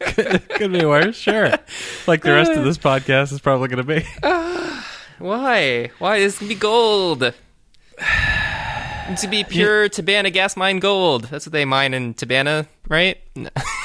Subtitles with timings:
[0.00, 1.52] could, could be worse, sure.
[2.06, 4.06] Like the rest of this podcast is probably going to be.
[5.18, 5.90] Why?
[5.98, 6.20] Why?
[6.20, 7.20] This can be gold.
[9.16, 11.24] to be pure Tibanna gas mine gold.
[11.24, 13.18] That's what they mine in Tibanna, right?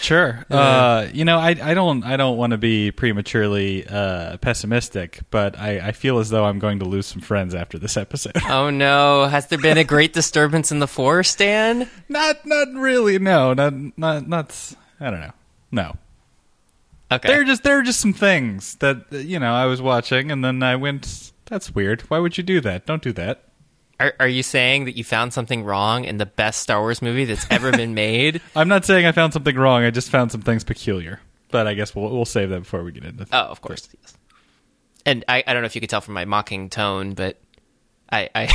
[0.00, 0.44] Sure.
[0.50, 5.58] Uh, you know, I, I don't I don't want to be prematurely uh, pessimistic, but
[5.58, 8.32] I, I feel as though I'm going to lose some friends after this episode.
[8.48, 9.24] oh no!
[9.26, 11.88] Has there been a great disturbance in the forest, Dan?
[12.08, 13.18] not not really.
[13.18, 14.74] No, not not not.
[15.00, 15.32] I don't know.
[15.70, 15.96] No.
[17.10, 17.28] Okay.
[17.28, 20.44] There are just there are just some things that you know I was watching, and
[20.44, 21.32] then I went.
[21.46, 22.02] That's weird.
[22.02, 22.84] Why would you do that?
[22.84, 23.44] Don't do that.
[24.00, 27.24] Are, are you saying that you found something wrong in the best Star Wars movie
[27.24, 28.40] that's ever been made?
[28.54, 29.82] I'm not saying I found something wrong.
[29.84, 31.20] I just found some things peculiar.
[31.50, 33.26] But I guess we'll we'll save that before we get into.
[33.32, 33.88] Oh, of course.
[34.02, 34.14] Yes.
[35.06, 37.40] And I, I don't know if you could tell from my mocking tone, but
[38.12, 38.52] I I,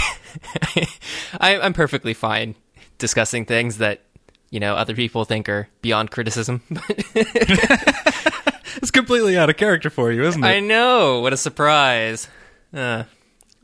[1.39, 2.55] I I'm perfectly fine
[2.99, 4.01] discussing things that
[4.51, 6.61] you know other people think are beyond criticism.
[8.77, 10.47] It's completely out of character for you, isn't it?
[10.47, 11.19] I know.
[11.21, 12.27] What a surprise.
[12.73, 13.03] Uh,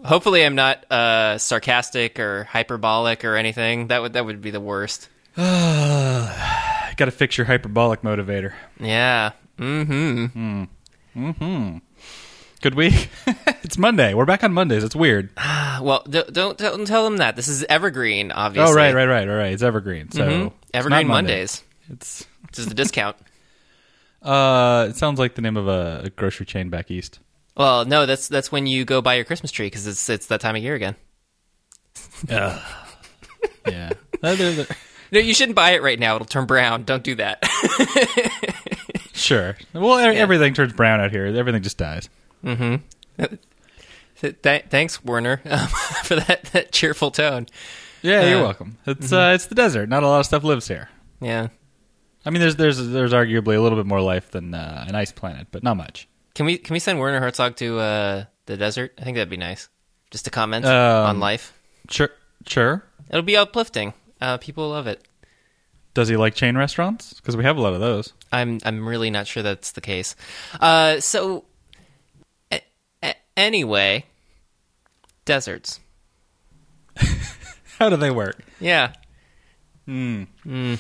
[0.03, 3.88] hopefully, I'm not uh, sarcastic or hyperbolic or anything.
[3.88, 5.09] That would that would be the worst.
[5.36, 8.53] Got to fix your hyperbolic motivator.
[8.80, 9.31] Yeah.
[9.58, 10.25] Mm-hmm.
[10.38, 10.67] Mm.
[11.14, 11.77] hmm
[12.61, 13.09] Good week.
[13.64, 14.14] it's Monday.
[14.14, 14.83] We're back on Mondays.
[14.83, 15.30] It's weird.
[15.81, 17.38] Well, don't, don't don't tell them that.
[17.38, 18.70] This is evergreen, obviously.
[18.70, 19.53] Oh, right, right, right, all right.
[19.53, 20.11] It's evergreen.
[20.11, 20.52] So Mhm.
[20.73, 21.31] Evergreen Monday.
[21.31, 21.64] Mondays.
[21.89, 23.16] It's This is the discount.
[24.22, 27.20] uh, it sounds like the name of a, a grocery chain back east.
[27.60, 30.40] Well, no, that's that's when you go buy your Christmas tree because it's it's that
[30.42, 30.96] time of year again.
[32.30, 32.60] yeah.
[33.68, 34.68] Uh, they're- they're-
[35.12, 36.16] No, you shouldn't buy it right now.
[36.16, 36.84] It'll turn brown.
[36.84, 37.44] Don't do that.
[39.14, 39.58] sure.
[39.74, 41.26] Well, e- everything turns brown out here.
[41.26, 42.10] Everything just dies.
[42.44, 43.30] Th-
[44.20, 45.68] th- thanks, Werner, um,
[46.04, 47.48] for that, that cheerful tone.
[48.02, 48.78] Yeah, Uh, you're welcome.
[48.86, 49.90] It's uh, it's the desert.
[49.90, 50.90] Not a lot of stuff lives here.
[51.22, 51.48] Yeah.
[52.26, 55.12] I mean, there's there's there's arguably a little bit more life than uh, an ice
[55.12, 56.08] planet, but not much.
[56.40, 58.94] Can we can we send Werner Herzog to uh, the desert?
[58.98, 59.68] I think that'd be nice.
[60.09, 60.72] Just to comment Um,
[61.05, 61.52] on life.
[61.89, 62.10] Sure,
[62.48, 62.86] sure.
[63.10, 63.94] It'll be uplifting.
[64.22, 65.05] Uh, people love it.
[65.94, 67.14] Does he like chain restaurants?
[67.16, 68.14] Because we have a lot of those.
[68.32, 70.16] I'm I'm really not sure that's the case.
[70.61, 71.44] Uh, so
[72.54, 72.64] a-
[73.04, 74.06] a- anyway,
[75.26, 75.82] deserts.
[77.80, 78.39] How do they work?
[78.61, 78.94] Yeah.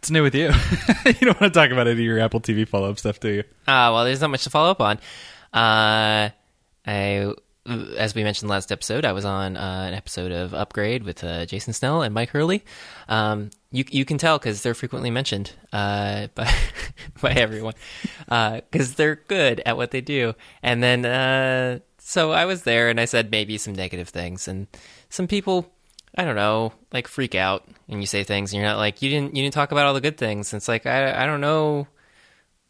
[0.00, 0.46] What's new with you?
[1.04, 3.28] you don't want to talk about any of your Apple TV follow up stuff, do
[3.28, 3.40] you?
[3.66, 4.96] Uh, well, there's not much to follow up on.
[5.52, 6.30] Uh,
[6.86, 7.34] I,
[7.98, 11.44] as we mentioned last episode, I was on uh, an episode of Upgrade with uh,
[11.44, 12.64] Jason Snell and Mike Hurley.
[13.10, 16.50] Um, you you can tell because they're frequently mentioned uh, by
[17.20, 17.74] by everyone
[18.26, 20.32] because they're good at what they do.
[20.62, 24.66] And then uh, so I was there and I said maybe some negative things and
[25.10, 25.70] some people.
[26.16, 29.10] I don't know, like freak out and you say things and you're not like you
[29.10, 30.52] didn't you didn't talk about all the good things.
[30.52, 31.86] It's like I I don't know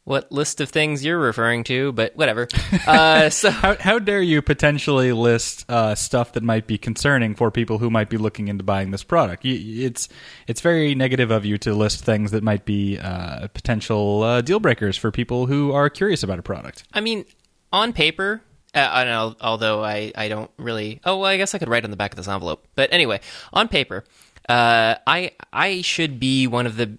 [0.05, 2.49] what list of things you're referring to, but whatever.
[2.87, 7.51] Uh, so How, how dare you potentially list uh, stuff that might be concerning for
[7.51, 9.45] people who might be looking into buying this product?
[9.45, 10.09] You, it's
[10.47, 14.61] it's very negative of you to list things that might be uh, potential uh, deal
[14.61, 16.85] breakers for people who are curious about a product.
[16.93, 17.27] I mean,
[17.73, 18.43] on paper,
[18.75, 21.01] uh, I know, although I, I don't really.
[21.05, 22.67] Oh, well, I guess I could write on the back of this envelope.
[22.75, 23.21] But anyway,
[23.53, 24.05] on paper,
[24.49, 26.97] uh, I I should be one of the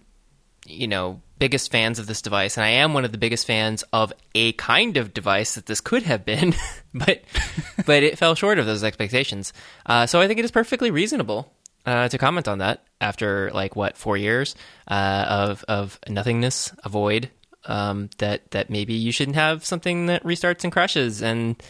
[0.68, 3.84] you know biggest fans of this device, and I am one of the biggest fans
[3.94, 6.54] of a kind of device that this could have been,
[6.94, 7.22] but
[7.86, 9.54] but it fell short of those expectations.
[9.86, 11.54] Uh, so I think it is perfectly reasonable
[11.86, 14.56] uh, to comment on that after like what four years
[14.90, 17.30] uh, of of nothingness, a void.
[17.66, 21.62] Um, that that maybe you shouldn't have something that restarts and crashes and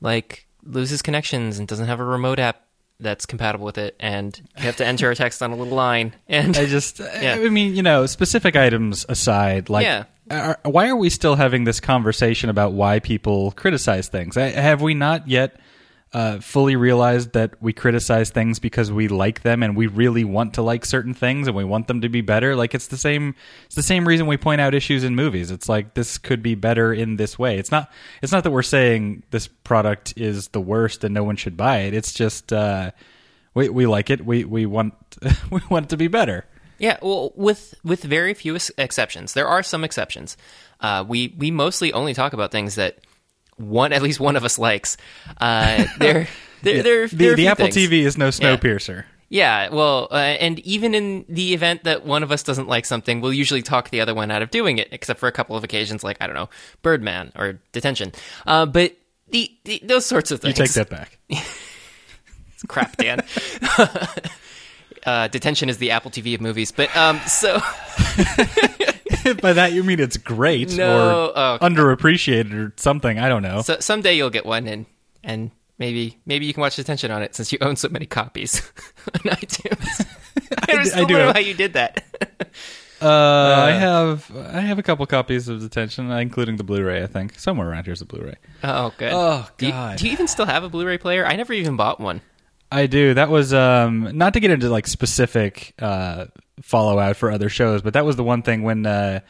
[0.00, 2.62] like loses connections and doesn't have a remote app
[3.00, 6.12] that's compatible with it, and you have to enter a text on a little line.
[6.28, 7.36] And I just, Yeah.
[7.40, 10.04] I mean, you know, specific items aside, like, Yeah.
[10.30, 14.36] are, why are we still having this conversation about why people criticize things?
[14.36, 15.60] I, have we not yet
[16.12, 20.54] uh, fully realized that we criticize things because we like them and we really want
[20.54, 22.56] to like certain things and we want them to be better?
[22.56, 23.34] Like, it's the same.
[23.66, 25.50] It's the same reason we point out issues in movies.
[25.50, 27.58] It's like this could be better in this way.
[27.58, 27.90] It's not.
[28.22, 31.80] It's not that we're saying this product is the worst and no one should buy
[31.80, 31.94] it.
[31.94, 32.52] It's just.
[32.52, 32.92] Uh,
[33.54, 34.24] we, we like it.
[34.24, 34.94] We we want
[35.50, 36.44] we want it to be better.
[36.78, 40.36] Yeah, well, with with very few exceptions, there are some exceptions.
[40.80, 42.98] Uh, we we mostly only talk about things that
[43.58, 44.96] one at least one of us likes.
[45.40, 46.28] Uh, there,
[46.62, 47.76] there, there, the, there the Apple things.
[47.76, 48.30] TV is no Yeah.
[48.30, 49.04] Snowpiercer.
[49.30, 53.20] Yeah, well, uh, and even in the event that one of us doesn't like something,
[53.20, 55.64] we'll usually talk the other one out of doing it, except for a couple of
[55.64, 56.48] occasions, like I don't know,
[56.80, 58.12] Birdman or Detention.
[58.46, 58.96] Uh, but
[59.30, 60.58] the, the those sorts of things.
[60.58, 61.18] You take that back.
[62.68, 63.20] crap, Dan.
[65.06, 66.72] uh, detention is the Apple TV of movies.
[66.72, 67.60] But um, so
[69.42, 73.18] By that you mean it's great No, or oh, underappreciated or something.
[73.18, 73.62] I don't know.
[73.62, 74.86] so someday you'll get one, and
[75.22, 78.62] and maybe maybe you can watch detention on it since you own so many copies
[79.14, 80.06] on iTunes.
[80.68, 81.14] I, I still do.
[81.14, 82.04] don't know how you did that.
[83.00, 83.06] Uh,
[83.68, 87.02] I have I have a couple copies of Detention, including the Blu-ray.
[87.02, 88.34] I think somewhere around here's a Blu-ray.
[88.64, 89.12] Oh, good.
[89.12, 89.98] Oh, Do you, God.
[89.98, 91.24] do you even still have a Blu-ray player?
[91.24, 92.22] I never even bought one.
[92.72, 93.14] I do.
[93.14, 96.24] That was um, not to get into like specific uh,
[96.62, 99.20] follow-out for other shows, but that was the one thing when uh,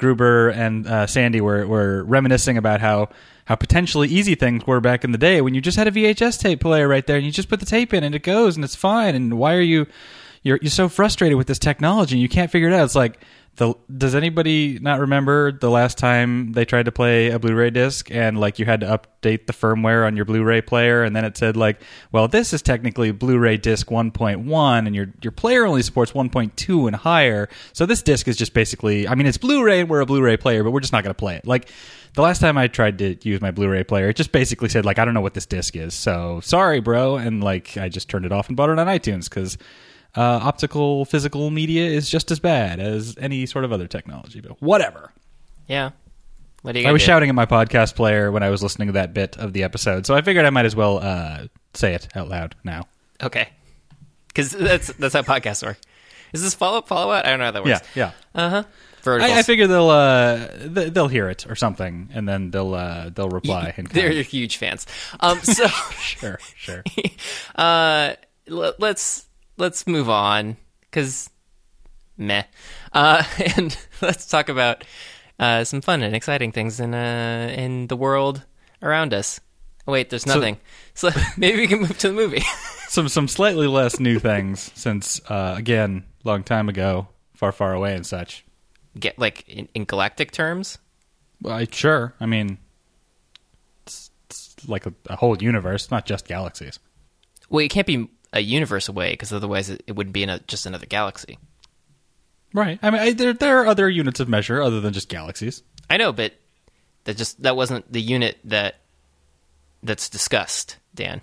[0.00, 3.10] Gruber and uh, Sandy were were reminiscing about how
[3.44, 6.40] how potentially easy things were back in the day when you just had a VHS
[6.40, 8.64] tape player right there and you just put the tape in and it goes and
[8.64, 9.14] it's fine.
[9.14, 9.86] And why are you
[10.42, 12.84] you're you're so frustrated with this technology and you can't figure it out?
[12.84, 13.20] It's like
[13.60, 18.10] the does anybody not remember the last time they tried to play a Blu-ray disc
[18.10, 21.36] and like you had to update the firmware on your Blu-ray player and then it
[21.36, 21.78] said like,
[22.10, 26.96] well, this is technically Blu-ray disc 1.1 and your your player only supports 1.2 and
[26.96, 27.50] higher.
[27.74, 30.64] So this disc is just basically, I mean, it's Blu-ray and we're a Blu-ray player,
[30.64, 31.46] but we're just not going to play it.
[31.46, 31.68] Like
[32.14, 34.98] the last time I tried to use my Blu-ray player, it just basically said like,
[34.98, 38.24] I don't know what this disc is, so sorry, bro, and like I just turned
[38.24, 39.58] it off and bought it on iTunes because
[40.16, 44.40] uh, optical physical media is just as bad as any sort of other technology.
[44.40, 45.12] But whatever.
[45.66, 45.90] Yeah.
[46.62, 47.06] What are you I was do?
[47.06, 50.04] shouting at my podcast player when I was listening to that bit of the episode,
[50.06, 52.86] so I figured I might as well uh, say it out loud now.
[53.22, 53.48] Okay.
[54.28, 55.78] Because that's that's how podcasts work.
[56.32, 57.24] Is this follow up follow out?
[57.24, 57.80] I don't know how that works.
[57.94, 58.40] Yeah, yeah.
[58.42, 58.62] Uh huh.
[59.06, 63.08] I, I figure they'll uh, th- they'll hear it or something, and then they'll uh,
[63.08, 63.72] they'll reply.
[63.76, 64.86] in They're huge fans.
[65.18, 65.40] Um.
[65.40, 65.66] So.
[65.98, 66.84] sure, sure.
[67.54, 68.14] uh.
[68.48, 69.26] l- let's
[69.60, 71.30] let's move on because
[72.16, 72.44] meh.
[72.92, 73.22] Uh.
[73.56, 74.84] And let's talk about
[75.38, 78.44] uh some fun and exciting things in uh in the world
[78.82, 79.40] around us.
[79.86, 80.58] Oh, wait, there's nothing.
[80.94, 82.42] So, maybe we can move to the movie.
[82.88, 87.94] some some slightly less new things since uh, again, long time ago, far far away
[87.94, 88.44] and such.
[88.98, 90.78] Get like in, in galactic terms.
[91.40, 92.14] Well, I, sure.
[92.20, 92.58] I mean,
[93.86, 96.78] it's, it's like a, a whole universe, not just galaxies.
[97.48, 100.38] Well, it can't be a universe away because otherwise it, it wouldn't be in a,
[100.40, 101.38] just another galaxy.
[102.52, 102.78] Right.
[102.82, 105.62] I mean, I, there there are other units of measure other than just galaxies.
[105.88, 106.34] I know, but
[107.04, 108.76] that just that wasn't the unit that
[109.82, 111.20] that's discussed, Dan.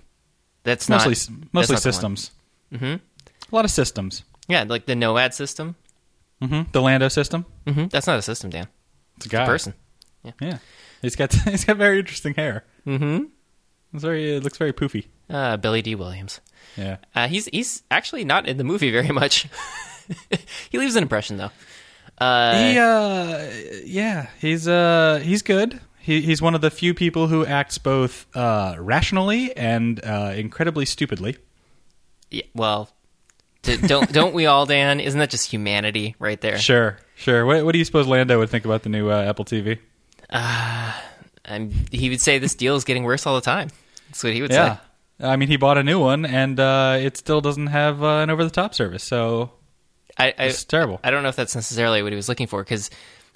[0.64, 2.30] That's Mostly not mostly not systems.
[2.72, 2.84] Mm-hmm.
[2.84, 4.24] A lot of systems.
[4.48, 5.76] Yeah, like the Anoat system.
[6.42, 7.44] hmm The Lando system.
[7.66, 8.66] hmm That's not a system, Dan.
[9.16, 9.46] It's a guy.
[9.46, 9.74] Person.
[10.40, 10.58] Yeah.
[11.02, 12.64] He's got he's got very interesting hair.
[12.86, 13.24] Mm-hmm.
[13.94, 15.06] It's very it looks very poofy.
[15.30, 16.40] Uh, Billy Dee Williams.
[16.78, 16.96] Yeah.
[17.14, 19.48] Uh, he's he's actually not in the movie very much.
[20.70, 21.50] he leaves an impression though.
[22.18, 23.50] Uh, he uh
[23.84, 28.26] yeah he's uh he's good he, he's one of the few people who acts both
[28.34, 31.36] uh rationally and uh incredibly stupidly
[32.30, 32.90] yeah, well,
[33.62, 35.00] don't don't we all, Dan?
[35.00, 36.58] Isn't that just humanity right there?
[36.58, 39.44] sure sure what, what do you suppose lando would think about the new uh, apple
[39.44, 39.78] tv
[41.44, 43.68] Um, he would say this deal is getting worse all the time.
[44.08, 44.80] That's what he would yeah say.
[45.20, 48.30] I mean he bought a new one and uh it still doesn't have uh, an
[48.30, 49.50] over the top service so
[50.18, 51.00] I, I, It's terrible.
[51.04, 52.90] I don't know if that's necessarily what he was looking for because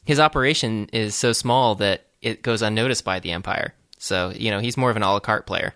[0.04, 3.74] his operation is so small that it goes unnoticed by the Empire.
[3.98, 5.74] So you know he's more of an a la carte player.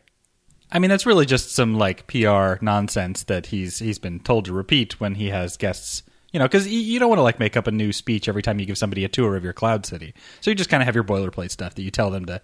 [0.73, 4.53] I mean, that's really just some like PR nonsense that he's he's been told to
[4.53, 6.03] repeat when he has guests.
[6.33, 8.59] You know, because you don't want to like make up a new speech every time
[8.59, 10.13] you give somebody a tour of your cloud city.
[10.41, 12.43] So you just kind of have your boilerplate stuff that you tell them to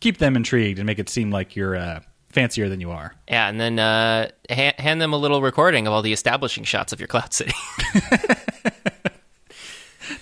[0.00, 2.00] keep them intrigued and make it seem like you're uh,
[2.32, 3.14] fancier than you are.
[3.28, 6.92] Yeah, and then uh, ha- hand them a little recording of all the establishing shots
[6.92, 7.52] of your cloud city.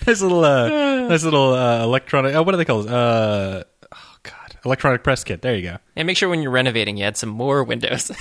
[0.06, 0.68] nice little, uh,
[1.08, 2.34] nice little uh, electronic.
[2.34, 2.88] Oh, what do they call?
[2.88, 3.62] Uh,
[3.94, 5.42] oh God, electronic press kit.
[5.42, 5.76] There you go.
[5.96, 8.10] and make sure when you're renovating, you add some more windows.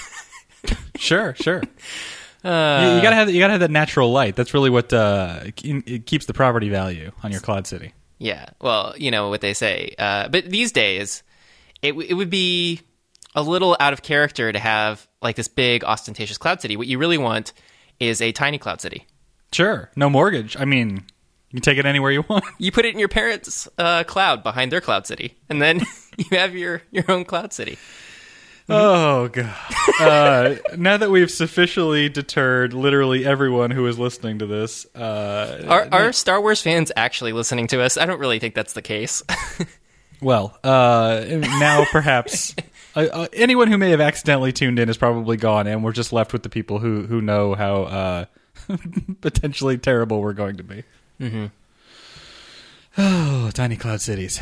[0.97, 1.61] Sure, sure.
[1.63, 4.35] you, you gotta have you gotta have that natural light.
[4.35, 7.93] That's really what uh, it keeps the property value on your cloud city.
[8.17, 9.95] yeah, well, you know what they say.
[9.97, 11.23] Uh, but these days,
[11.81, 12.81] it w- it would be
[13.35, 16.75] a little out of character to have like this big ostentatious cloud city.
[16.77, 17.53] What you really want
[17.99, 19.05] is a tiny cloud city.
[19.51, 19.89] Sure.
[19.95, 20.55] No mortgage.
[20.57, 21.03] I mean,
[21.51, 22.45] you can take it anywhere you want.
[22.57, 25.79] You put it in your parents' uh, cloud behind their cloud city, and then
[26.17, 27.77] you have your your own cloud city.
[28.67, 29.55] Oh god.
[29.99, 35.89] Uh, now that we've sufficiently deterred literally everyone who is listening to this, uh, Are,
[35.91, 37.97] are Star Wars fans actually listening to us?
[37.97, 39.21] I don't really think that's the case.
[40.21, 42.55] well, uh, now perhaps
[42.99, 46.11] uh, uh, anyone who may have accidentally tuned in is probably gone, and we're just
[46.11, 48.25] left with the people who who know how uh,
[49.21, 50.83] potentially terrible we're going to be.
[51.19, 51.45] Mm-hmm.
[52.97, 54.39] Oh, tiny cloud cities.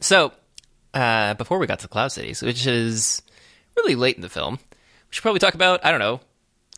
[0.00, 0.32] so,
[0.94, 3.22] uh, before we got to Cloud Cities, which is
[3.76, 4.78] really late in the film, we
[5.10, 6.20] should probably talk about I don't know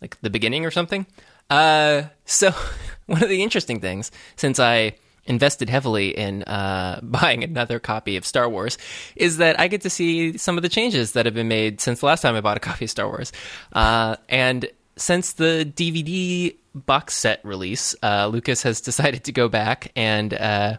[0.01, 1.07] like the beginning or something.
[1.49, 2.53] Uh, so
[3.07, 4.95] one of the interesting things, since I
[5.31, 8.77] invested heavily in uh, buying another copy of Star Wars,
[9.17, 12.01] is that I get to see some of the changes that have been made since
[12.01, 13.33] the last time I bought a copy of Star Wars.
[13.73, 19.93] Uh, and since the DVD box set release, uh, Lucas has decided to go back
[19.97, 20.77] and uh,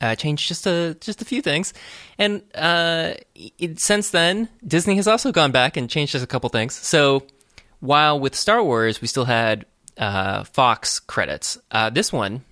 [0.00, 1.72] uh, change just a just a few things.
[2.18, 6.50] And uh, it, since then, Disney has also gone back and changed just a couple
[6.50, 6.74] things.
[6.74, 7.26] So
[7.80, 9.64] while with Star Wars we still had
[9.96, 11.58] Fox credits,
[11.92, 12.44] this one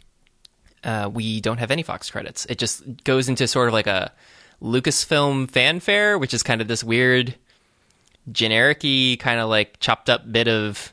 [0.85, 2.47] uh, we don't have any Fox credits.
[2.47, 4.13] It just goes into sort of like a
[4.63, 7.35] Lucasfilm fanfare, which is kind of this weird,
[8.31, 10.93] generic-y, kind of like chopped up bit of.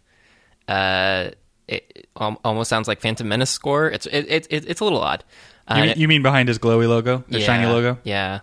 [0.68, 1.32] Uh,
[1.68, 3.90] it almost sounds like Phantom Menace score.
[3.90, 5.24] It's it, it, it's a little odd.
[5.70, 8.00] You, mean, you mean behind his glowy logo, the yeah, shiny logo?
[8.04, 8.40] Yeah,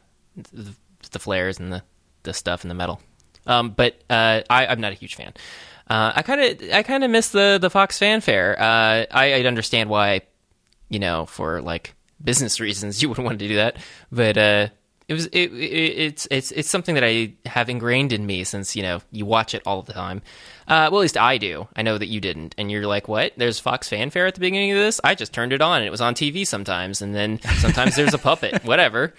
[0.53, 0.73] the,
[1.11, 1.83] the, flares and the,
[2.23, 3.01] the stuff and the metal.
[3.49, 5.33] Um, but uh, I, I'm not a huge fan.
[5.89, 8.57] Uh, I kind of I kind of miss the the Fox fanfare.
[8.59, 10.23] Uh, I, I understand why,
[10.89, 13.77] you know, for like business reasons, you wouldn't want to do that.
[14.13, 14.69] But uh,
[15.09, 18.75] it was it, it, it's it's it's something that I have ingrained in me since
[18.75, 20.23] you know you watch it all the time.
[20.69, 21.69] Uh, well, at least I do.
[21.77, 23.33] I know that you didn't, and you're like, "What?
[23.37, 25.91] There's Fox fanfare at the beginning of this?" I just turned it on, and it
[25.91, 28.65] was on TV sometimes, and then sometimes there's a puppet.
[28.65, 29.15] Whatever.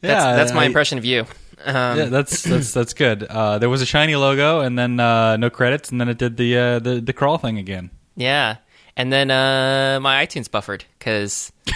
[0.00, 1.26] That's, Yeah, that's my I- impression of you.
[1.64, 3.22] Um, Yeah, that's that's that's good.
[3.24, 6.36] Uh, there was a shiny logo, and then uh, no credits, and then it did
[6.38, 7.90] the uh, the the crawl thing again.
[8.14, 8.56] Yeah,
[8.96, 11.52] and then uh, my iTunes buffered because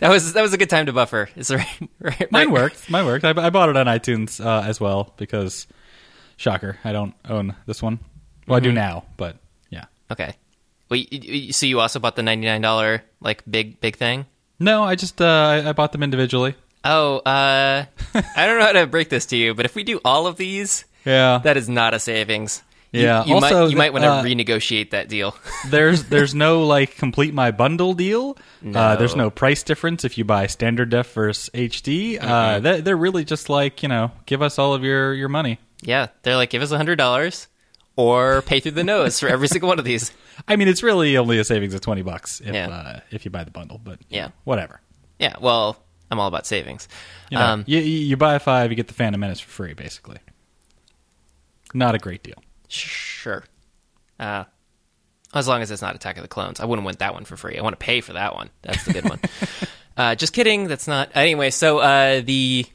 [0.00, 1.28] that was that was a good time to buffer.
[1.36, 1.66] Is right?
[2.00, 2.90] right Mine worked.
[2.90, 3.24] Mine worked.
[3.24, 5.66] I, I bought it on iTunes uh, as well because,
[6.36, 7.98] shocker, I don't own this one.
[8.46, 9.36] Well, I do now, but
[9.70, 9.84] yeah.
[10.10, 10.34] Okay.
[10.88, 14.26] Well, you, you, so you also bought the ninety nine dollar like big big thing.
[14.58, 16.54] No, I just uh, I, I bought them individually.
[16.84, 20.00] Oh, uh, I don't know how to break this to you, but if we do
[20.04, 22.62] all of these, Yeah, that is not a savings.
[22.94, 25.36] You- Yeah, you, also, might you might want to uh, renegotiate that deal.
[25.68, 28.38] there's there's no like complete my bundle deal.
[28.64, 29.24] Uh, there's No.
[29.24, 32.18] no price difference if you buy standard def versus HD.
[32.22, 35.58] Uh, they, they're really just like you know, give us all of your your money.
[35.82, 37.48] yeah, they're like, give us a hundred dollars
[37.96, 40.12] or pay through the nose for every single one of these.
[40.48, 42.68] I mean, it's really only a savings of twenty bucks if Yeah.
[42.68, 44.28] uh, if you buy the bundle, but Yeah.
[44.44, 44.80] whatever.
[45.18, 45.76] Yeah, well,
[46.12, 46.86] I'm all about savings.
[47.30, 49.74] You, know, um, you, you you buy five, you get the Phantom Menace for free,
[49.74, 50.18] basically.
[51.72, 52.40] Not a great deal.
[52.74, 53.44] Sure.
[54.18, 54.44] Uh,
[55.34, 56.60] as long as it's not Attack of the Clones.
[56.60, 57.58] I wouldn't want that one for free.
[57.58, 58.50] I want to pay for that one.
[58.62, 59.20] That's the good one.
[59.96, 60.68] uh, just kidding.
[60.68, 61.10] That's not.
[61.14, 62.66] Anyway, so uh, the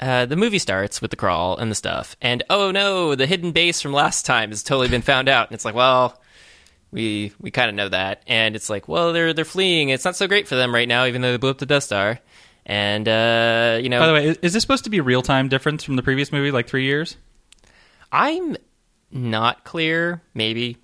[0.00, 3.52] uh, the movie starts with the crawl and the stuff, and oh no, the hidden
[3.52, 5.48] base from last time has totally been found out.
[5.48, 6.20] And it's like, well,
[6.92, 9.88] we we kind of know that, and it's like, well, they're they're fleeing.
[9.88, 11.84] It's not so great for them right now, even though they blew up the Death
[11.84, 12.20] Star.
[12.64, 15.48] And uh, you know, By the way, is, is this supposed to be real time
[15.48, 17.16] difference from the previous movie, like three years?
[18.12, 18.56] I'm
[19.10, 20.22] not clear.
[20.34, 20.78] Maybe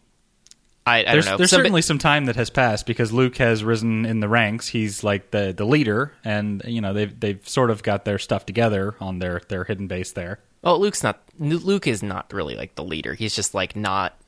[0.87, 1.37] I, I There's, don't know.
[1.39, 4.69] there's certainly some time that has passed because Luke has risen in the ranks.
[4.69, 8.45] He's like the, the leader, and you know they've they've sort of got their stuff
[8.45, 10.41] together on their, their hidden base there.
[10.63, 11.23] Well, Luke's not.
[11.39, 13.15] Luke is not really like the leader.
[13.15, 14.19] He's just like not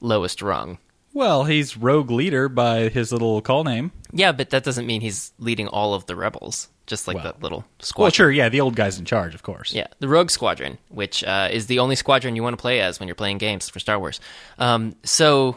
[0.00, 0.78] lowest rung.
[1.12, 3.92] Well, he's rogue leader by his little call name.
[4.12, 6.68] Yeah, but that doesn't mean he's leading all of the rebels.
[6.88, 8.04] Just like Well- that little squadron.
[8.04, 9.72] Well, sure, yeah, the old guy's in charge, of course.
[9.72, 12.98] Yeah, the Rogue Squadron, which uh, is the only squadron you want to play as
[12.98, 14.18] when you're playing games for Star Wars.
[14.58, 15.56] Um, so,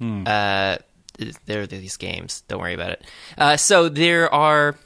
[0.00, 0.76] uh,
[1.46, 2.42] there are these games.
[2.48, 3.04] Don't worry about it.
[3.36, 4.76] Uh, so there are.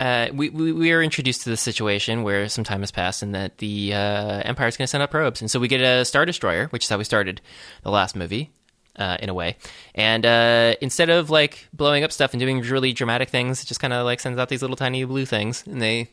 [0.00, 3.34] Uh, we, we we are introduced to this situation where some time has passed and
[3.36, 6.04] that the uh, Empire is going to send out probes, and so we get a
[6.04, 7.40] Star Destroyer, which is how we started
[7.84, 8.50] the last movie,
[8.96, 9.56] uh, in a way.
[9.94, 13.80] And uh, instead of like blowing up stuff and doing really dramatic things, it just
[13.80, 16.08] kind of like sends out these little tiny blue things, and they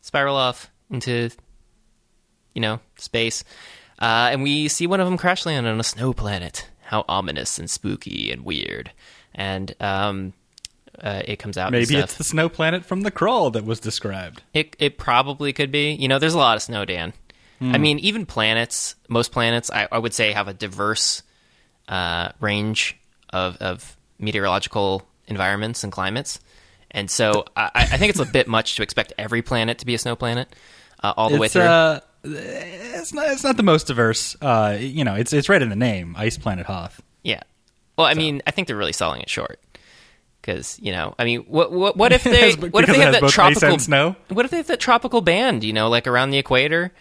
[0.00, 1.30] spiral off into
[2.54, 3.44] you know space.
[3.98, 6.68] Uh, and we see one of them crash land on a snow planet.
[6.82, 8.92] How ominous and spooky and weird.
[9.34, 10.34] And um,
[11.00, 11.72] uh, it comes out.
[11.72, 14.42] Maybe it's the snow planet from the crawl that was described.
[14.54, 15.92] It it probably could be.
[15.92, 17.12] You know, there's a lot of snow, Dan.
[17.58, 21.22] I mean, even planets, most planets, I, I would say, have a diverse
[21.88, 22.96] uh, range
[23.30, 26.40] of, of meteorological environments and climates.
[26.90, 29.94] And so I, I think it's a bit much to expect every planet to be
[29.94, 30.48] a snow planet
[31.02, 31.62] uh, all the way through.
[31.62, 33.28] uh, it's not.
[33.28, 34.36] It's not the most diverse.
[34.40, 37.00] Uh, you know, it's it's right in the name, Ice Planet Hoth.
[37.22, 37.42] yeah.
[37.96, 39.60] Well, I mean, I think they're really selling it short.
[40.40, 43.30] Because you know, I mean, what what, what if they what if they have that
[43.30, 44.16] tropical snow?
[44.28, 45.64] What if they have that tropical band?
[45.64, 46.92] You know, like around the equator.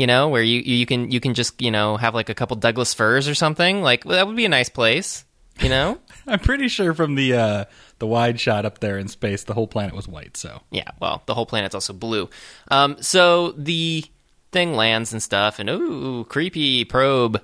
[0.00, 2.56] You know, where you you can you can just you know have like a couple
[2.56, 3.82] Douglas firs or something.
[3.82, 5.26] Like well, that would be a nice place.
[5.60, 5.98] You know.
[6.26, 7.64] I'm pretty sure from the uh,
[7.98, 10.38] the wide shot up there in space, the whole planet was white.
[10.38, 12.30] So Yeah, well, the whole planet's also blue.
[12.70, 14.06] Um, so the
[14.52, 17.42] thing lands and stuff, and ooh, creepy probe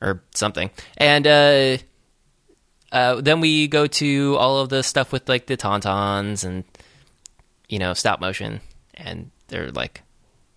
[0.00, 0.70] or something.
[0.96, 1.78] And uh,
[2.92, 6.62] uh, then we go to all of the stuff with like the tauntauns and
[7.68, 8.60] you know stop motion,
[8.94, 10.02] and they're like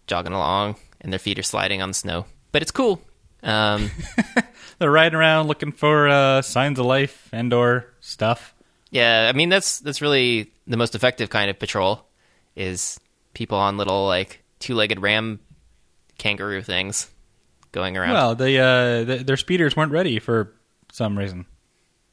[0.06, 2.26] jogging along, and their feet are sliding on the snow.
[2.52, 3.02] But it's cool.
[3.44, 3.92] Um,
[4.80, 8.56] They're riding around looking for uh, signs of life and or stuff.
[8.90, 12.08] yeah, I mean that's that's really the most effective kind of patrol
[12.56, 13.00] is
[13.34, 15.40] people on little like two-legged ram
[16.18, 17.10] kangaroo things
[17.72, 18.14] going around.
[18.14, 20.54] Well, the, uh, the their speeders weren't ready for
[20.92, 21.46] some reason.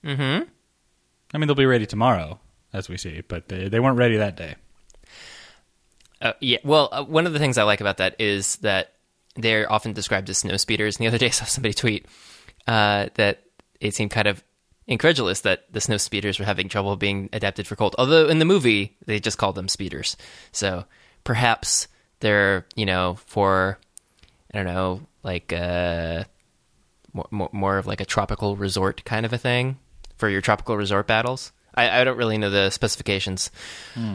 [0.04, 0.48] mm-hmm.
[1.32, 2.40] I mean, they'll be ready tomorrow,
[2.72, 4.56] as we see, but they, they weren't ready that day.
[6.20, 6.58] Uh, yeah.
[6.64, 8.94] Well, uh, one of the things I like about that is that
[9.36, 10.96] they're often described as snow speeders.
[10.96, 12.06] And the other day, I saw somebody tweet
[12.66, 13.42] uh, that
[13.80, 14.42] it seemed kind of
[14.86, 17.94] incredulous that the snow speeders were having trouble being adapted for cold.
[17.98, 20.16] Although in the movie, they just called them speeders.
[20.52, 20.84] So
[21.24, 21.88] perhaps
[22.20, 23.78] they're, you know, for,
[24.52, 26.24] I don't know, like uh,
[27.12, 29.78] more, more, more of like a tropical resort kind of a thing
[30.16, 31.52] for your tropical resort battles.
[31.74, 33.50] I, I don't really know the specifications.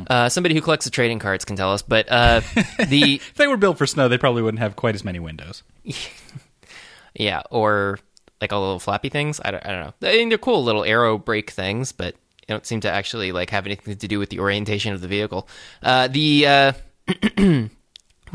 [0.07, 1.81] Uh, somebody who collects the trading cards can tell us.
[1.81, 2.39] But uh,
[2.87, 5.63] the If they were built for snow, they probably wouldn't have quite as many windows.
[7.13, 7.99] yeah, or
[8.41, 9.39] like all little flappy things.
[9.43, 10.09] I don't, I don't know.
[10.09, 12.15] I mean, they're cool little arrow brake things, but
[12.47, 15.07] they don't seem to actually like have anything to do with the orientation of the
[15.07, 15.47] vehicle.
[15.81, 16.73] Uh, the uh,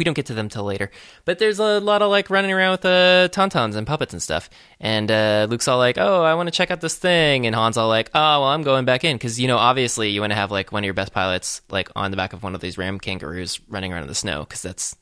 [0.01, 0.91] we don't get to them till later,
[1.27, 4.49] but there's a lot of like running around with uh, tauntauns and puppets and stuff.
[4.81, 7.77] And uh, Luke's all like, "Oh, I want to check out this thing," and Han's
[7.77, 10.37] all like, "Oh, well, I'm going back in because you know, obviously, you want to
[10.37, 12.79] have like one of your best pilots like on the back of one of these
[12.79, 14.97] ram kangaroos running around in the snow because that's."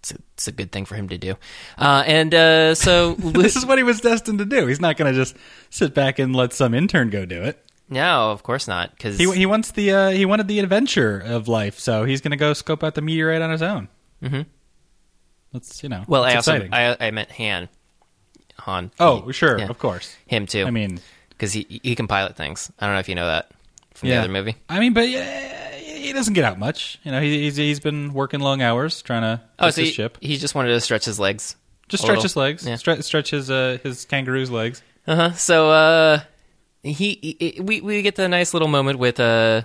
[0.00, 1.34] It's a, it's a good thing for him to do,
[1.78, 4.66] uh, and uh, so this is what he was destined to do.
[4.66, 5.34] He's not going to just
[5.70, 7.64] sit back and let some intern go do it.
[7.94, 8.90] No, of course not.
[8.90, 12.32] Because He he wants the uh, he wanted the adventure of life, so he's going
[12.32, 13.88] to go scope out the meteorite on his own.
[14.22, 14.42] hmm
[15.52, 16.04] That's you know.
[16.08, 16.68] well, I also.
[16.72, 17.68] I, I meant Han,
[18.58, 18.90] Han.
[19.00, 19.68] oh, sure, Yeah.
[19.68, 20.14] of course.
[20.26, 20.64] him too.
[20.66, 22.70] I mean, because he he can pilot things.
[22.78, 23.50] I don't know if you know that
[23.94, 24.16] from Yeah.
[24.16, 24.56] the other movie.
[24.68, 26.98] I mean, but yeah, he doesn't get out much.
[27.04, 29.94] You know, he, he's he's been working long hours trying to Oh, so his he,
[29.94, 30.18] ship.
[30.20, 31.56] he just wanted to stretch his legs.
[31.88, 32.22] Just stretch little.
[32.24, 32.66] his legs.
[32.66, 32.76] Yeah.
[32.76, 34.82] Stretch stretch his uh, his kangaroo's legs.
[35.06, 35.32] Uh huh.
[35.34, 36.20] So uh,
[36.84, 39.62] he, he we we get the nice little moment with uh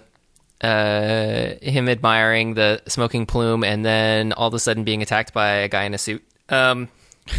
[0.62, 5.50] uh him admiring the smoking plume, and then all of a sudden being attacked by
[5.50, 6.24] a guy in a suit.
[6.50, 6.90] Um.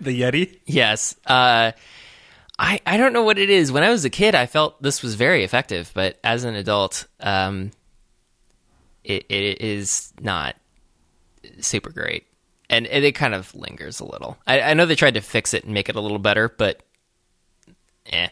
[0.00, 0.58] The Yeti.
[0.66, 1.16] Yes.
[1.26, 1.72] Uh,
[2.58, 3.72] I I don't know what it is.
[3.72, 7.06] When I was a kid, I felt this was very effective, but as an adult,
[7.20, 7.70] um,
[9.04, 10.56] it it is not
[11.60, 12.26] super great,
[12.68, 14.38] and it, it kind of lingers a little.
[14.46, 16.82] I, I know they tried to fix it and make it a little better, but
[18.06, 18.28] eh.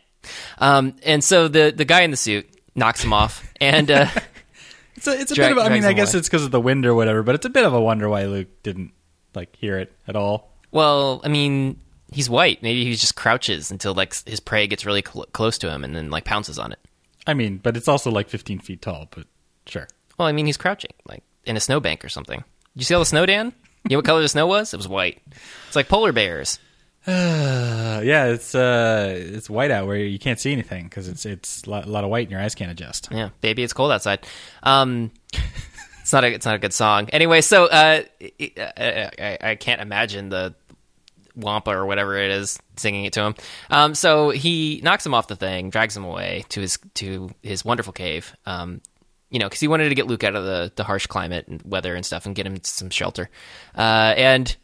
[0.59, 4.09] Um, and so the the guy in the suit knocks him off, and uh,
[4.97, 5.65] It's a, it's a Drag- bit of.
[5.65, 6.21] a- I mean, I guess away.
[6.21, 8.25] it's because of the wind or whatever, but it's a bit of a wonder why
[8.25, 8.93] Luke didn't
[9.35, 10.53] like hear it at all.
[10.71, 11.81] well, I mean.
[12.13, 12.63] He's white.
[12.63, 15.95] Maybe he just crouches until like his prey gets really cl- close to him, and
[15.95, 16.79] then like pounces on it.
[17.27, 19.09] I mean, but it's also like 15 feet tall.
[19.11, 19.27] But
[19.67, 19.89] sure.
[20.17, 22.45] Well, I mean, he's crouching, like in a snowbank or something.
[22.77, 23.53] You see all the snow, Dan?
[23.89, 24.73] You know what color the snow was?
[24.73, 25.21] It was white.
[25.67, 26.61] It's like polar bears.
[27.07, 31.65] Uh, yeah, it's uh, it's white out where you can't see anything because it's it's
[31.65, 33.09] a lot, of white and your eyes can't adjust.
[33.11, 34.27] Yeah, baby, it's cold outside.
[34.63, 35.13] Um,
[36.01, 37.09] it's not a it's not a good song.
[37.11, 40.55] Anyway, so uh, I, I, I can't imagine the
[41.37, 43.35] Wampa or whatever it is singing it to him.
[43.71, 47.65] Um, so he knocks him off the thing, drags him away to his to his
[47.65, 48.35] wonderful cave.
[48.47, 48.81] Um,
[49.31, 51.61] you know, because he wanted to get Luke out of the, the harsh climate and
[51.65, 53.29] weather and stuff and get him some shelter.
[53.77, 54.57] Uh, and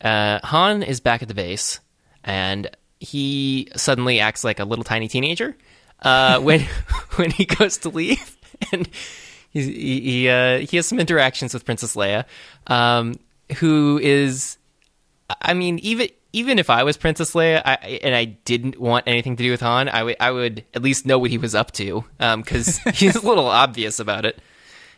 [0.00, 1.80] uh, Han is back at the base,
[2.24, 5.56] and he suddenly acts like a little tiny teenager
[6.02, 6.60] uh, when
[7.16, 8.36] when he goes to leave,
[8.72, 8.88] and
[9.50, 12.24] he he, uh, he has some interactions with Princess Leia,
[12.66, 13.14] um,
[13.58, 14.58] who is,
[15.40, 19.36] I mean, even even if I was Princess Leia I, and I didn't want anything
[19.36, 21.72] to do with Han, I would I would at least know what he was up
[21.72, 24.40] to because he's a little obvious about it.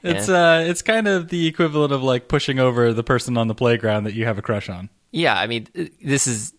[0.02, 3.54] It's uh, it's kind of the equivalent of like pushing over the person on the
[3.54, 4.88] playground that you have a crush on.
[5.10, 5.68] Yeah, I mean,
[6.02, 6.52] this is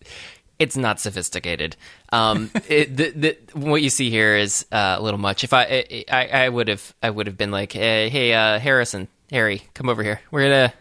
[0.58, 1.76] it's not sophisticated.
[2.12, 5.42] Um, it, the, the, what you see here is uh, a little much.
[5.42, 9.08] If I I, I would have I would have been like, hey, hey uh, Harrison,
[9.30, 10.20] Harry, come over here.
[10.30, 10.72] We're gonna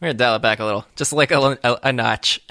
[0.00, 2.40] we're gonna dial it back a little, just like a, a, a notch.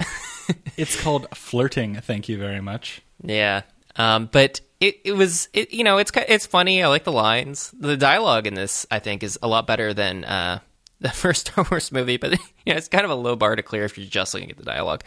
[0.78, 1.96] It's called flirting.
[1.96, 3.02] Thank you very much.
[3.22, 3.62] yeah,
[3.96, 6.82] um, but it it was it, you know it's it's funny.
[6.82, 7.72] I like the lines.
[7.78, 10.24] The dialogue in this I think is a lot better than.
[10.24, 10.60] Uh,
[11.00, 12.32] the first Star Wars movie, but
[12.66, 14.56] you know, it's kind of a low bar to clear if you're just looking at
[14.56, 15.04] the dialogue.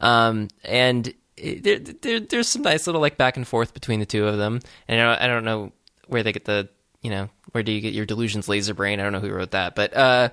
[0.00, 4.06] Um, and it, there, there, there's some nice little like back and forth between the
[4.06, 4.60] two of them.
[4.86, 5.72] And I don't, I don't know
[6.06, 6.70] where they get the,
[7.02, 9.00] you know, where do you get your delusions, laser brain?
[9.00, 10.30] I don't know who wrote that, but uh,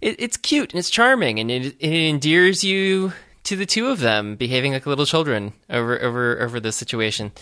[0.00, 3.12] it, it's cute and it's charming and it, it endears you
[3.52, 7.32] to the two of them behaving like little children over over over this situation.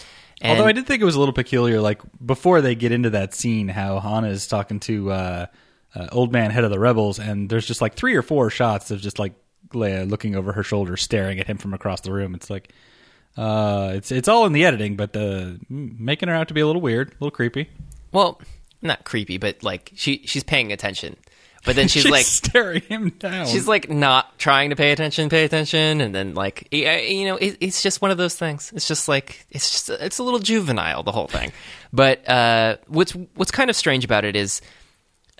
[0.40, 3.10] And Although I did think it was a little peculiar, like before they get into
[3.10, 5.46] that scene, how Han is talking to uh,
[5.94, 8.90] uh, old man head of the rebels, and there's just like three or four shots
[8.90, 9.34] of just like
[9.72, 12.34] Leia looking over her shoulder, staring at him from across the room.
[12.34, 12.72] It's like
[13.36, 16.66] uh, it's it's all in the editing, but the making her out to be a
[16.66, 17.70] little weird, a little creepy.
[18.10, 18.40] well,
[18.82, 21.18] not creepy, but like she she's paying attention.
[21.64, 23.46] But then she's, She's like staring him down.
[23.46, 27.36] she's like not trying to pay attention, pay attention, and then like uh, you know,
[27.36, 28.72] it, it's just one of those things.
[28.74, 31.52] It's just like it's just it's a little juvenile the whole thing.
[31.92, 34.62] But uh, what's what's kind of strange about it is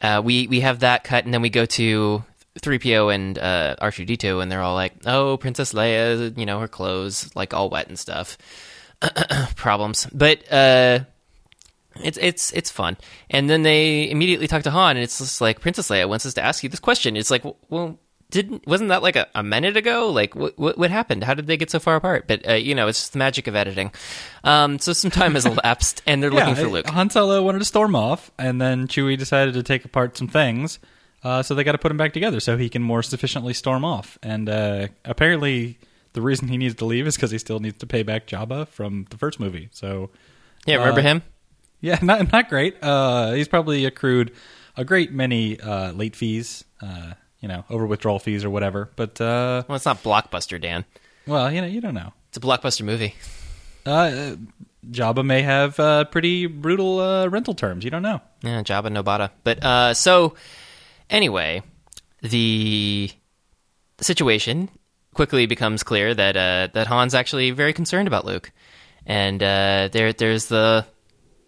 [0.03, 2.25] uh, we we have that cut, and then we go to
[2.61, 7.31] 3PO and uh, R2D2, and they're all like, "Oh, Princess Leia, you know, her clothes
[7.35, 8.37] like all wet and stuff."
[9.57, 11.01] Problems, but uh,
[12.05, 12.97] it's it's it's fun.
[13.29, 16.35] And then they immediately talk to Han, and it's just like Princess Leia wants us
[16.35, 17.17] to ask you this question.
[17.17, 17.99] It's like, well,
[18.31, 20.11] didn't wasn't that like a, a minute ago?
[20.11, 21.25] Like, what, what what happened?
[21.25, 22.27] How did they get so far apart?
[22.27, 23.93] But uh, you know, it's just the magic of editing.
[24.45, 26.87] Um, so some time has elapsed, and they're looking for Luke.
[26.87, 30.79] Han Solo wanted to storm off, and then Chewie decided to take apart some things.
[31.23, 33.85] Uh, so they got to put him back together so he can more sufficiently storm
[33.85, 34.19] off.
[34.23, 35.79] And uh, apparently,
[36.15, 38.69] the reason he needs to leave is because he still needs to pay back Jabba
[38.69, 39.69] from the first movie.
[39.73, 40.11] So
[40.67, 41.23] Yeah, remember uh, him?
[41.81, 42.77] Yeah, not not great.
[42.83, 44.33] Uh, he's probably accrued
[44.77, 48.91] a great many uh, late fees, uh, you know, over withdrawal fees or whatever.
[48.97, 50.85] But uh, Well, it's not Blockbuster, Dan.
[51.27, 52.13] well, you know, you don't know.
[52.29, 53.15] It's a blockbuster movie.
[53.85, 54.37] Uh,
[54.89, 57.85] Jabba may have uh, pretty brutal uh, rental terms.
[57.85, 58.21] You don't know.
[58.43, 59.31] Yeah, Jabba Nobata.
[59.43, 60.35] But uh, so
[61.11, 61.63] anyway,
[62.23, 63.11] the
[64.01, 64.69] situation
[65.15, 68.53] quickly becomes clear that uh, that Han's actually very concerned about Luke,
[69.07, 70.87] and uh, there there's the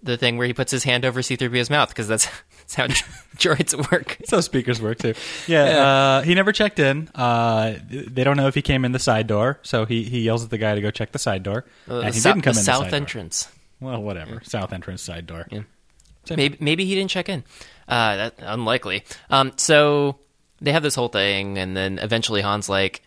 [0.03, 2.27] the thing where he puts his hand over C-3PO's mouth because that's
[2.61, 2.87] that's how
[3.37, 4.17] droids work.
[4.19, 5.15] That's how speakers work too.
[5.47, 7.09] Yeah, Uh, he never checked in.
[7.15, 10.43] Uh, they don't know if he came in the side door, so he, he yells
[10.45, 12.55] at the guy to go check the side door, Uh, and he sou- didn't come
[12.55, 12.97] the in south the door.
[12.97, 13.49] entrance.
[13.81, 15.47] Well, whatever, south entrance, side door.
[15.51, 15.63] Yeah.
[16.37, 17.43] Maybe maybe he didn't check in.
[17.89, 19.03] Uh, that unlikely.
[19.29, 20.19] Um, so
[20.61, 23.03] they have this whole thing, and then eventually Han's like,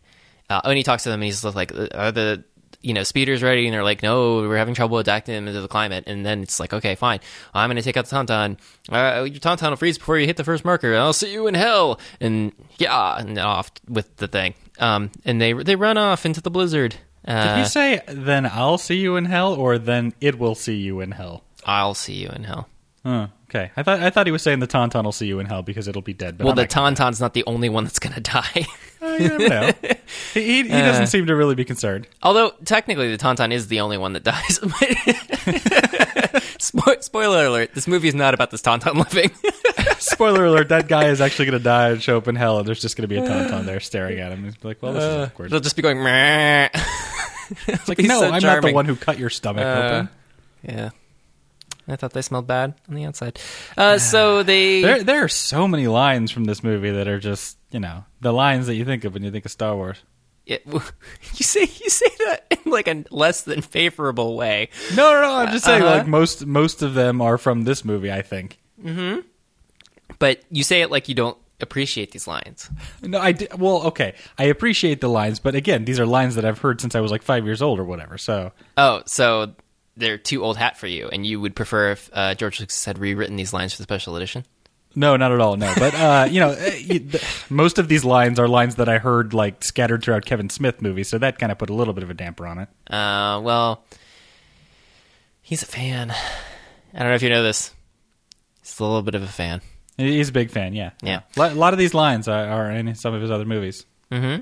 [0.50, 2.44] uh, when he talks to them, and he's like, "Are the
[2.86, 5.68] you know speeders ready?" And they're like, "No, we're having trouble adapting them into the
[5.68, 7.20] climate." And then it's like, "Okay, fine.
[7.54, 8.58] I'm going to take out the tauntaun.
[8.90, 10.96] Uh, your tauntaun will freeze before you hit the first marker.
[10.96, 14.54] I'll see you in hell." And yeah, and off with the thing.
[14.80, 16.96] Um, and they they run off into the blizzard.
[17.28, 20.76] Uh, Did he say, "Then I'll see you in hell," or "Then it will see
[20.76, 21.44] you in hell"?
[21.66, 22.70] I'll see you in hell.
[23.04, 25.46] Huh, okay, I thought I thought he was saying the tauntaun will see you in
[25.48, 26.38] hell because it'll be dead.
[26.38, 28.66] But Well, the tauntaun's not the only one that's going to die.
[29.06, 29.72] Uh, you never know.
[30.34, 30.82] he he, he Uh.
[30.86, 32.08] doesn't seem to really be concerned.
[32.24, 34.60] Although technically the Tauntaun is the only one that dies.
[36.60, 39.32] Spo- spoiler alert: This movie is not about this Tauntaun living.
[40.00, 42.68] Spoiler alert: That guy is actually going to die and show up in hell, and
[42.68, 44.44] there's just going to be a tauntaun there staring at him.
[44.44, 46.00] He's like, "Well, this is awkward." It'll just be going.
[46.00, 46.76] Like,
[48.00, 50.10] no, so I'm not the one who cut your stomach Uh, open.
[50.64, 50.90] Yeah,
[51.88, 53.40] I thought they smelled bad on the outside.
[53.78, 54.82] Uh, so they.
[54.82, 58.32] There, there are so many lines from this movie that are just, you know, the
[58.34, 60.02] lines that you think of when you think of Star Wars.
[60.46, 60.82] It- you
[61.44, 64.70] say you say that in like a less than favorable way.
[64.96, 65.34] No, no, no.
[65.36, 65.98] I'm just saying, Uh-huh.
[65.98, 68.12] like most most of them are from this movie.
[68.12, 68.60] I think.
[68.82, 69.20] Hmm.
[70.20, 72.70] But you say it like you don't appreciate these lines.
[73.02, 74.14] No, I di- well, okay.
[74.38, 77.12] I appreciate the lines, but again, these are lines that I've heard since I was
[77.12, 78.18] like five years old or whatever.
[78.18, 79.54] So Oh, so
[79.98, 82.98] they're too old hat for you, and you would prefer if uh, George Lucas had
[82.98, 84.46] rewritten these lines for the special edition?
[84.96, 85.58] no, not at all.
[85.58, 89.34] No, but uh, you know, the, most of these lines are lines that I heard
[89.34, 91.10] like scattered throughout Kevin Smith movies.
[91.10, 92.70] So that kind of put a little bit of a damper on it.
[92.92, 93.84] Uh, well,
[95.42, 96.12] he's a fan.
[96.94, 97.74] I don't know if you know this.
[98.62, 99.62] He's a little bit of a fan.
[99.98, 100.74] He's a big fan.
[100.74, 101.22] Yeah, Yeah.
[101.38, 103.86] A lot of these lines are, are in some of his other movies.
[104.12, 104.42] Mm-hmm.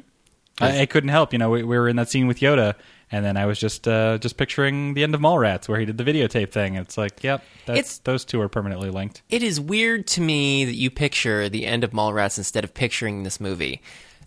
[0.60, 1.34] I, I couldn't help.
[1.34, 2.76] You know, we, we were in that scene with Yoda,
[3.13, 5.97] and then I was just uh, just picturing the end of Mallrats where he did
[5.97, 6.76] the videotape thing.
[6.76, 9.21] It's like, yep, that's, It's- those two are permanently linked.
[9.30, 13.21] It is weird to me that you picture the end of Mallrats instead of picturing
[13.23, 13.82] this movie.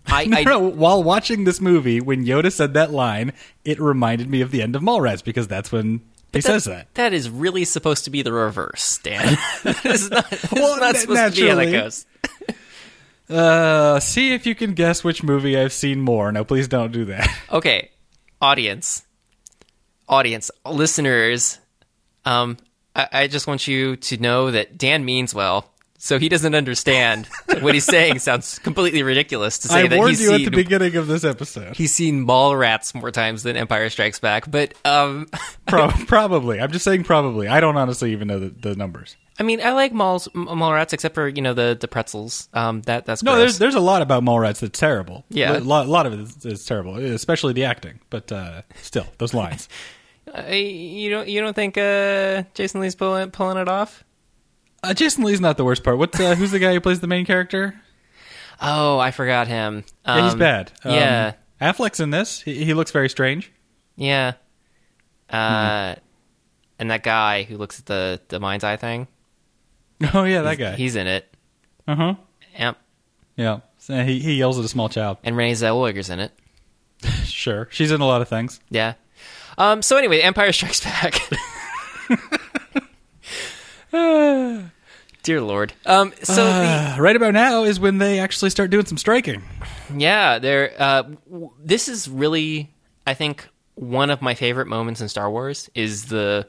[0.07, 3.33] I, No, I no, while watching this movie, when Yoda said that line,
[3.65, 6.01] it reminded me of the end of Mallrats because that's when
[6.33, 6.93] he says that.
[6.95, 9.37] That is really supposed to be the reverse, Dan.
[9.85, 12.07] is not, this is Well, not na- supposed to be how that goes.
[13.29, 16.31] Uh, see if you can guess which movie I've seen more.
[16.31, 17.29] No, please don't do that.
[17.51, 17.91] Okay,
[18.41, 19.05] audience,
[20.09, 21.59] audience, listeners.
[22.25, 22.57] Um,
[22.95, 25.71] I, I just want you to know that Dan means well.
[25.99, 27.29] so he doesn't understand
[27.61, 28.19] what he's saying.
[28.19, 31.25] Sounds completely ridiculous to say I that warned he's you at the beginning of this
[31.25, 31.77] episode.
[31.77, 34.51] he's seen Mallrats more times than Empire Strikes Back.
[34.51, 35.29] But um,
[35.67, 36.61] Pro- probably.
[36.61, 37.49] I'm just saying probably.
[37.49, 39.17] I don't honestly even know the, the numbers.
[39.39, 42.49] I mean, I like malls Mallrats except for you know the the pretzels.
[42.55, 43.41] Um, that that's No, gross.
[43.43, 45.25] there's there's a lot about Mallrats that's terrible.
[45.29, 45.59] Yeah.
[45.59, 48.01] a lot, a lot of it is, is terrible, especially the acting.
[48.11, 49.69] But uh, still, those lines.
[50.37, 54.03] Uh, you don't you don't think uh, Jason Lee's pulling pulling it off?
[54.83, 55.99] Uh, Jason Lee's not the worst part.
[55.99, 57.81] What's uh, who's the guy who plays the main character?
[58.61, 59.85] Oh, I forgot him.
[60.07, 60.73] Yeah, he's Um, bad.
[60.83, 61.33] Um, yeah.
[61.61, 62.41] Affleck's in this.
[62.41, 63.53] He, he looks very strange.
[63.97, 64.33] Yeah.
[65.31, 66.01] Uh, Hmm.
[66.79, 69.09] and that guy who looks at the the mind's eye thing.
[70.15, 70.77] Oh yeah, that guy.
[70.77, 71.33] He's in it.
[71.89, 72.15] Uh huh.
[72.59, 72.77] Yep.
[73.37, 73.61] Yeah.
[73.79, 75.19] So he he yells at a small child.
[75.25, 76.33] And Renee Zellweger's in it.
[77.25, 78.61] Sure, she's in a lot of things.
[78.71, 78.95] Yeah.
[79.59, 79.83] Um.
[79.83, 81.21] So anyway, Empire Strikes Back.
[85.23, 85.73] Dear Lord.
[85.85, 86.13] Um.
[86.23, 89.43] So the, Uh, right about now is when they actually start doing some striking.
[89.95, 90.73] yeah, there.
[90.79, 91.03] Uh.
[91.31, 92.73] w- This is really,
[93.07, 96.47] I think, one of my favorite moments in Star Wars is the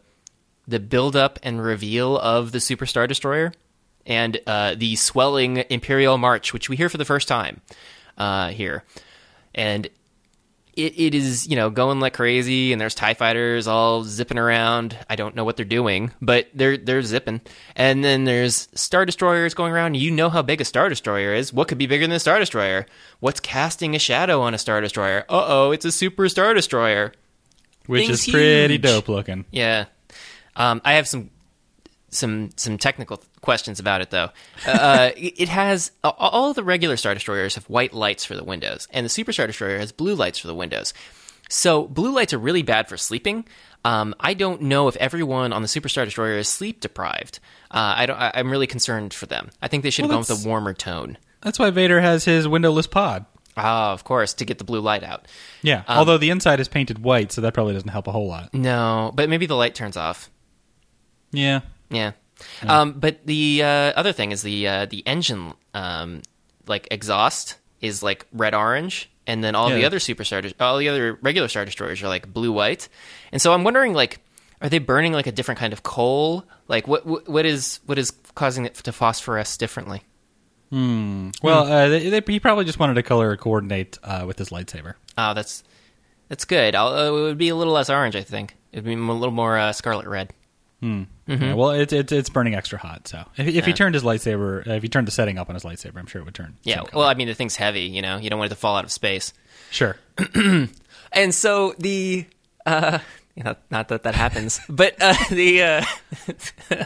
[0.67, 3.53] the build up and reveal of the Super Star Destroyer
[4.05, 7.61] and uh, the swelling Imperial March, which we hear for the first time
[8.17, 8.83] uh, here,
[9.53, 9.87] and
[10.77, 14.97] it, it is you know going like crazy, and there's Tie fighters all zipping around.
[15.09, 17.41] I don't know what they're doing, but they're they're zipping,
[17.75, 19.95] and then there's Star Destroyers going around.
[19.95, 21.51] You know how big a Star Destroyer is.
[21.51, 22.85] What could be bigger than a Star Destroyer?
[23.19, 25.25] What's casting a shadow on a Star Destroyer?
[25.27, 27.13] Uh oh, it's a Super Star Destroyer.
[27.87, 28.81] Which Thing's is pretty huge.
[28.81, 29.45] dope looking.
[29.49, 29.85] Yeah,
[30.57, 31.29] um, I have some
[32.09, 34.29] some some technical questions about it though.
[34.65, 38.87] Uh, it it has all the regular Star Destroyers have white lights for the windows,
[38.91, 40.93] and the Super Star Destroyer has blue lights for the windows.
[41.49, 43.45] So blue lights are really bad for sleeping.
[43.85, 47.39] Um, I don't know if everyone on the Super Star Destroyer is sleep deprived.
[47.71, 48.17] Uh, I don't.
[48.17, 49.49] I, I'm really concerned for them.
[49.61, 51.17] I think they should have gone with a warmer tone.
[51.41, 53.25] That's why Vader has his windowless pod.
[53.55, 55.27] Ah, of course, to get the blue light out.
[55.63, 58.53] Yeah, although the inside is painted white, so that probably doesn't help a whole lot.
[58.53, 60.29] No, but maybe the light turns off.
[61.37, 61.61] Yeah.
[61.89, 62.11] Yeah.
[62.63, 66.21] Um, but the uh, other thing is the uh, the engine um,
[66.67, 70.89] like exhaust is like red orange, and then all the other super star, all the
[70.89, 72.89] other regular star destroyers are like blue white.
[73.31, 74.19] And so I'm wondering, like,
[74.61, 76.45] are they burning like a different kind of coal?
[76.67, 80.03] Like, what what, what is what is causing it to phosphoresce differently?
[80.69, 81.29] Hmm.
[81.41, 84.95] Well, uh, they, they, he probably just wanted to color coordinate uh, with his lightsaber.
[85.17, 85.63] Oh, that's
[86.27, 86.75] that's good.
[86.75, 88.55] I'll, uh, it would be a little less orange, I think.
[88.71, 90.33] It'd be a little more uh, scarlet red.
[90.81, 93.07] Yeah, well, it's it's it's burning extra hot.
[93.07, 95.55] So if, if he turned his lightsaber, uh, if he turned the setting up on
[95.55, 96.55] his lightsaber, I'm sure it would turn.
[96.63, 96.83] Yeah.
[96.93, 97.81] Well, I mean, the thing's heavy.
[97.81, 99.33] You know, you don't want it to fall out of space.
[99.71, 99.97] sure.
[101.13, 102.25] And so the
[102.65, 102.99] uh
[103.35, 106.85] you know, not that that happens, but uh the uh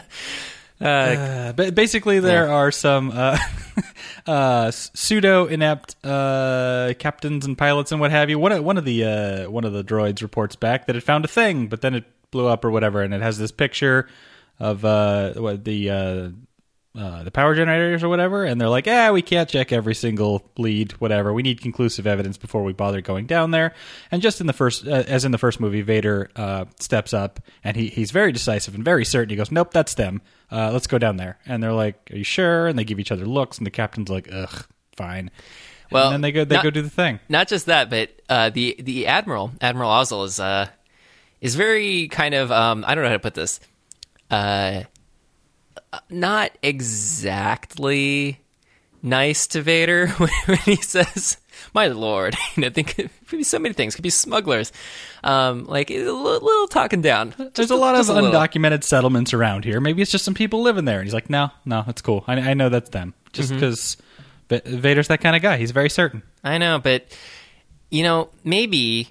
[0.80, 3.38] Uh, but basically, there are some uh,
[4.26, 8.38] uh, pseudo inept uh, captains and pilots and what have you.
[8.38, 11.28] One one of the uh, one of the droids reports back that it found a
[11.28, 14.08] thing, but then it blew up or whatever, and it has this picture
[14.58, 16.28] of uh, what the uh,
[16.98, 20.50] uh, the power generators or whatever, and they're like, "Ah, we can't check every single
[20.58, 21.32] lead, whatever.
[21.32, 23.72] We need conclusive evidence before we bother going down there."
[24.10, 27.40] And just in the first, uh, as in the first movie, Vader uh, steps up
[27.64, 29.30] and he he's very decisive and very certain.
[29.30, 30.20] He goes, "Nope, that's them.
[30.50, 33.12] Uh, let's go down there." And they're like, "Are you sure?" And they give each
[33.12, 34.66] other looks, and the captain's like, "Ugh,
[34.96, 35.30] fine."
[35.90, 37.20] Well, and then they go they not- go do the thing.
[37.28, 40.68] not just that, but uh the the admiral, Admiral Ozzel is uh
[41.42, 43.60] is very kind of um I don't know how to put this.
[44.30, 44.84] Uh
[46.08, 48.40] not exactly
[49.02, 50.06] nice to Vader
[50.46, 51.36] when he says,
[51.74, 53.94] "My lord," you know, think it could be so many things.
[53.94, 54.72] It could be smugglers,
[55.24, 57.34] um, like a little, little talking down.
[57.36, 58.30] There's Just a lot of little.
[58.30, 59.80] undocumented settlements around here.
[59.80, 60.98] Maybe it's just some people living there.
[60.98, 62.24] And he's like, no, no, it's cool.
[62.26, 63.14] I, I know that's them.
[63.32, 63.60] Just Mm-hmm.
[63.60, 63.96] because
[64.48, 65.56] Vader's that kind of guy.
[65.56, 66.22] He's very certain.
[66.44, 67.06] I know, but
[67.90, 69.08] you know, maybe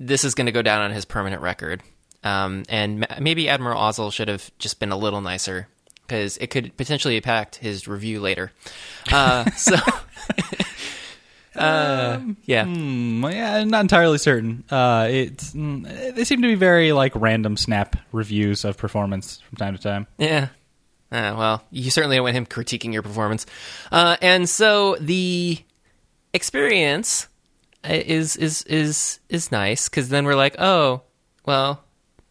[0.00, 1.82] this is going to go down on his permanent record,
[2.24, 5.68] um, and ma- maybe Admiral Ozzel should have just been a little nicer
[6.06, 8.50] because it could potentially impact his review later.
[9.12, 9.76] Uh, so,
[11.54, 14.64] uh, yeah, Hmm, yeah, I'm not entirely certain.
[14.70, 19.56] Uh, it's mm, they seem to be very like random snap reviews of performance from
[19.56, 20.06] time to time.
[20.18, 20.48] yeah.
[21.12, 23.44] Uh, well, you certainly don't want him critiquing your performance,
[23.90, 25.58] uh, and so the
[26.32, 27.26] experience
[27.84, 31.02] is is is is nice because then we're like, oh,
[31.46, 31.82] well,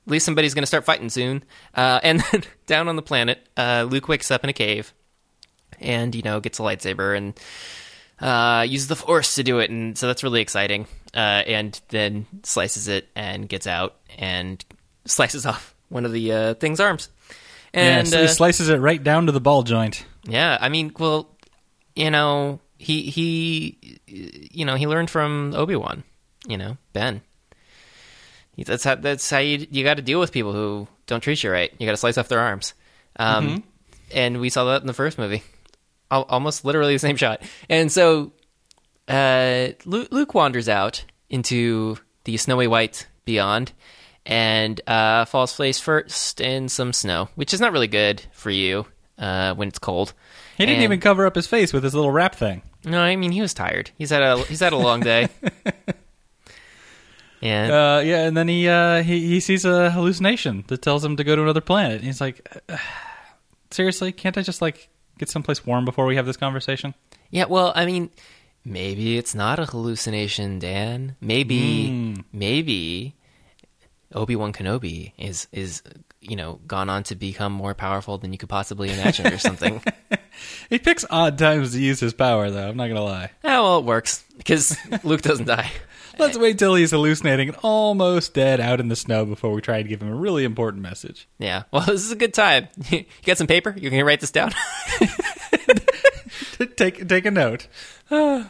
[0.05, 1.43] at least somebody's going to start fighting soon.
[1.75, 4.93] Uh, and then down on the planet, uh, Luke wakes up in a cave,
[5.79, 7.39] and you know gets a lightsaber and
[8.19, 10.87] uh, uses the Force to do it, and so that's really exciting.
[11.13, 14.63] Uh, and then slices it and gets out and
[15.05, 17.09] slices off one of the uh, thing's arms.
[17.73, 20.05] And yeah, so he uh, slices it right down to the ball joint.
[20.23, 21.29] yeah, I mean, well,
[21.95, 26.03] you know, he he, you know, he learned from Obi Wan.
[26.47, 27.21] You know, Ben.
[28.57, 31.51] That's how that's how you you got to deal with people who don't treat you
[31.51, 31.71] right.
[31.77, 32.73] You got to slice off their arms.
[33.17, 33.63] Um,
[34.13, 35.43] And we saw that in the first movie,
[36.09, 37.41] Al- almost literally the same shot.
[37.69, 38.31] And so,
[39.07, 43.71] uh, Luke, Luke wanders out into the snowy white beyond.
[44.25, 48.85] And uh, falls face first in some snow, which is not really good for you
[49.17, 50.13] uh, when it's cold.
[50.57, 52.61] He didn't And- even cover up his face with his little wrap thing.
[52.85, 53.91] No, I mean he was tired.
[53.97, 55.27] He's had a he's had a long day.
[57.41, 61.15] and Uh, yeah, and then he, uh, he he sees a hallucination that tells him
[61.17, 61.97] to go to another planet.
[61.97, 62.77] And he's like, "Uh,
[63.71, 66.93] "Seriously, can't I just like get someplace warm before we have this conversation?"
[67.31, 68.09] yeah, well, I mean,
[68.65, 71.15] maybe it's not a hallucination, Dan.
[71.21, 73.15] Maybe maybe
[74.13, 75.81] Obi Wan Kenobi is is
[76.21, 79.81] you know gone on to become more powerful than you could possibly imagine, or something.
[80.69, 82.69] He picks odd times to use his power, though.
[82.69, 83.31] I'm not gonna lie.
[83.43, 85.69] oh well, it works because Luke doesn't die.
[86.17, 89.79] Let's wait till he's hallucinating and almost dead out in the snow before we try
[89.79, 91.27] and give him a really important message.
[91.39, 92.69] Yeah, well, this is a good time.
[92.89, 93.73] you got some paper?
[93.77, 94.51] You can write this down.
[96.77, 97.67] take take a note.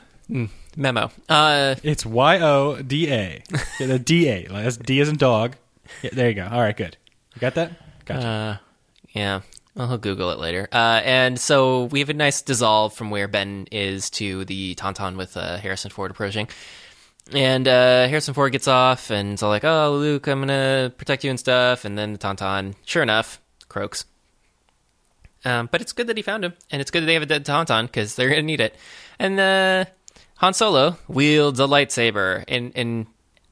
[0.77, 1.12] Memo.
[1.27, 3.41] Uh, It's Y O D A.
[3.79, 4.47] The D A.
[4.47, 5.55] That's D as in dog.
[6.03, 6.47] Yeah, there you go.
[6.51, 6.97] All right, good.
[7.39, 7.71] You got that?
[8.04, 8.28] Gotcha.
[8.28, 8.58] Uh,
[9.12, 9.41] yeah.
[9.73, 10.67] Well, he'll Google it later.
[10.73, 15.15] Uh, and so we have a nice dissolve from where Ben is to the Tauntaun
[15.15, 16.49] with uh, Harrison Ford approaching.
[17.32, 20.91] And uh, Harrison Ford gets off and it's all like, oh, Luke, I'm going to
[20.97, 21.86] protect you and stuff.
[21.86, 24.04] And then the Tauntaun, sure enough, croaks.
[25.45, 26.56] Um, but it's good that he found him.
[26.69, 28.75] And it's good that they have a dead Tauntaun because they're going to need it.
[29.17, 29.86] And uh,
[30.39, 33.08] Han Solo wields a lightsaber in, in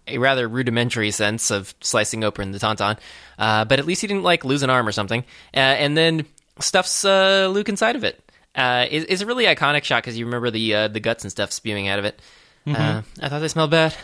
[0.07, 2.97] a rather rudimentary sense of slicing open the Tauntaun.
[3.37, 5.21] Uh, but at least he didn't like lose an arm or something.
[5.53, 6.25] Uh, and then
[6.59, 8.23] stuffs uh, Luke inside of it.
[8.55, 11.31] Uh, it- it's a really iconic shot because you remember the uh, the guts and
[11.31, 12.19] stuff spewing out of it.
[12.65, 13.95] Uh, I thought they smelled bad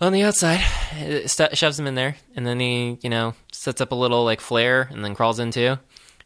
[0.00, 0.60] on the outside.
[1.26, 4.40] Stu- shoves him in there, and then he, you know, sets up a little like
[4.40, 5.80] flare, and then crawls into.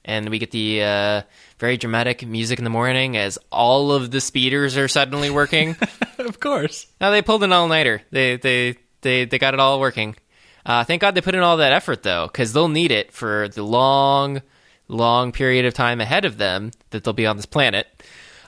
[0.04, 1.22] And we get the uh,
[1.58, 5.74] very dramatic music in the morning as all of the speeders are suddenly working.
[6.18, 6.86] of course.
[7.00, 8.02] Now they pulled an all nighter.
[8.10, 10.16] They they they they got it all working.
[10.66, 13.48] Uh, thank God they put in all that effort though, because they'll need it for
[13.48, 14.42] the long,
[14.88, 17.86] long period of time ahead of them that they'll be on this planet.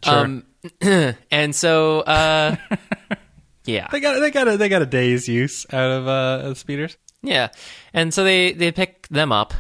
[0.07, 0.45] Um,
[1.31, 2.57] and so, uh,
[3.65, 6.97] yeah, They got they got a they got a day's use out of uh, speeders.
[7.23, 7.49] yeah,
[7.95, 9.55] and so they they pick them up.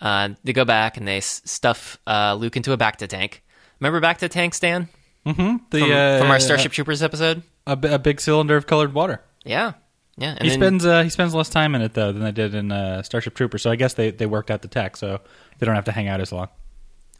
[0.00, 3.42] Uh, they go back and they s- stuff uh, Luke into a Bacta tank.
[3.80, 4.88] Remember Bacta tank, Dan,
[5.24, 5.56] Mm-hmm.
[5.70, 7.42] The from, uh, from our Starship Troopers episode?
[7.66, 9.22] a, a big cylinder of colored water.
[9.44, 9.72] Yeah,
[10.16, 10.30] yeah.
[10.36, 12.54] And he then- spends uh, he spends less time in it though than they did
[12.54, 13.62] in uh, Starship Troopers.
[13.62, 15.20] So I guess they, they worked out the tech, so
[15.58, 16.48] they don't have to hang out as long.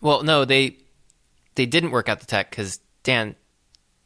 [0.00, 0.76] Well, no, they
[1.54, 3.34] they didn't work out the tech because Dan,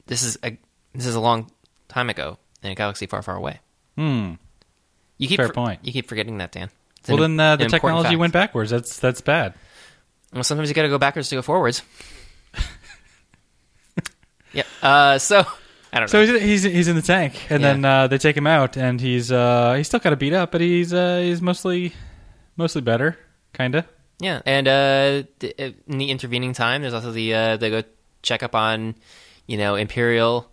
[0.07, 0.57] this is a
[0.95, 1.51] this is a long
[1.89, 3.61] time ago in a galaxy far, far away.
[3.97, 4.33] Hmm.
[5.17, 5.81] You keep Fair for- point.
[5.85, 6.71] You keep forgetting that, Dan.
[7.01, 8.19] It's Well, an- then uh, the technology fact.
[8.19, 8.71] went backwards.
[8.71, 9.55] That's that's bad.
[10.33, 11.83] Well, sometimes you got to go backwards to go forwards.
[14.53, 14.63] yeah.
[14.83, 15.45] Uh, so
[15.93, 16.39] I don't So know.
[16.39, 17.73] he's he's, he's in the tank, and Yeah.
[17.73, 20.53] then uh, they take him out, and he's uh, he's still kind of beat up,
[20.53, 21.93] but he's uh, he's mostly
[22.57, 23.19] mostly better,
[23.55, 23.87] kinda.
[24.21, 27.83] Yeah, and uh, uh, in the intervening time, there's also the uh, they go
[28.23, 28.97] check up on,
[29.47, 30.51] you know, Imperial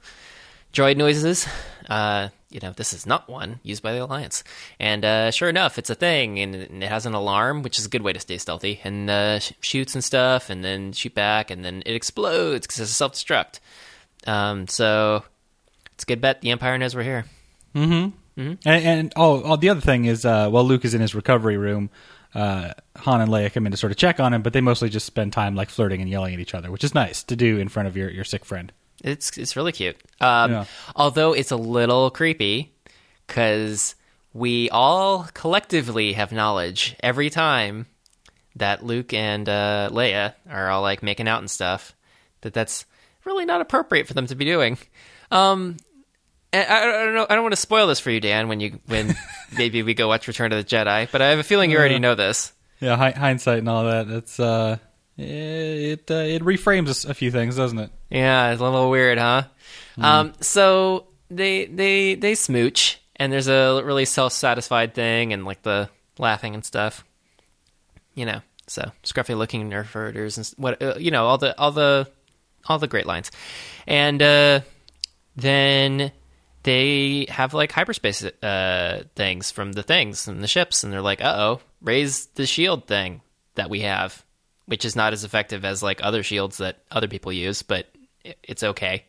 [0.72, 1.48] droid noises.
[1.90, 4.44] Uh, you know, this is not one used by the Alliance,
[4.80, 7.90] and uh, sure enough, it's a thing, and, it has an alarm, which is a
[7.90, 11.52] good way to stay stealthy, and uh, sh- shoots and stuff, and then shoot back,
[11.52, 13.60] and then it explodes because it's self destruct.
[14.26, 15.24] Um, so
[15.94, 17.26] it's a good bet the Empire knows we're here.
[18.66, 21.58] And, and oh, oh, the other thing is, uh, while Luke is in his recovery
[21.58, 21.90] room,
[22.34, 24.90] uh, Han and Leia come in to sort of check on him, but they mostly
[24.90, 27.58] just spend time like flirting and yelling at each other, which is nice to do
[27.58, 28.74] in front of your, your sick friend.
[29.04, 29.98] It's it's really cute.
[30.20, 30.66] Um, Yeah.
[30.96, 32.74] Although it's a little creepy
[33.28, 33.96] because
[34.34, 37.86] we all collectively have knowledge every time
[38.56, 41.94] that Luke and uh, Leia are all like making out and stuff.
[42.42, 42.86] That that's
[43.26, 44.78] really not appropriate for them to be doing.
[45.32, 45.78] Um,
[46.54, 47.28] I, I don't know.
[47.30, 48.48] I don't want to spoil this for you, Dan.
[48.48, 49.16] When you when
[49.58, 52.00] maybe we go watch Return of the Jedi, but I have a feeling you already
[52.00, 52.54] know this.
[52.80, 54.08] Yeah, hi- hindsight and all that.
[54.10, 54.78] It's uh,
[55.18, 57.92] it uh, it reframes a few things, doesn't it?
[58.10, 59.44] Yeah, it's a little weird, huh?
[59.98, 65.62] Um, so they they they smooch, and there's a really self satisfied thing, and like
[65.64, 67.04] the laughing and stuff.
[68.14, 71.72] You know, so scruffy looking nerf herders and what uh, you know all the all
[71.72, 72.10] the
[72.68, 73.32] all the great lines,
[73.88, 74.62] and uh,
[75.36, 76.12] then
[76.64, 81.22] they have like hyperspace uh, things from the things and the ships, and they're like,
[81.22, 83.22] "Uh oh, raise the shield thing
[83.56, 84.26] that we have."
[84.66, 87.88] which is not as effective as like other shields that other people use, but
[88.44, 89.06] it's okay.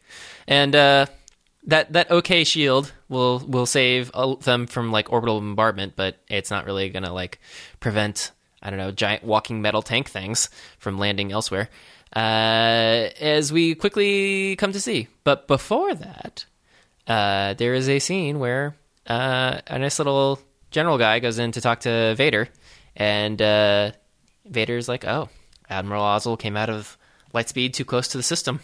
[0.46, 1.07] And uh,
[1.64, 6.50] that that okay shield will will save uh, them from like orbital bombardment, but it's
[6.50, 7.40] not really gonna like
[7.80, 8.32] prevent
[8.62, 11.68] I don't know giant walking metal tank things from landing elsewhere.
[12.14, 16.46] Uh, as we quickly come to see, but before that,
[17.07, 18.76] uh, there is a scene where
[19.07, 20.40] uh, a nice little
[20.70, 22.48] general guy goes in to talk to Vader,
[22.94, 23.92] and uh,
[24.46, 25.28] Vader's like, "Oh,
[25.68, 26.96] Admiral Ozzel came out of
[27.34, 28.61] Lightspeed too close to the system,"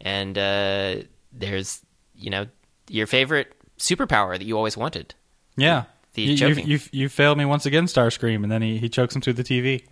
[0.00, 0.96] and uh,
[1.32, 1.80] there's
[2.16, 2.46] you know
[2.88, 5.14] your favorite superpower that you always wanted.
[5.56, 5.84] Yeah.
[6.14, 6.66] The you, you, choking.
[6.66, 9.42] you, you failed me once again, Starscream, and then he, he chokes him through the
[9.42, 9.84] TV.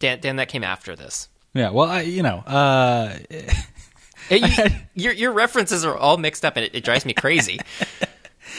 [0.00, 1.28] Dan, Dan, that came after this.
[1.54, 3.16] Yeah, well, I, you know, uh,
[4.30, 4.46] you-
[4.94, 7.60] your your references are all mixed up, and it, it drives me crazy.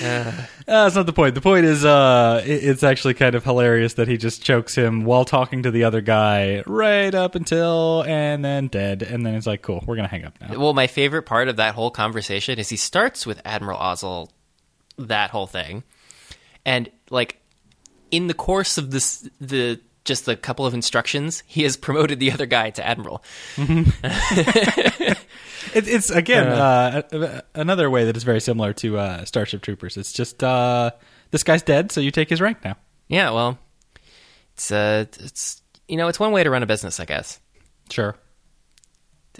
[0.02, 0.32] Uh,
[0.66, 1.36] that's not the point.
[1.36, 5.04] The point is, uh, it, it's actually kind of hilarious that he just chokes him
[5.04, 9.48] while talking to the other guy right up until and then dead, and then it's
[9.48, 10.58] like, cool, we're gonna hang up now.
[10.58, 14.30] Well, my favorite part of that whole conversation is he starts with Admiral Ozzel,
[15.00, 15.84] that whole thing,
[16.66, 17.42] and like
[18.10, 22.32] in the course of this, the just a couple of instructions, he has promoted the
[22.32, 23.24] other guy to admiral.
[25.76, 29.98] It, it's again uh, a- another way that is very similar to uh, Starship Troopers.
[29.98, 30.92] It's just uh,
[31.32, 32.76] this guy's dead, so you take his rank now.
[33.08, 33.60] Yeah, well,
[34.54, 37.40] it's uh, it's you know, it's one way to run a business, I guess.
[37.90, 38.16] Sure.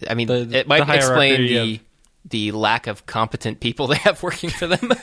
[0.08, 1.80] I mean, The- it might explain the
[2.26, 4.92] the lack of competent people they have working for them.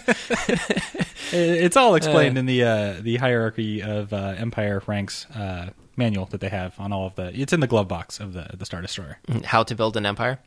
[1.33, 6.41] It's all explained in the uh, the hierarchy of uh, Empire ranks uh, manual that
[6.41, 7.33] they have on all of the.
[7.39, 9.19] It's in the glove box of the the Star Destroyer.
[9.45, 10.39] How to build an empire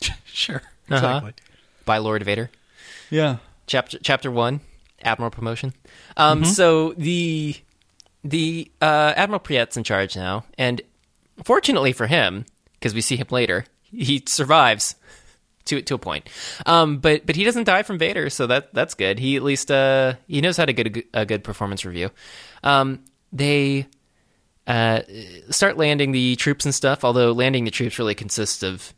[0.24, 0.62] sure.
[0.90, 0.94] Uh-huh.
[0.96, 1.32] Exactly.
[1.84, 2.50] by Lord Vader.
[3.10, 3.36] Yeah.
[3.66, 4.60] chapter chapter one
[5.02, 5.74] admiral promotion
[6.16, 6.50] um Mm-hmm.
[6.52, 7.54] so the
[8.24, 10.80] the uh admiral Piett's in charge now and
[11.44, 14.96] fortunately for him because we see him later he survives
[15.68, 16.28] to to a point
[16.66, 19.70] um but but he doesn't die from vader so that that's good he at least
[19.70, 22.10] uh he knows how to get a, good- a good performance review
[22.64, 23.00] um
[23.32, 23.86] they
[24.68, 25.00] uh,
[25.50, 27.04] start landing the troops and stuff.
[27.04, 28.92] Although landing the troops really consists of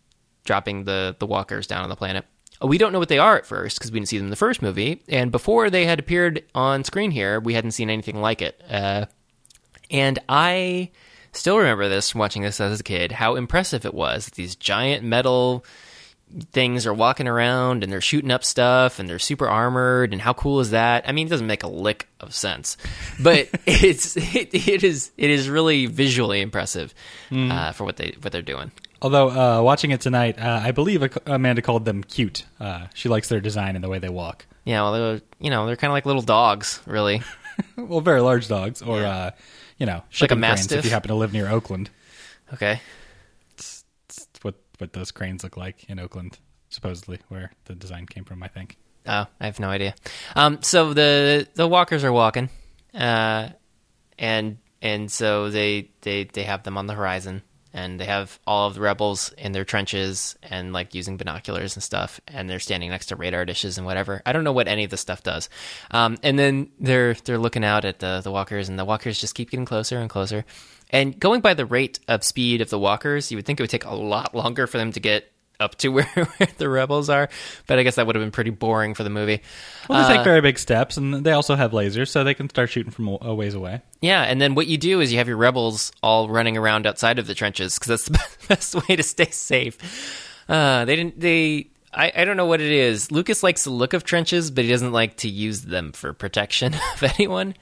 [0.45, 2.27] dropping the the walkers down on the planet.
[2.61, 4.37] We don't know what they are at first because we didn't see them in the
[4.37, 8.43] first movie, and before they had appeared on screen here, we hadn't seen anything like
[8.43, 8.61] it.
[8.69, 9.07] Uh,
[9.91, 10.91] and I
[11.33, 13.13] still remember this from watching this as a kid.
[13.13, 14.27] How impressive it was!
[14.27, 15.65] that These giant metal
[16.53, 20.33] things are walking around and they're shooting up stuff and they're super armored and how
[20.33, 21.09] cool is that?
[21.09, 22.77] I mean, it doesn't make a lick of sense,
[23.21, 26.95] but it's it, it is it is really visually impressive
[27.33, 28.71] uh, for what they what they're doing.
[29.03, 32.45] Although uh, watching it tonight, uh, I believe Amanda called them cute.
[32.59, 34.45] Uh, she likes their design and the way they walk.
[34.65, 37.23] Yeah, well, they're you know they're kind of like little dogs, really.
[37.77, 39.33] Well, very large dogs, or uh,
[39.77, 41.91] you know, shipping cranes if you happen to live near Oakland.
[42.55, 42.81] Okay,
[44.81, 48.43] what those cranes look like in Oakland, supposedly, where the design came from.
[48.43, 48.77] I think.
[49.07, 49.95] Oh, I have no idea.
[50.37, 52.51] Um, so the the walkers are walking,
[52.95, 53.51] uh,
[54.19, 58.69] and and so they they they have them on the horizon, and they have all
[58.69, 62.91] of the rebels in their trenches and like using binoculars and stuff, and they're standing
[62.91, 64.23] next to radar dishes and whatever.
[64.27, 65.49] I don't know what any of this stuff does.
[65.91, 69.35] Um, and then they're they're looking out at the the walkers, and the walkers just
[69.35, 70.45] keep getting closer and closer.
[70.91, 73.71] And going by the rate of speed of the walkers, you would think it would
[73.71, 77.29] take a lot longer for them to get up to where, where the rebels are.
[77.67, 79.43] But I guess that would have been pretty boring for the movie.
[79.89, 82.49] Well, they Uh, take very big steps, and they also have lasers, so they can
[82.49, 83.83] start shooting from a ways away.
[84.01, 87.19] Yeah, and then what you do is you have your rebels all running around outside
[87.19, 89.77] of the trenches because that's the best way to stay safe.
[90.49, 91.21] Uh, they didn't.
[91.21, 91.69] They.
[91.93, 93.11] I, I don't know what it is.
[93.11, 96.73] Lucas likes the look of trenches, but he doesn't like to use them for protection
[96.95, 97.55] of anyone.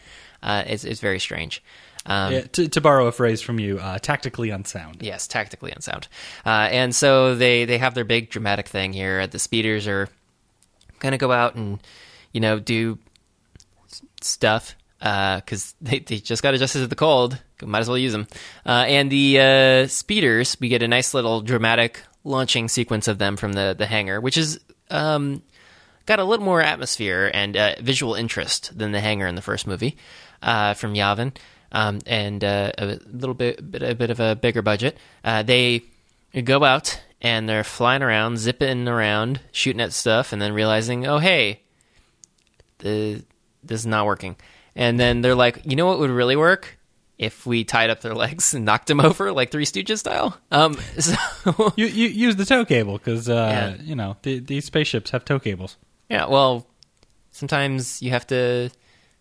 [0.42, 1.62] Uh, it's it's very strange.
[2.08, 5.02] Um, Yeah, to, to borrow a phrase from you, uh, tactically unsound.
[5.02, 6.08] Yes, tactically unsound.
[6.44, 9.26] Uh, and so they they have their big dramatic thing here.
[9.26, 10.08] The speeders are
[10.98, 11.78] going to go out and
[12.32, 12.98] you know do
[14.20, 17.38] stuff because they they just got adjusted to the cold.
[17.62, 18.26] Might as well use them.
[18.64, 23.36] Uh, and the uh, speeders, we get a nice little dramatic launching sequence of them
[23.36, 24.58] from the the hangar, which is.
[24.90, 25.42] Um,
[26.06, 29.66] got a little more atmosphere and uh, visual interest than the hangar in the first
[29.66, 29.98] movie
[30.40, 31.36] uh, from Yavin,
[31.72, 34.96] um, and uh, a little bit, bit, a bit of a bigger budget.
[35.24, 35.82] Uh, they
[36.44, 41.18] go out and they're flying around, zipping around, shooting at stuff, and then realizing, oh
[41.18, 41.60] hey,
[42.78, 43.22] the
[43.62, 44.36] this is not working.
[44.76, 46.78] And then they're like, you know what would really work?
[47.18, 50.38] If we tied up their legs and knocked them over like Three Stooges style.
[50.52, 51.16] Um, so
[51.76, 53.32] You, you use the tow cable because uh,
[53.76, 53.82] Yeah.
[53.82, 55.76] you know the, these spaceships have tow cables.
[56.08, 56.66] Yeah, well,
[57.32, 58.70] sometimes you have to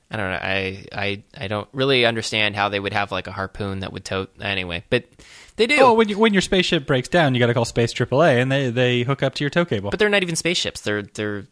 [0.10, 0.40] I don't know.
[0.42, 4.06] I, I I don't really understand how they would have like a harpoon that would
[4.06, 5.06] tow anyway, but
[5.58, 5.78] they do.
[5.82, 8.52] Oh, when you, when your spaceship breaks down, you got to call Space AAA, and
[8.52, 9.90] they they hook up to your tow cable.
[9.90, 10.82] but they're not even spaceships.
[10.82, 11.48] They're they're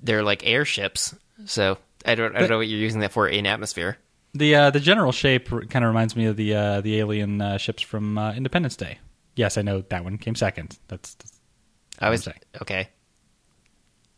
[0.00, 1.14] they're like airships.
[1.44, 1.76] So
[2.06, 3.98] I don't I don't know what you're using that for in atmosphere.
[4.32, 7.58] the uh, the general shape kind of reminds me of the uh, the alien uh,
[7.58, 8.98] ships from uh, Independence Day.
[9.36, 10.78] Yes, I know that one came second.
[10.88, 11.40] That's, that's
[11.98, 12.28] I was
[12.62, 12.88] okay.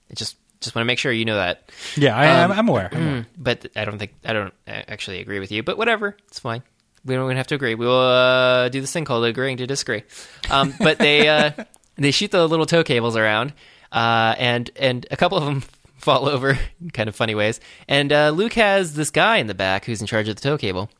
[0.08, 1.70] It just just want to make sure you know that.
[1.96, 2.88] yeah, I, Um, I'm, aware.
[2.92, 3.20] I'm aware.
[3.22, 5.62] Mm, but I don't think I don't uh, actually agree with you.
[5.62, 6.62] But whatever, it's fine.
[7.04, 7.74] We don't even have to agree.
[7.74, 10.02] We will uh, do this thing called agreeing to disagree.
[10.50, 11.50] Um, but they uh,
[11.96, 13.52] they shoot the little tow cables around,
[13.92, 15.62] uh, and and a couple of them
[15.98, 17.60] fall over in kind of funny ways.
[17.88, 20.58] And uh, Luke has this guy in the back who's in charge of the tow
[20.58, 20.90] cable.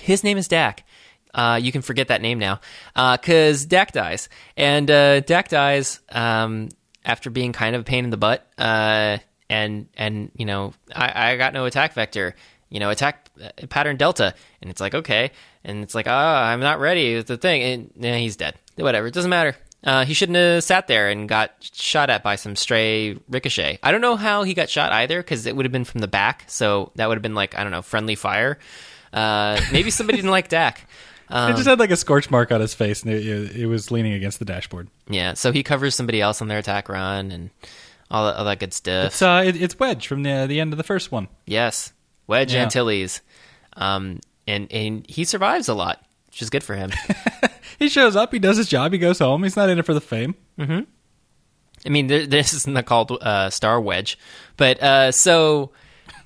[0.00, 0.84] His name is Dak.
[1.34, 2.60] Uh, you can forget that name now
[2.94, 6.68] because Dak dies, and uh, Dak dies um,
[7.04, 8.46] after being kind of a pain in the butt.
[8.58, 12.34] Uh, and and you know, I, I got no attack vector.
[12.70, 15.30] You know, attack uh, pattern delta, and it's like okay,
[15.62, 17.14] and it's like ah, I'm not ready.
[17.14, 18.54] It's the thing, and yeah, he's dead.
[18.76, 19.54] Whatever, it doesn't matter.
[19.84, 23.78] Uh, he shouldn't have sat there and got shot at by some stray ricochet.
[23.82, 26.08] I don't know how he got shot either, because it would have been from the
[26.08, 28.58] back, so that would have been like I don't know, friendly fire.
[29.12, 30.88] Uh, maybe somebody didn't like Dak.
[31.32, 34.12] It just had like a scorch mark on his face, and it, it, was leaning
[34.12, 34.88] against the dashboard.
[35.08, 37.50] Yeah, so he covers somebody else on their attack run and
[38.10, 39.06] all that, all that good stuff.
[39.06, 41.28] It's uh, it, it's Wedge from the the end of the first one.
[41.46, 41.92] yes,
[42.26, 42.62] Wedge Yeah.
[42.62, 43.20] Antilles,
[43.76, 46.90] um, and and he survives a lot, which is good for him.
[47.78, 49.42] He shows up, he does his job, he goes home.
[49.42, 50.36] He's not in it for the fame.
[50.56, 54.16] I mean, there, this is not called uh, Star Wedge,
[54.56, 55.72] but uh, so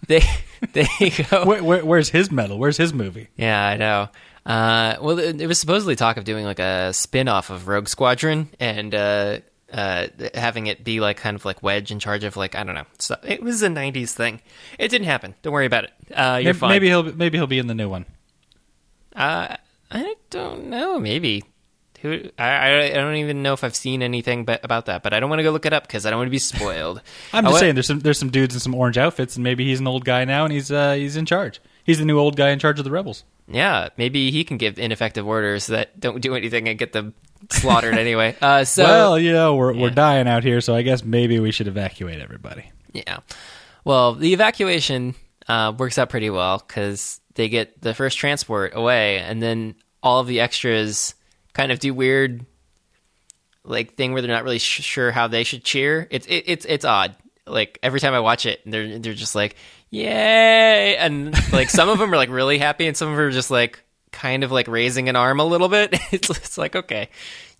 [0.06, 0.22] they
[0.74, 0.86] they
[1.30, 1.46] go.
[1.46, 2.58] Where, where, where's his medal?
[2.58, 3.28] Where's his movie?
[3.36, 4.08] Yeah, I know.
[4.46, 8.48] Uh, well, it, was supposedly talk of doing like a spin off of Rogue Squadron
[8.60, 9.40] and uh,
[9.72, 12.76] uh, having it be like kind of like Wedge in charge of like I don't
[12.76, 12.86] know.
[13.00, 14.40] So it was a '90s thing.
[14.78, 15.34] It didn't happen.
[15.42, 15.90] Don't worry about it.
[16.14, 16.70] Uh, you're maybe, fine.
[16.70, 18.06] maybe he'll maybe he'll be in the new one.
[19.16, 19.56] Uh,
[19.90, 21.00] I don't know.
[21.00, 21.42] Maybe.
[22.02, 22.28] Who?
[22.38, 25.30] I, I don't even know if I've seen anything but, about that, but I don't
[25.30, 27.02] want to go look it up because I don't want to be spoiled.
[27.32, 29.80] I'm just saying there's some there's some dudes in some orange outfits, and maybe he's
[29.80, 31.60] an old guy now, and he's uh, he's in charge.
[31.82, 33.24] He's the new old guy in charge of the rebels.
[33.48, 37.14] Yeah, maybe he can give ineffective orders that don't do anything and get them
[37.50, 38.34] slaughtered anyway.
[38.42, 39.82] Uh, so well, you know we're Yeah.
[39.82, 42.64] we're dying out here, so I guess maybe we should evacuate everybody.
[42.92, 43.18] Yeah.
[43.84, 45.14] Well, the evacuation
[45.48, 50.18] uh, works out pretty well because they get the first transport away, and then all
[50.20, 51.14] of the extras
[51.52, 52.44] kind of do weird,
[53.64, 56.06] like thing where they're not really sh- sure how they should cheer.
[56.10, 57.14] It's it, it's it's odd.
[57.46, 59.54] Like every time I watch it, they're they're just like
[59.90, 63.30] yay, and like some of them are like really happy, and some of them are
[63.30, 63.82] just like
[64.12, 65.98] kind of like raising an arm a little bit.
[66.12, 67.10] It's it's like okay,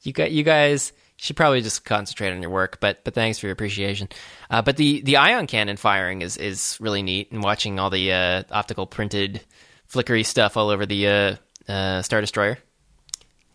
[0.03, 2.79] you got you guys should probably just concentrate on your work.
[2.81, 4.09] But but thanks for your appreciation.
[4.51, 8.12] Uh, but the the ion cannon firing is is really neat, and watching all the
[8.12, 9.41] uh, optical printed
[9.87, 11.37] flickery stuff all over the uh,
[11.68, 12.59] uh, Star Destroyer.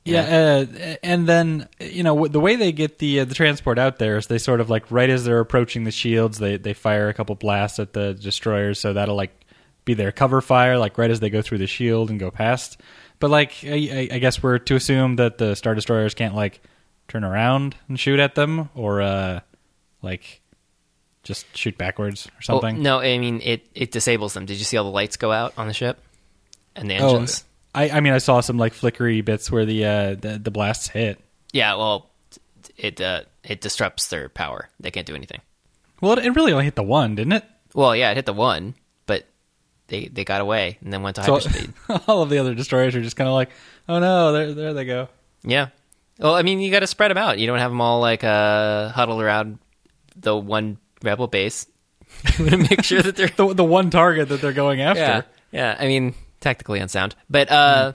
[0.04, 3.99] Yeah, uh, and then you know the way they get the uh, the transport out
[3.99, 7.08] there is they sort of like right as they're approaching the shields, they they fire
[7.08, 9.32] a couple blasts at the destroyers, so that'll like
[9.86, 12.80] be their cover fire, like right as they go through the shield and go past.
[13.20, 16.62] But like I, I- guess we're to assume that the star destroyers can't like
[17.08, 19.41] turn around and shoot at them, or uh,
[20.02, 20.41] like
[21.22, 22.82] just shoot backwards or Well, something.
[22.82, 24.47] no, I mean it it disables them.
[24.47, 25.99] Did you see all the lights go out on the ship
[26.76, 27.43] and the Oh, engines?
[27.74, 30.90] I, I mean, I saw some like flickery bits where the uh, the, the blasts
[30.90, 31.20] hit.
[31.54, 32.10] Yeah, well,
[32.78, 34.70] it uh, it disrupts their power.
[34.80, 35.42] They can't do anything.
[36.02, 37.46] Well, it really only hit the one, didn't it?
[37.74, 39.26] Well, yeah, it hit the one, but
[39.88, 42.04] they they got away and then went to So hyperspeed.
[42.08, 43.50] all of the other destroyers are just kind of like,
[43.88, 45.08] oh no, there there they go.
[45.44, 45.68] yeah.
[46.20, 47.40] Well, I mean, you got to spread them out.
[47.40, 49.58] You don't have them all like uh, huddled around
[50.16, 51.66] the one rebel base.
[52.38, 55.00] you want to make sure that they're The the one target that they're going after.
[55.00, 55.76] yeah yeah.
[55.80, 57.94] I mean, tactically unsound, but uh,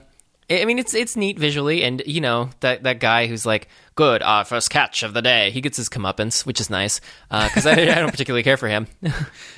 [0.49, 3.67] I I mean, it's it's neat visually, and you know that that guy who's like,
[3.95, 7.65] "Good, our first catch of the day." He gets his comeuppance, which is nice because
[7.65, 8.87] I, I don't particularly care for him.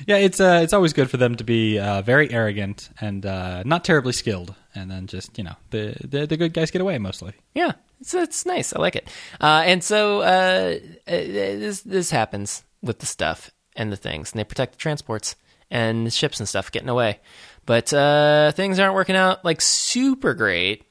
[0.06, 3.62] Yeah, it's uh, it's always good for them to be uh, very arrogant and uh,
[3.64, 6.98] not terribly skilled, and then just you know the, the the good guys get away
[6.98, 7.34] mostly.
[7.54, 8.72] Yeah, it's it's nice.
[8.74, 9.08] I like it.
[9.40, 14.40] Uh, and so uh, uh, this this happens with the stuff and the things, and
[14.40, 15.36] they protect the transports
[15.70, 17.20] and the ships and stuff getting away.
[17.66, 20.84] But uh, things aren't working out like super great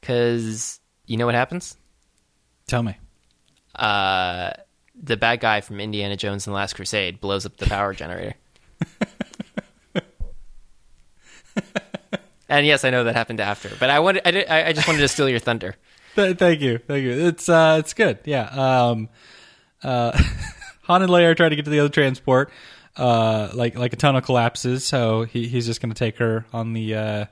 [0.00, 1.76] because you know what happens?
[2.66, 2.96] Tell me.
[3.74, 4.52] Uh,
[5.00, 8.34] the bad guy from Indiana Jones and the Last Crusade blows up the power generator.
[12.48, 14.86] and yes, I know that happened after, but I wanted I, did, I I just
[14.86, 15.74] wanted to steal your thunder.
[16.14, 17.10] Thank you, thank you.
[17.10, 18.20] It's uh, it's good.
[18.24, 18.44] Yeah.
[18.44, 19.08] Um,
[19.82, 20.16] uh,
[20.82, 22.52] Han and Leia are trying to get to the other transport.
[22.96, 26.72] Uh, like like a tunnel collapses, so he, he's just going to take her on
[26.72, 27.24] the uh,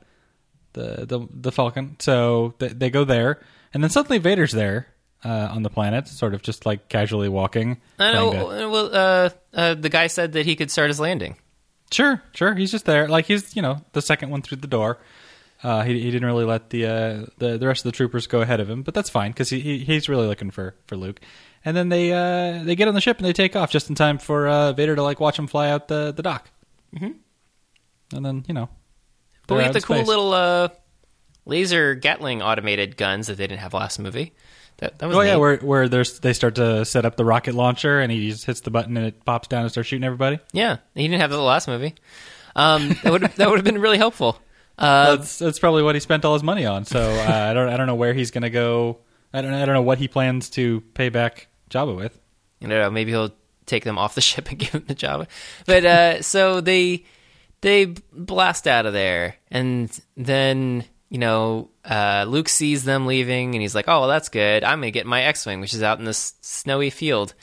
[0.73, 1.97] the the the Falcon.
[1.99, 3.41] So th- they go there,
[3.75, 4.89] and then suddenly Vader's there
[5.25, 7.81] uh, on the planet, sort of just like casually walking.
[7.99, 8.33] I know.
[8.33, 11.37] to- Well, uh, uh, the guy said that he could start his landing.
[11.91, 12.55] Sure, sure.
[12.55, 14.99] He's just there, like he's you know the second one through the door.
[15.63, 18.41] Uh, he he didn't really let the uh, the the rest of the troopers go
[18.41, 21.21] ahead of him, but that's fine because he, he he's really looking for for Luke.
[21.65, 23.95] And then they uh, they get on the ship and they take off just in
[23.95, 26.51] time for uh, Vader to like watch him fly out the the dock.
[26.97, 27.13] Mm-hmm.
[28.17, 28.69] And then you know,
[29.47, 30.09] But we have the cool space.
[30.09, 30.69] little uh,
[31.45, 34.33] laser Gatling automated guns that they didn't have last movie.
[34.79, 37.55] That that was Oh yeah, where where there's they start to set up the rocket
[37.55, 40.41] launcher and he just hits the button and it pops down and starts shooting everybody.
[40.53, 40.79] yeah.
[40.95, 41.95] He didn't have that the last movie.
[42.57, 44.41] Um, that would that would have been really helpful.
[44.83, 46.85] Uh, that's that's probably what he spent all his money on.
[46.85, 48.99] So uh, I don't I don't know where he's gonna go.
[49.33, 52.19] I don't I don't know what he plans to pay back Jabba with.
[52.61, 52.91] I don't know.
[52.91, 53.33] Maybe he'll
[53.65, 55.29] take them off the ship and give them to Jabba.
[55.67, 57.05] But uh, so they
[57.61, 63.63] they blast out of there, and then you know uh, Luke sees them leaving, and
[63.63, 64.65] he's like, "Oh, well, that's good.
[64.65, 67.35] I'm gonna get my X-wing, which is out in this snowy field,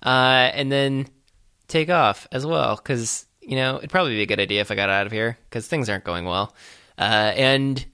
[0.00, 1.08] uh, and then
[1.66, 4.76] take off as well, because you know it'd probably be a good idea if I
[4.76, 6.54] got out of here, because things aren't going well."
[6.98, 7.84] Uh, and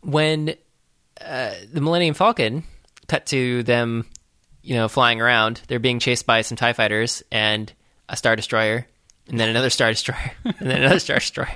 [0.00, 0.54] when
[1.20, 2.64] uh, the Millennium Falcon
[3.06, 4.06] cut to them,
[4.62, 5.60] you know, flying around.
[5.68, 7.72] They're being chased by some Tie fighters and
[8.08, 8.86] a Star Destroyer,
[9.28, 11.54] and then another Star Destroyer, and then another Star Destroyer,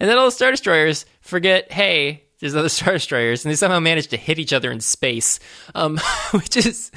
[0.00, 3.80] and then all the Star Destroyers forget, hey, there's other Star Destroyers, and they somehow
[3.80, 5.38] manage to hit each other in space,
[5.74, 5.98] um,
[6.32, 6.90] which is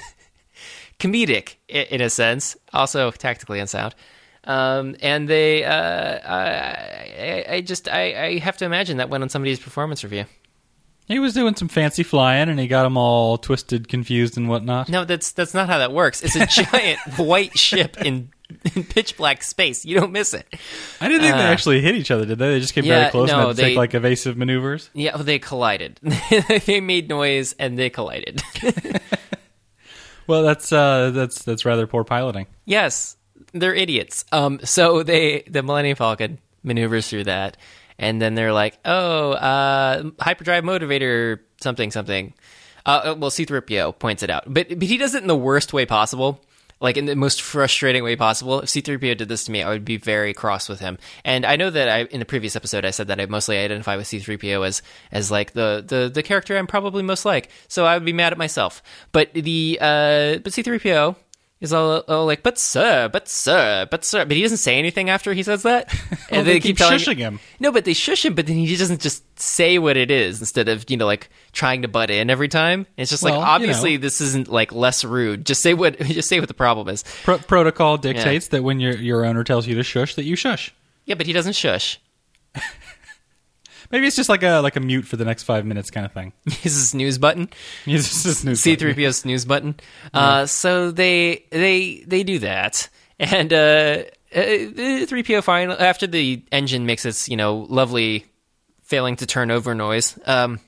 [0.99, 3.95] comedic in a sense, also tactically unsound.
[4.43, 9.29] Um, and they, uh, I, I, just, I, I have to imagine that went on
[9.29, 10.25] somebody's performance review.
[11.07, 14.87] He was doing some fancy flying and he got them all twisted, confused, and whatnot.
[14.87, 16.21] No, that's that's not how that works.
[16.23, 18.31] It's a giant white ship in,
[18.75, 19.83] in pitch black space.
[19.83, 20.47] You don't miss it.
[21.01, 22.51] I didn't think they Uh, actually hit each other, did they?
[22.53, 24.89] They just came yeah, very close no, and had to they- take like evasive maneuvers.
[24.93, 25.99] Yeah, well, they collided.
[26.65, 28.41] they made noise and they collided.
[30.27, 32.45] Well, that's uh, that's that's rather poor piloting.
[32.65, 33.17] yes,
[33.53, 34.25] they're idiots.
[34.31, 37.57] Um, so they the Millennium Falcon maneuvers through that,
[37.97, 42.33] and then they're like, "Oh, uh, hyperdrive motivator, something, something."
[42.83, 45.85] Uh, well, C-3PO points it out, but but he does it in the worst way
[45.85, 46.41] possible.
[46.79, 48.61] Like in the most frustrating way possible.
[48.61, 50.97] If C3PO did this to me, I would be very cross with him.
[51.23, 53.97] And I know that I in the previous episode I said that I mostly identify
[53.97, 54.81] with C3PO as
[55.11, 57.51] as like the the the character I'm probably most like.
[57.67, 58.81] So I would be mad at myself.
[59.11, 61.15] But the uh but C3PO
[61.61, 65.09] is all, all like, but sir, but sir, but sir, but he doesn't say anything
[65.09, 65.93] after he says that.
[66.31, 67.39] Well, they keep telling- shushing him.
[67.59, 70.69] No, but they shush him, but then he doesn't just say what it is instead
[70.69, 72.87] of you know like trying to butt in every time.
[72.97, 74.01] It's just like Well, you obviously know.
[74.01, 75.45] this isn't like less rude.
[75.45, 77.03] Just say what just say what the problem is.
[77.23, 80.73] Pro- protocol dictates that when your your owner tells you to shush, that you shush.
[81.05, 81.99] Yeah, but he doesn't shush.
[83.91, 86.11] Maybe it's just like a like a mute for the next five minutes kind of
[86.11, 86.33] thing.
[86.45, 87.49] He's a snooze button.
[87.85, 89.75] Just a snooze C three PO snooze button.
[90.13, 92.89] Uh, so they they they do that,
[93.19, 98.25] and uh, three PO final after the engine makes its you know lovely
[98.83, 100.17] failing to turn over noise.
[100.25, 100.59] Um,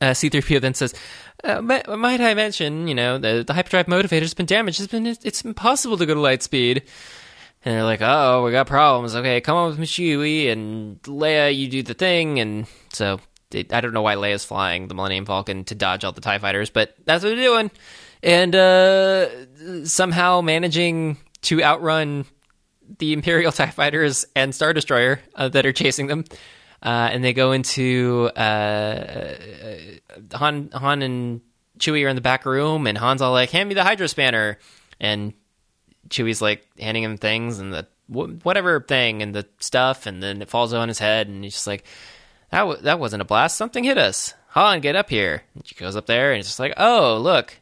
[0.00, 0.94] uh, C three PO then says.
[1.42, 4.80] Uh, might, might I mention, you know, the, the hyperdrive motivator's been damaged.
[4.80, 6.84] It's been it's impossible to go to light speed.
[7.64, 9.14] And they're like, "Oh, we got problems.
[9.14, 11.56] Okay, come on with me, Chewie and Leia.
[11.56, 15.24] You do the thing." And so they, I don't know why Leia's flying the Millennium
[15.24, 17.70] Falcon to dodge all the Tie fighters, but that's what they're doing.
[18.22, 22.26] And uh, somehow managing to outrun
[22.98, 26.24] the Imperial Tie fighters and Star Destroyer uh, that are chasing them.
[26.82, 29.36] Uh, and they go into uh,
[30.34, 30.68] Han.
[30.74, 31.40] Han and
[31.78, 34.58] Chewie are in the back room, and Han's all like, "Hand me the Hydro Spanner,"
[35.00, 35.32] and
[36.08, 40.50] Chewie's like handing him things and the whatever thing and the stuff, and then it
[40.50, 41.84] falls on his head, and he's just like,
[42.50, 43.56] "That w- that wasn't a blast.
[43.56, 45.42] Something hit us." Han, get up here.
[45.54, 47.58] And she goes up there, and it's just like, "Oh, look,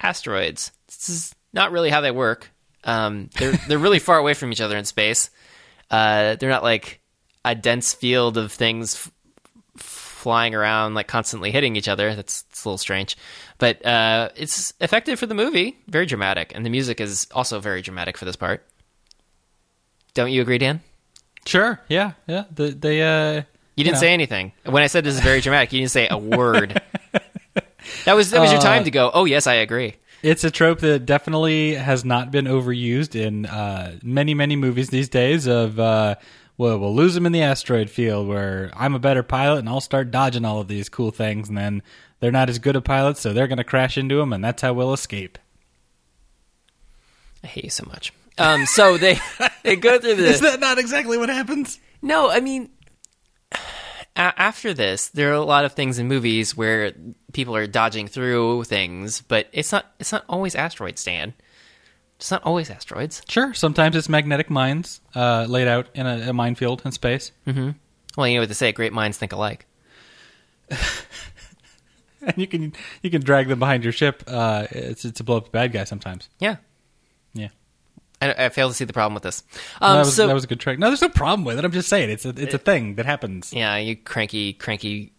[0.00, 2.50] asteroids." This is not really how they work.
[2.84, 5.30] Um, they're they're really far away from each other in space.
[5.90, 7.00] Uh, they're not like
[7.44, 9.12] a dense field of things f-
[9.76, 12.14] flying around, like constantly hitting each other.
[12.14, 13.16] That's, that's a little strange,
[13.58, 15.78] but uh, it's effective for the movie.
[15.88, 18.64] Very dramatic, and the music is also very dramatic for this part.
[20.14, 20.80] Don't you agree, Dan?
[21.46, 21.80] Sure.
[21.88, 22.12] Yeah.
[22.26, 22.44] Yeah.
[22.54, 23.02] The, they.
[23.02, 23.42] Uh,
[23.76, 24.00] You didn't know.
[24.00, 25.72] say anything when I said this is very dramatic.
[25.72, 26.80] You didn't say a word.
[28.04, 29.10] that was that was your time to go.
[29.12, 29.94] Oh yes, I agree.
[30.22, 35.08] It's a trope that definitely has not been overused in uh, many, many movies these
[35.08, 35.46] days.
[35.46, 36.16] Of uh,
[36.56, 39.80] well, we'll lose them in the asteroid field, where I'm a better pilot and I'll
[39.80, 41.82] start dodging all of these cool things, and then
[42.20, 44.62] they're not as good a pilot, so they're going to crash into him, and that's
[44.62, 45.38] how we'll escape.
[47.44, 48.12] I hate you so much.
[48.36, 49.18] Um, so they
[49.62, 50.36] they go through this.
[50.36, 51.78] Is that not exactly what happens?
[52.02, 52.30] no.
[52.30, 52.70] I mean,
[53.52, 53.58] a-
[54.16, 56.92] after this, there are a lot of things in movies where
[57.32, 61.34] people are dodging through things, but it's not it's not always asteroids, Dan.
[62.16, 63.22] It's not always asteroids.
[63.28, 63.54] Sure.
[63.54, 68.34] Sometimes it's magnetic mines uh, laid out in a, a minefield in space, Well, you
[68.34, 69.66] know what they say: great minds think alike.
[72.26, 74.22] and you can you can drag them behind your ship.
[74.26, 76.28] Uh, it's, it's to blow up the bad guy sometimes.
[76.38, 76.56] Yeah,
[77.34, 77.48] Yeah.
[78.20, 79.44] I, I fail to see the problem with this.
[79.80, 80.78] Um, that, was, so that was a good trick.
[80.78, 81.64] No, there's no problem with it.
[81.64, 83.52] I'm just saying it's a it's a thing that happens.
[83.52, 85.12] yeah, you cranky, cranky,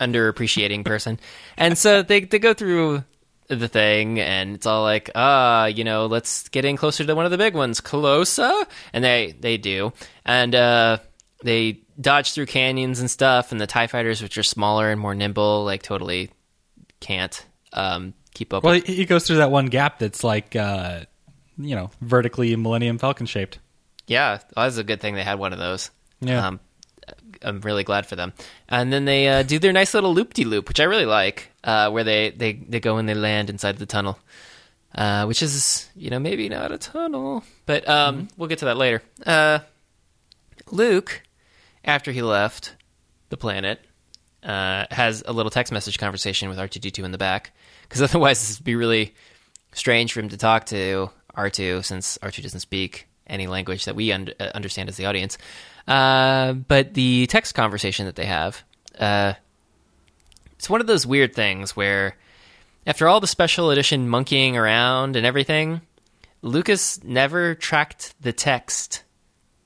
[0.00, 1.18] underappreciating person.
[1.56, 3.04] and so they they go through
[3.48, 7.24] the thing, and it's all like, ah, you know, let's get in closer to one
[7.24, 8.52] of the big ones, closer,
[8.92, 9.92] and they they do,
[10.24, 10.98] and uh,
[11.42, 15.14] they dodge through canyons and stuff, and the Tie Fighters, which are smaller and more
[15.14, 16.30] nimble, like totally
[17.04, 17.44] can't
[17.74, 18.64] um, keep up.
[18.64, 21.04] Well, with he, he goes through that one gap that's like uh,
[21.58, 23.58] you know vertically Millennium Falcon shaped.
[24.06, 25.90] Yeah, well, that's a good thing they had one of those.
[26.20, 26.46] Yeah.
[26.46, 26.60] Um,
[27.42, 28.32] I'm really glad for them.
[28.68, 31.50] And then they uh, do their nice little loop de loop, which I really like,
[31.62, 34.18] uh, where they, they, they go and they land inside the tunnel,
[34.94, 38.78] uh, which is, you know, maybe not a tunnel, but um, we'll get to that
[38.78, 39.02] later.
[39.26, 39.58] Uh,
[40.70, 41.22] Luke,
[41.84, 42.74] after he left
[43.28, 43.80] the planet,
[44.44, 48.58] uh, has a little text message conversation with R2D2 in the back, because otherwise this
[48.58, 49.14] would be really
[49.72, 54.12] strange for him to talk to R2 since R2 doesn't speak any language that we
[54.12, 55.38] un- uh, understand as the audience.
[55.88, 58.62] Uh, but the text conversation that they have,
[58.98, 59.34] uh,
[60.52, 62.16] it's one of those weird things where
[62.86, 65.80] after all the special edition monkeying around and everything,
[66.42, 69.02] Lucas never tracked the text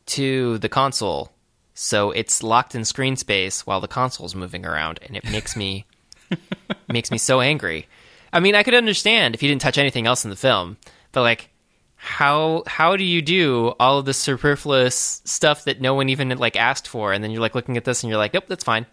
[0.07, 1.33] to the console.
[1.81, 5.87] So it's locked in screen space while the console's moving around and it makes me
[6.89, 7.87] makes me so angry.
[8.33, 10.77] I mean, I could understand if you didn't touch anything else in the film,
[11.13, 11.51] but like
[11.95, 16.57] how how do you do all of this superfluous stuff that no one even like
[16.57, 18.85] asked for and then you're like looking at this and you're like, "Nope, that's fine."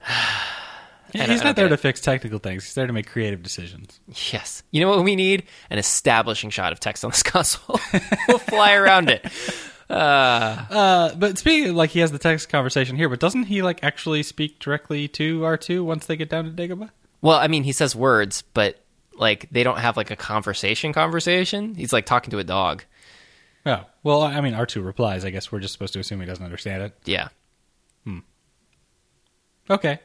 [1.12, 2.64] He's not there to fix technical things.
[2.64, 4.00] He's there to make creative decisions.
[4.30, 4.62] Yes.
[4.70, 5.44] You know what we need?
[5.70, 7.80] An establishing shot of text on this console.
[8.28, 9.26] we'll fly around it.
[9.90, 13.82] Uh, but speaking of, like he has the text conversation here, but doesn't he like
[13.82, 16.90] actually speak directly to R two once they get down to Dagobah?
[17.22, 18.78] Well, I mean, he says words, but
[19.14, 21.74] like they don't have like a conversation conversation.
[21.74, 22.84] He's like talking to a dog.
[23.66, 25.24] Oh, well, I mean R two replies.
[25.24, 26.94] I guess we're just supposed to assume he doesn't understand it.
[27.04, 27.28] Yeah.
[28.04, 28.18] Hmm.
[29.70, 29.98] Okay.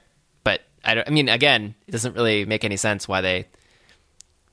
[0.44, 3.48] but I, don't, I mean, again, it doesn't really make any sense why they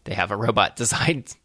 [0.04, 1.36] they have a robot designed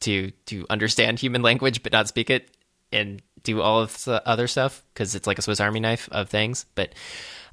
[0.00, 2.50] to to understand human language but not speak it
[2.92, 6.28] and do all of the other stuff because it's like a Swiss Army knife of
[6.28, 6.66] things.
[6.74, 6.92] But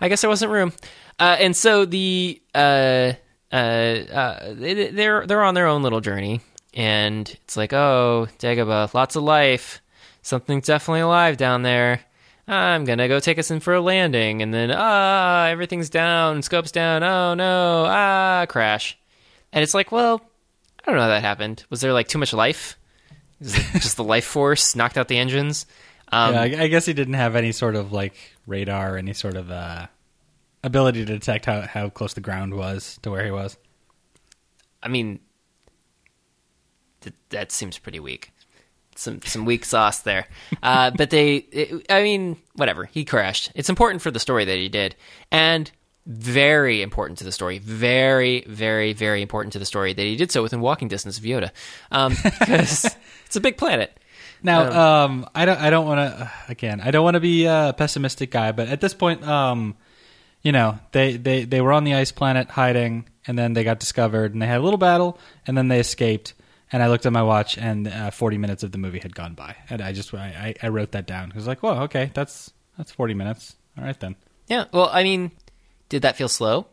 [0.02, 0.74] I guess there wasn't room,
[1.20, 3.14] uh, and so the uh,
[3.52, 6.42] uh, uh, they, they're they're on their own little journey,
[6.74, 9.82] and it's like, oh, Dagobah, lots of life,
[10.22, 12.02] something's definitely alive down there.
[12.48, 16.72] I'm gonna go take us in for a landing, and then ah, everything's down, scopes
[16.72, 17.04] down.
[17.04, 18.98] Oh no, ah, crash.
[19.54, 20.22] And it's like, well,
[20.84, 21.64] I don't know how that happened.
[21.70, 22.78] Was there like too much life?
[23.74, 25.66] Just the life force knocked out the engines?
[26.12, 28.16] Um, yeah, I, I guess he didn't have any sort of like
[28.48, 29.88] radar, any sort of uh,
[30.64, 33.58] ability to detect how how close the ground was to where he was.
[34.82, 35.20] I mean,
[37.02, 38.32] th- that seems pretty weak.
[38.96, 40.28] Some some weak sauce there.
[40.64, 42.86] Uh, but they, it, I mean, whatever.
[42.86, 43.52] He crashed.
[43.56, 44.96] It's important for the story that he did,
[45.32, 45.70] and
[46.06, 47.58] very important to the story.
[47.58, 51.24] Very, very, very important to the story that he did so within walking distance of
[51.24, 51.52] Yoda,
[51.90, 52.96] because
[53.26, 53.98] it's a big planet.
[54.44, 56.32] Now, um, I don't, I don't want to.
[56.50, 59.76] Again, I don't want to be a pessimistic guy, but at this point, um,
[60.44, 63.80] you know, they, they, they were on the ice planet hiding, and then they got
[63.80, 65.18] discovered, and they had a little battle,
[65.48, 66.36] and then they escaped.
[66.72, 69.34] And I looked at my watch, and uh, forty minutes of the movie had gone
[69.34, 71.32] by, and I just, I, I I wrote that down.
[71.32, 73.56] I was like, "Whoa, okay, that's that's forty minutes.
[73.78, 74.16] All right then,
[74.48, 74.66] Yeah.
[74.74, 75.32] Well, I mean,
[75.90, 76.68] did that feel slow?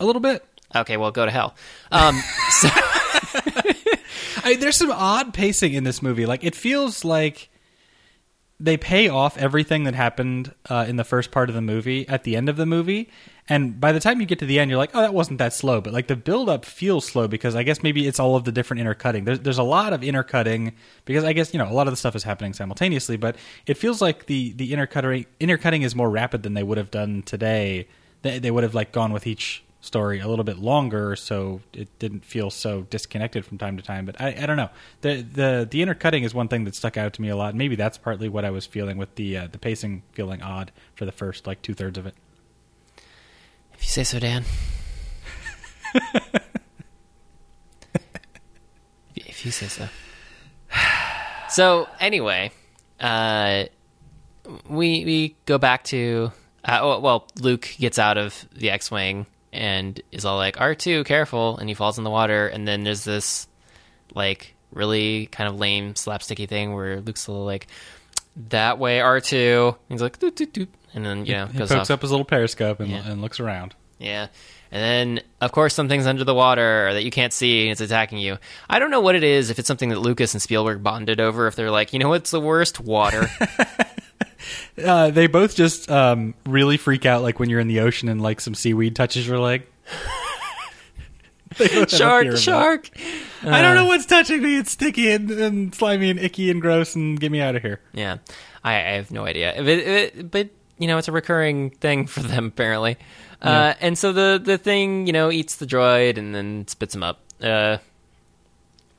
[0.00, 0.44] a little bit."
[0.74, 0.96] Okay.
[0.96, 1.54] Well, go to hell.
[1.92, 2.16] Um,
[2.50, 2.68] so,
[4.42, 6.26] I, there's some odd pacing in this movie.
[6.26, 7.50] Like it feels like
[8.60, 12.24] they pay off everything that happened uh, in the first part of the movie at
[12.24, 13.10] the end of the movie,
[13.48, 15.52] and by the time you get to the end, you're like, "Oh, that wasn't that
[15.52, 18.44] slow." But like the build up feels slow because I guess maybe it's all of
[18.44, 19.24] the different intercutting.
[19.24, 20.72] There's there's a lot of intercutting
[21.04, 23.76] because I guess you know a lot of the stuff is happening simultaneously, but it
[23.76, 27.88] feels like the the intercutting intercutting is more rapid than they would have done today.
[28.22, 31.98] They, they would have like gone with each story a little bit longer, so it
[31.98, 34.06] didn't feel so disconnected from time to time.
[34.06, 34.70] But I, I don't know.
[35.02, 37.54] The the the intercutting is one thing that stuck out to me a lot.
[37.54, 41.04] Maybe that's partly what I was feeling with the uh, the pacing feeling odd for
[41.04, 42.14] the first like two thirds of it.
[43.74, 44.44] if you say so, Dan.
[49.14, 49.88] if you say so.
[51.50, 52.50] So anyway,
[52.98, 53.64] uh,
[54.68, 56.32] we we go back to
[56.64, 61.04] uh, oh, well, Luke gets out of the X-wing and is all like R two,
[61.04, 63.46] careful, and he falls in the water, and then there's this
[64.14, 67.66] like really kind of lame slapsticky thing where Luke's a little like
[68.50, 69.76] that way R two.
[69.88, 71.94] He's like doot, doot, doot, and then you know He goes pokes off.
[71.94, 73.02] up his little periscope and, Yeah.
[73.10, 73.74] and looks around.
[73.98, 74.26] Yeah.
[74.72, 74.82] And
[75.18, 78.38] then, of course, something's under the water that you can't see and it's attacking you.
[78.68, 81.46] I don't know what it is, if it's something that Lucas and Spielberg bonded over,
[81.46, 82.80] if they're like, you know what's the worst?
[82.80, 83.28] Water.
[84.84, 88.20] Uh, they both just um, really freak out, like when you're in the ocean and
[88.20, 89.62] like some seaweed touches your leg.
[91.58, 92.40] They both have a fear shark, of that.
[92.40, 92.90] shark.
[93.44, 94.56] I don't know what's touching me.
[94.56, 97.80] It's sticky and, and slimy and icky and gross, and get me out of here.
[97.92, 98.16] Yeah.
[98.64, 99.52] I, I have no idea.
[99.56, 100.48] But, it, but,
[100.78, 102.96] you know, it's a recurring thing for them, apparently.
[103.40, 107.02] Uh, and so the, the thing, you know, eats the droid and then spits him
[107.02, 107.20] up.
[107.42, 107.76] Uh,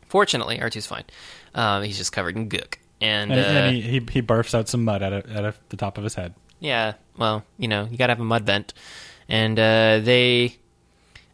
[0.07, 1.05] fortunately, R2's fine.
[1.55, 2.75] Um, he's just covered in gook.
[3.05, 5.57] And, And, uh, and he, he he barfs out some mud out of, out of
[5.69, 6.33] the top of his head.
[6.59, 8.73] Yeah, well, you know, you got to have a mud vent,
[9.29, 10.55] and uh, they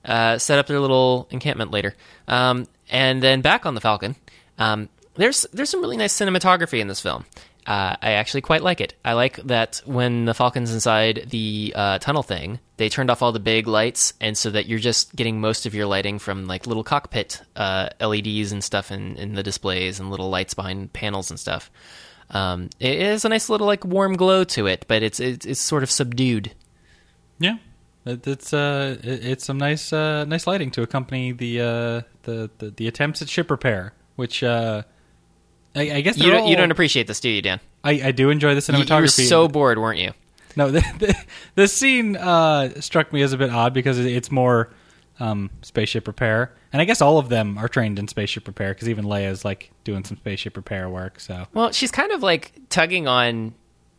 [0.03, 1.95] uh, set up their little encampment later.
[2.27, 4.15] Um, and then back on the Falcon,
[4.57, 7.25] um, there's there's some really nice cinematography in this film.
[7.67, 8.95] Uh, I actually quite like it.
[9.05, 13.31] I like that when the Falcon's inside the uh, tunnel thing, they turned off all
[13.31, 16.65] the big lights, and so that you're just getting most of your lighting from like
[16.65, 21.29] little cockpit uh, LEDs and stuff in, in the displays and little lights behind panels
[21.29, 21.69] and stuff.
[22.31, 25.59] Um, it has a nice little like warm glow to it, but it's it's, it's
[25.59, 26.53] sort of subdued.
[27.39, 27.57] Yeah,
[28.05, 32.49] it, it's uh, it, it's some nice uh, nice lighting to accompany the uh, the,
[32.57, 34.83] the the attempts at ship repair, which uh,
[35.75, 37.59] I, I guess You don't, you don't appreciate this, do you, Dan?
[37.83, 39.27] I, I do enjoy the You, you were cinematography.
[39.27, 40.11] so bored, weren't you?
[40.55, 44.69] No, the, the, the scene uh, struck me as a bit odd because it's more
[45.19, 48.89] um, spaceship repair, and I guess all of them are trained in spaceship repair because
[48.89, 51.19] even Leia's like doing some spaceship repair work.
[51.19, 53.53] So Well, she's kind of like tugging on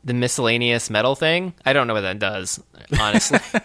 [0.04, 1.54] the miscellaneous metal thing.
[1.64, 2.60] I don't know what that does,
[3.00, 3.38] honestly.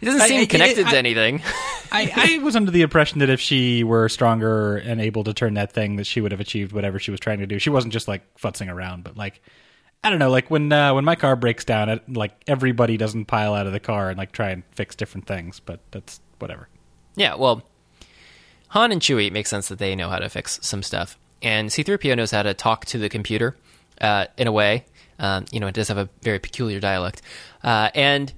[0.00, 1.42] it doesn't seem I- connected I- to anything.
[1.92, 5.54] I, I was under the impression that if she were stronger and able to turn
[5.54, 7.58] that thing, that she would have achieved whatever she was trying to do.
[7.58, 9.42] She wasn't just like futzing around, but like
[10.04, 13.24] I don't know, like when uh, when my car breaks down, it, like everybody doesn't
[13.24, 16.68] pile out of the car and like try and fix different things, but that's whatever.
[17.16, 17.62] yeah, well,
[18.68, 21.72] Han and Chewie it makes sense that they know how to fix some stuff, and
[21.72, 23.56] C-3PO knows how to talk to the computer
[24.00, 24.84] uh, in a way.
[25.18, 27.20] Um, you know, it does have a very peculiar dialect,
[27.64, 28.32] uh, and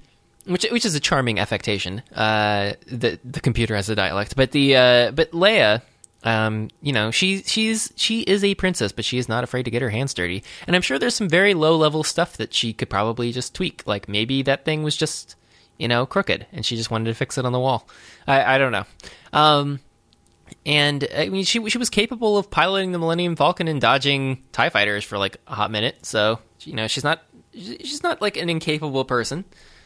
[0.45, 2.01] which which is a charming affectation.
[2.15, 5.81] Uh, the the computer has a dialect, but the uh, but Leia.
[6.25, 9.71] Um, you know, she she's she is a princess, but she is not afraid to
[9.71, 10.41] get her hands dirty.
[10.65, 13.83] And I'm sure there's some very low level stuff that she could probably just tweak.
[13.85, 15.35] Like maybe that thing was just,
[15.77, 17.89] you know, crooked, and she just wanted to fix it on the wall.
[18.25, 18.85] I I don't know.
[19.33, 19.81] Um,
[20.65, 24.69] and I mean, she she was capable of piloting the Millennium Falcon and dodging Tie
[24.69, 26.05] fighters for like a hot minute.
[26.05, 27.21] So you know, she's not
[27.53, 29.43] she's not like an incapable person.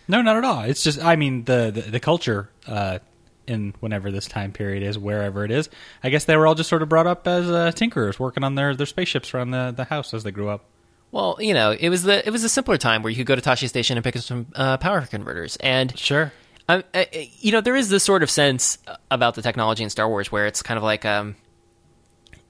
[0.08, 0.62] No, not at all.
[0.62, 3.00] It's just, I mean, the the, the culture uh,
[3.48, 5.70] in whenever this time period is, wherever it is.
[6.04, 8.56] I guess they were all just sort of brought up as uh, tinkerers, working on
[8.56, 10.66] their, their spaceships around the, the house as they grew up.
[11.12, 13.36] Well, you know, it was the it was a simpler time where you could go
[13.36, 16.34] to Tosche Station and pick up some uh, power converters, and Sure.
[16.68, 17.06] uh, uh,
[17.40, 18.78] you know, there is this sort of sense
[19.10, 21.38] about the technology in Star Wars where it's kind of like, um,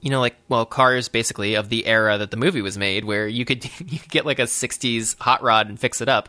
[0.00, 3.26] you know, like well, cars basically of the era that the movie was made, where
[3.26, 6.28] you could you could get like a '60s hot rod and fix it up,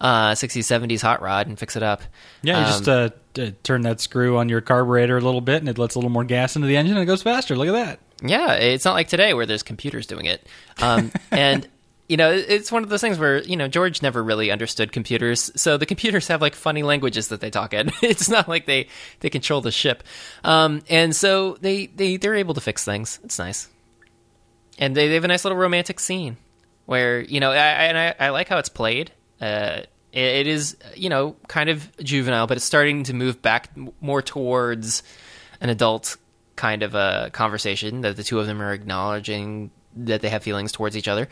[0.00, 2.02] uh, '60s '70s hot rod and fix it up.
[2.42, 5.56] Yeah, you Um, just uh, t- turn that screw on your carburetor a little bit,
[5.60, 7.56] and it lets a little more gas into the engine, and it goes faster.
[7.56, 8.00] Look at that.
[8.22, 10.46] Yeah, it's not like today where there's computers doing it.
[10.82, 11.66] Um, and
[12.08, 15.50] you know, it's one of those things where you know George never really understood computers,
[15.56, 17.92] so the computers have like funny languages that they talk in.
[18.02, 18.88] It's not like they
[19.20, 20.02] they control the ship,
[20.42, 23.20] um, and so they they they're able to fix things.
[23.24, 23.68] It's nice,
[24.78, 26.38] and they, they have a nice little romantic scene
[26.86, 29.12] where you know, I, and I, I like how it's played.
[29.40, 33.70] Uh, it, it is you know kind of juvenile, but it's starting to move back
[34.00, 35.02] more towards
[35.60, 36.16] an adult
[36.56, 40.72] kind of a conversation that the two of them are acknowledging that they have feelings
[40.72, 41.28] towards each other,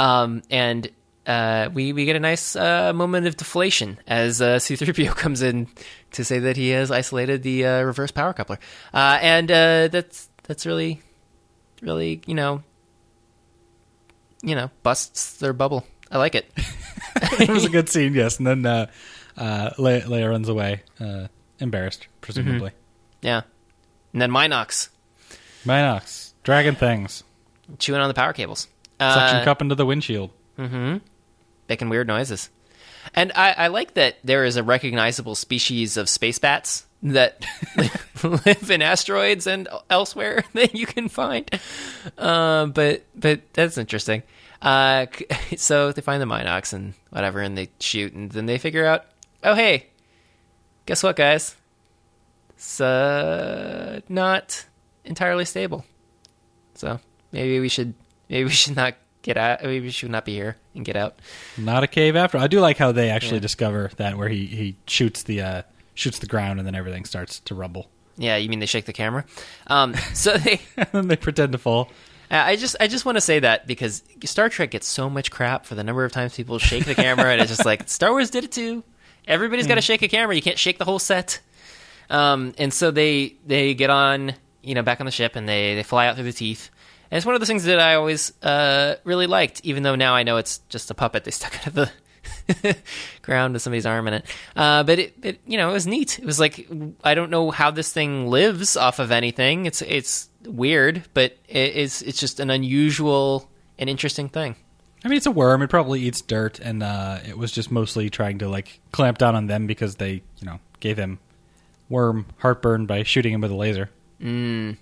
[0.00, 0.90] um, and
[1.26, 5.68] uh, we we get a nice uh, moment of deflation as uh, C-3PO comes in
[6.12, 8.58] to say that he has isolated the uh, reverse power coupler,
[8.94, 11.02] uh, and uh, that's that's really
[11.82, 12.62] really you know
[14.42, 15.86] you know busts their bubble.
[16.10, 16.50] I like it.
[17.38, 18.38] it was a good scene, yes.
[18.38, 18.86] And then uh,
[19.36, 21.28] uh, Leia, Leia runs away, uh,
[21.60, 22.72] embarrassed, presumably.
[23.22, 23.42] Yeah,
[24.12, 24.88] and then Mynocks
[25.64, 27.22] Mynocks, dragon things,
[27.78, 28.66] chewing on the power cables.
[29.00, 30.30] Suction Uh, cup into the windshield.
[31.68, 32.50] making weird noises.
[33.14, 37.44] And I, I like that there is a recognizable species of space bats that
[38.22, 41.48] live in asteroids and elsewhere that you can find.
[42.18, 44.22] Uh, but but that's interesting.
[44.60, 45.06] Uh,
[45.56, 49.06] so they find the Mynocks and whatever, and they shoot, and then they figure out,
[49.42, 49.86] oh hey,
[50.84, 51.56] guess what, guys?
[52.50, 54.66] It's uh, not
[55.06, 55.86] entirely stable.
[56.74, 57.00] So
[57.32, 57.94] maybe we should
[58.30, 59.62] maybe we should not get out.
[59.62, 61.18] Maybe we should not be here and get out.
[61.58, 62.38] Not a cave after.
[62.38, 63.40] I do like how they actually Yeah.
[63.42, 65.62] discover that where he he shoots the uh,
[65.94, 67.90] shoots the ground and then everything starts to rumble.
[68.16, 69.24] Yeah, you mean they shake the camera?
[69.66, 70.60] Um, so they.
[70.76, 71.90] and then they pretend to fall.
[72.32, 75.66] I just I just want to say that because Star Trek gets so much crap
[75.66, 78.30] for the number of times people shake the camera, and it's just like Star Wars
[78.30, 78.84] did it too.
[79.26, 80.34] Everybody's got to shake a camera.
[80.36, 81.40] You can't shake the whole set.
[82.08, 85.74] Um, and so they they get on, you know, back on the ship, and they
[85.74, 86.70] they fly out through the teeth.
[87.10, 90.14] And it's one of the things that I always uh, really liked, even though now
[90.14, 91.90] I know it's just a puppet they stuck out of the
[93.22, 94.24] ground with somebody's arm in it.
[94.54, 96.18] Uh, but it, it, you know, it was neat.
[96.18, 96.68] It was like
[97.02, 99.66] I don't know how this thing lives off of anything.
[99.66, 103.48] It's it's weird, but it, it's it's just an unusual
[103.78, 104.56] and interesting thing.
[105.04, 105.62] I mean, it's a worm.
[105.62, 109.34] It probably eats dirt, and uh, it was just mostly trying to like clamp down
[109.34, 111.18] on them because they, you know, gave him
[111.88, 113.90] worm heartburn by shooting him with a laser.
[114.20, 114.76] Mm.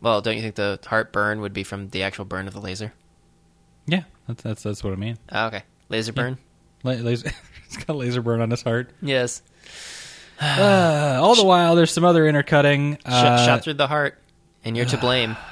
[0.00, 2.60] Well, don't you think the heart burn would be from the actual burn of the
[2.60, 2.92] laser?
[3.86, 5.18] Yeah, that's that's, that's what I mean.
[5.30, 6.38] Oh, okay, laser burn.
[6.82, 7.30] La- laser,
[7.68, 8.90] he's got a laser burn on his heart.
[9.02, 9.42] Yes,
[10.40, 12.96] Uh, all the while, there's some other intercutting.
[13.04, 14.16] Uh, shot through the heart,
[14.64, 15.36] and you're to blame.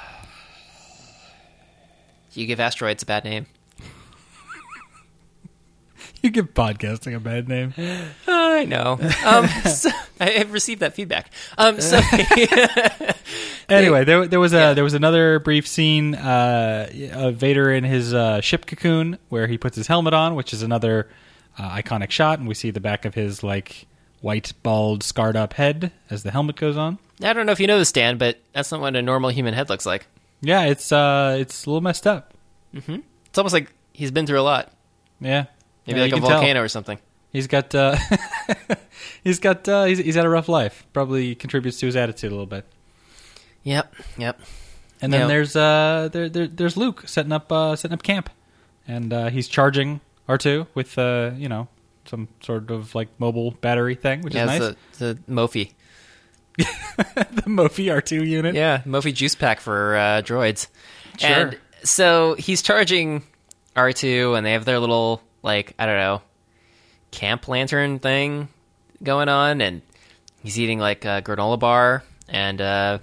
[2.33, 3.47] You give asteroids a bad name.
[6.23, 7.73] you give podcasting a bad name.
[8.27, 8.99] I know.
[9.25, 9.89] Um, so,
[10.19, 11.31] I have received that feedback.
[11.57, 11.99] Um, so
[13.69, 18.13] Anyway, there there was a there was another brief scene uh, of Vader in his
[18.13, 21.07] uh, ship cocoon where he puts his helmet on, which is another
[21.57, 23.85] uh, iconic shot, and we see the back of his like
[24.21, 26.97] white, bald, scarred up head as the helmet goes on.
[27.21, 29.53] I don't know if you know this, Dan, but that's not what a normal human
[29.53, 30.07] head looks like.
[30.41, 32.33] Yeah, it's uh, it's a little messed up.
[33.27, 34.71] It's almost like he's been through a lot.
[35.21, 35.45] Yeah,
[35.89, 36.37] Maybe Yeah, like a can tell.
[36.39, 36.99] volcano or something.
[37.31, 37.95] He's got uh,
[39.23, 40.85] he's got uh, he's, he's had a rough life.
[40.93, 42.65] Probably contributes to his attitude a little bit.
[43.63, 44.39] Yep, yep.
[45.01, 45.27] And then Yeah.
[45.27, 48.29] there's uh there, there there's Luke setting up uh setting up camp,
[48.87, 51.67] and uh, he's charging R two with uh you know
[52.05, 54.75] some sort of like mobile battery thing, which Yeah, is nice.
[54.89, 55.71] it's the, the Mophie.
[56.57, 58.55] the Mophie R two unit.
[58.55, 60.67] Yeah, Mophie juice pack for uh, droids.
[61.17, 61.29] Sure.
[61.29, 63.23] And so he's charging
[63.75, 66.21] R2, and they have their little, like, I don't know,
[67.11, 68.49] camp lantern thing
[69.03, 69.81] going on, and
[70.41, 72.99] he's eating, like, a granola bar, and, uh,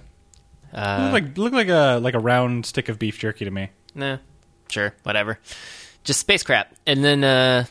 [0.73, 3.69] uh, Look like look like a like a round stick of beef jerky to me.
[3.95, 4.17] nah,
[4.69, 5.39] sure, whatever.
[6.03, 6.73] Just space crap.
[6.85, 7.65] And then, uh,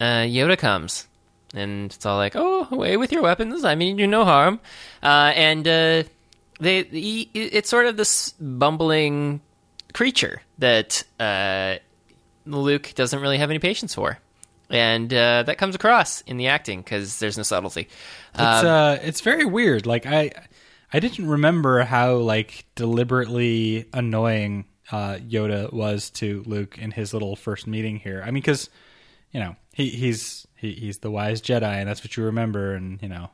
[0.00, 1.06] uh, Yoda comes.
[1.54, 3.64] And it's all like, oh, away with your weapons.
[3.64, 4.60] I mean, you no harm.
[5.02, 6.02] Uh, and, uh,
[6.60, 9.40] they, he, it's sort of this bumbling
[9.94, 11.76] creature that, uh,
[12.56, 14.18] Luke doesn't really have any patience for.
[14.70, 17.88] And, uh, that comes across in the acting because there's no subtlety.
[18.34, 19.86] It's Um, uh it's very weird.
[19.86, 20.30] Like I
[20.92, 27.36] I didn't remember how like deliberately annoying uh Yoda was to Luke in his little
[27.36, 28.22] first meeting here.
[28.26, 28.68] I mean cuz
[29.32, 33.00] you know, he he's he, he's the wise Jedi and that's what you remember and
[33.02, 33.30] you know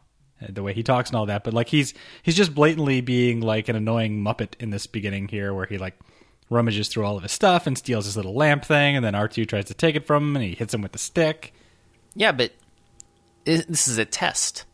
[0.48, 3.68] the way he talks and all that, but like he's he's just blatantly being like
[3.68, 5.94] an annoying muppet in this beginning here where he like
[6.50, 9.48] rummages through all of his stuff and steals his little lamp thing and then R2
[9.48, 11.52] tries to take it from him and he hits him with the stick.
[12.14, 12.52] Yeah, but
[13.44, 14.64] this is a test.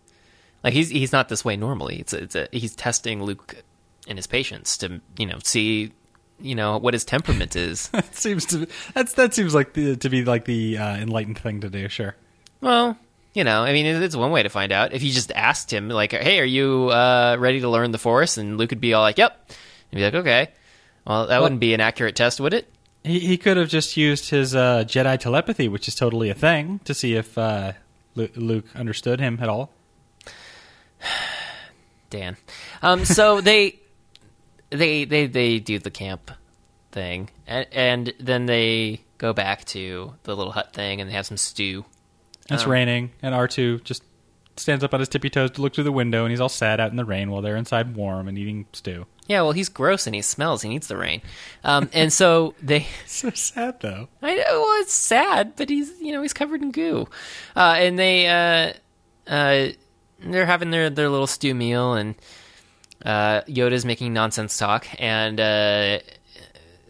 [0.62, 2.00] Like he's he's not this way normally.
[2.00, 3.62] It's a, it's a he's testing Luke
[4.06, 5.92] and his patience to you know see
[6.38, 7.88] you know what his temperament is.
[7.92, 11.60] That seems to that's that seems like the, to be like the uh, enlightened thing
[11.62, 11.88] to do.
[11.88, 12.14] Sure.
[12.60, 12.98] well,
[13.32, 14.92] you know, I mean, it's one way to find out.
[14.92, 18.36] If you just asked him like, "Hey, are you uh, ready to learn the Force?"
[18.36, 19.50] and Luke would be all like, "Yep,"
[19.92, 20.48] and be like, "Okay."
[21.10, 22.72] Well, that wouldn't be an accurate test, would it?
[23.02, 26.78] He he could have just used his uh, Jedi telepathy, which is totally a thing,
[26.84, 27.72] to see if uh,
[28.14, 29.72] Luke understood him at all.
[32.10, 32.36] Dan.
[32.80, 33.80] Um, so they
[34.70, 36.30] they they they do the camp
[36.92, 41.26] thing, and, and then they go back to the little hut thing, and they have
[41.26, 41.84] some stew.
[42.48, 44.04] It's Um, raining, and R two just
[44.60, 46.80] stands up on his tippy toes to look through the window, and he's all sad
[46.80, 49.06] out in the rain while they're inside warm and eating stew.
[49.26, 50.62] Yeah, well, he's gross and he smells.
[50.62, 51.22] He needs the rain,
[51.62, 52.86] um, and so they.
[53.06, 54.08] So sad though.
[54.22, 57.08] I know well, it's sad, but he's you know he's covered in goo,
[57.54, 58.72] uh, and they uh,
[59.26, 59.68] uh,
[60.18, 62.14] they're having their their little stew meal, and
[63.04, 66.00] uh, Yoda's making nonsense talk, and uh,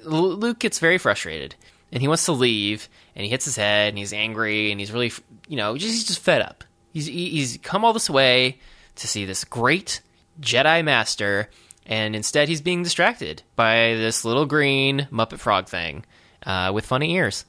[0.04, 1.54] Luke gets very frustrated,
[1.92, 4.92] and he wants to leave, and he hits his head, and he's angry, and he's
[4.92, 5.12] really
[5.46, 6.64] you know just, he's just fed up.
[6.92, 8.58] He's he's come all this way
[8.96, 10.00] to see this great
[10.40, 11.48] Jedi Master,
[11.86, 16.04] and instead he's being distracted by this little green Muppet Frog thing
[16.44, 17.44] uh, with funny ears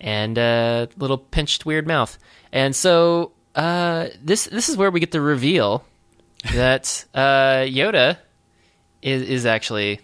[0.00, 2.18] and a little pinched weird mouth.
[2.52, 5.84] And so uh, this this is where we get the reveal
[6.54, 8.18] that uh, Yoda
[9.00, 10.00] is is actually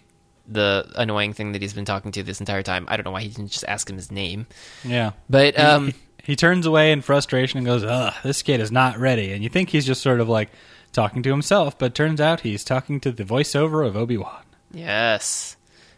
[0.47, 2.85] the annoying thing that he's been talking to this entire time.
[2.87, 4.47] I don't know why he didn't just ask him his name.
[4.83, 5.11] Yeah.
[5.29, 9.31] But um, he, turns away in frustration and goes, "Ugh, this kid is not ready."
[9.33, 10.49] And you think he's just sort of like
[10.91, 14.43] talking to himself, but turns out he's talking to the voiceover of Obi Wan.
[14.73, 15.55] yes,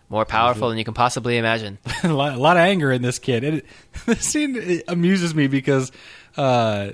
[0.10, 1.78] more powerful than you can possibly imagine.
[2.04, 3.44] a, lot, a lot of anger in this kid.
[3.44, 3.66] It,
[4.06, 5.92] this scene amuses me because
[6.36, 6.92] uh,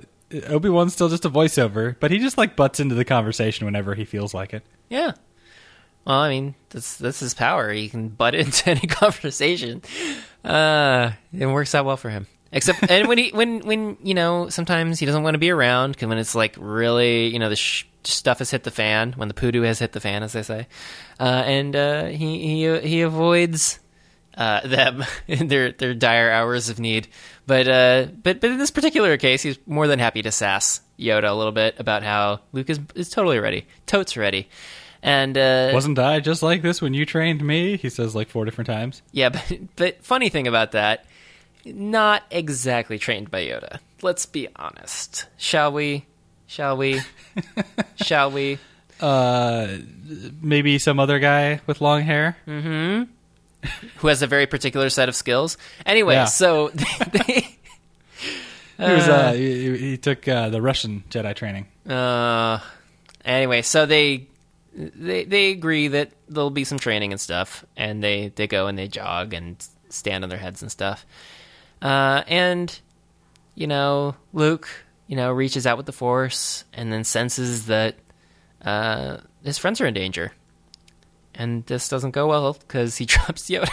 [0.48, 3.96] Obi Wan's still just a voiceover, but he just like butts into the conversation whenever
[3.96, 4.64] he feels like it.
[4.90, 5.14] Yeah.
[6.06, 7.72] Well, I mean, that's that's his power.
[7.72, 9.82] He can butt into any conversation.
[10.44, 12.28] Uh, it works out well for him.
[12.52, 15.94] Except, and when he when when you know sometimes he doesn't want to be around
[15.94, 19.28] because when it's like really you know the sh- stuff has hit the fan when
[19.28, 20.68] the poodoo has hit the fan as they say,
[21.20, 23.80] uh, and uh, he he he avoids
[24.38, 27.08] uh, them in their their dire hours of need.
[27.46, 31.30] But uh, but but in this particular case, he's more than happy to sass Yoda
[31.30, 34.48] a little bit about how Luke is is totally ready, totes ready,
[35.04, 37.78] and uh, Wasn't I just like this when you trained me?
[37.78, 39.02] He says like four different times.
[39.12, 39.30] yeah.
[39.30, 41.06] But but funny thing about that,
[41.74, 43.80] not exactly trained by Yoda.
[44.02, 46.06] Let's be honest, shall we?
[46.48, 47.02] Shall we?
[47.98, 48.58] shall we?
[49.02, 49.78] Uh,
[50.42, 52.38] maybe some other guy with long hair.
[52.46, 55.58] Who has a very particular set of skills?
[55.86, 56.26] Anyway, Yeah.
[56.26, 56.70] so
[57.12, 57.58] they.
[58.80, 61.66] He was uh, he, he took uh, the Russian Jedi training.
[61.90, 62.60] Uh,
[63.26, 64.28] anyway, so they
[64.76, 68.78] they they agree that there'll be some training and stuff, and they they go and
[68.78, 69.58] they jog and
[69.90, 71.06] stand on their heads and stuff.
[71.82, 72.80] Uh, and
[73.56, 74.68] you know, Luke,
[75.08, 77.96] you know, reaches out with the Force and then senses that
[78.64, 80.34] uh, his friends are in danger,
[81.34, 83.70] and this doesn't go well because he drops Yoda.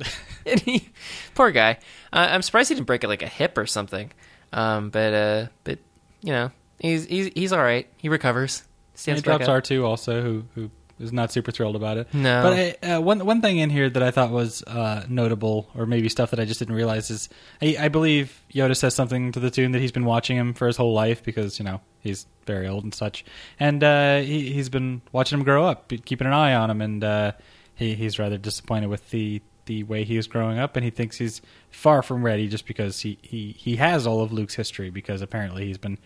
[0.46, 0.90] and he,
[1.34, 1.78] poor guy.
[2.12, 4.12] Uh, I'm surprised he didn't break it like a hip or something.
[4.52, 5.78] Um, but uh, but
[6.22, 7.88] you know, he's he's he's all right.
[7.96, 8.60] He recovers.
[8.92, 9.48] And Stands he back drops.
[9.48, 10.70] R two also, who who
[11.00, 12.12] is not super thrilled about it.
[12.12, 12.42] No.
[12.42, 15.86] but I, uh, one one thing in here that I thought was uh, notable, or
[15.86, 17.28] maybe stuff that I just didn't realize is
[17.62, 20.66] I, I believe Yoda says something to the tune that he's been watching him for
[20.66, 23.24] his whole life because you know he's very old and such,
[23.58, 27.04] and uh, he he's been watching him grow up, keeping an eye on him, and
[27.04, 27.32] uh,
[27.74, 31.18] he he's rather disappointed with the the way he is growing up, and he thinks
[31.18, 35.22] he's far from ready just because he he he has all of Luke's history because
[35.22, 35.98] apparently he's been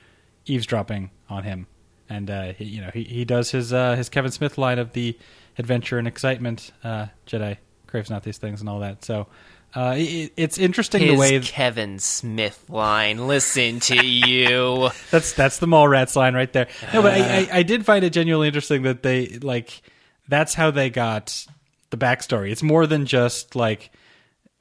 [0.45, 1.67] eavesdropping on him
[2.13, 4.93] and uh, he, you know he, he does his uh, his Kevin Smith line of
[4.93, 5.19] the
[5.59, 7.57] adventure and excitement uh, Jedi
[7.87, 9.05] craves not these things and all that.
[9.05, 9.27] So
[9.75, 13.27] uh, it, it's interesting His the way Kevin Smith line.
[13.27, 14.91] Listen to you.
[15.11, 16.69] that's that's the Mallrats line right there.
[16.93, 19.83] No, but I, I, I did find it genuinely interesting that they like
[20.29, 21.47] that's how they got
[21.91, 22.51] the backstory.
[22.51, 23.91] It's more than just like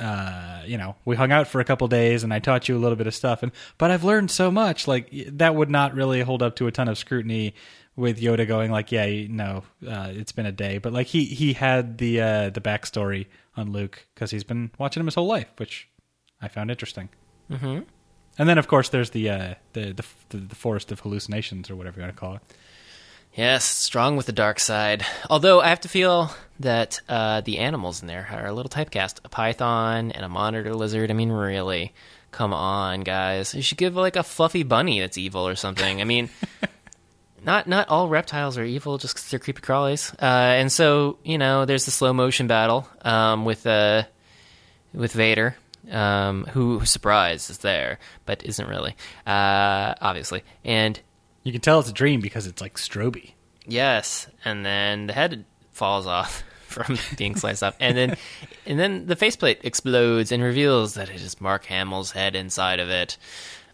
[0.02, 2.80] uh, you know, we hung out for a couple days and I taught you a
[2.80, 4.88] little bit of stuff and but I've learned so much.
[4.88, 7.54] Like that would not really hold up to a ton of scrutiny
[7.96, 11.54] with Yoda going like, yeah, no, uh, it's been a day, but like he he
[11.54, 15.50] had the uh, the backstory on Luke because he's been watching him his whole life,
[15.58, 15.88] which
[16.42, 17.10] I found interesting.
[17.50, 17.82] Mm-hmm.
[18.40, 21.76] And then of course there's the uh, the, the the the forest of hallucinations or
[21.76, 22.42] whatever you want to call it.
[23.34, 25.06] Yes, strong with the dark side.
[25.30, 26.32] Although I have to feel
[26.62, 29.20] that uh, the animals in there are a little typecast.
[29.24, 31.12] A python and a monitor lizard.
[31.12, 31.94] I mean, really,
[32.32, 33.54] come on, guys.
[33.54, 36.02] You should give like a fluffy bunny that's evil or something.
[36.02, 36.30] I mean,
[37.44, 40.14] not not all reptiles are evil just because they're creepy crawlies.
[40.22, 40.26] Uh,
[40.60, 44.04] and so you know, there's the slow motion battle um, with uh,
[44.94, 45.56] with Vader.
[45.90, 47.98] Um, who, surprise is there,
[48.28, 48.96] but isn't really,
[49.26, 50.44] uh, obviously.
[50.64, 50.98] And
[51.44, 53.32] You can tell it's a dream because it's like stroby.
[53.66, 57.76] Yes, and then the head falls off from being sliced up.
[57.80, 58.18] and then
[58.66, 62.90] and then the faceplate explodes and reveals that it is Mark Hamill's head inside of
[62.90, 63.18] it.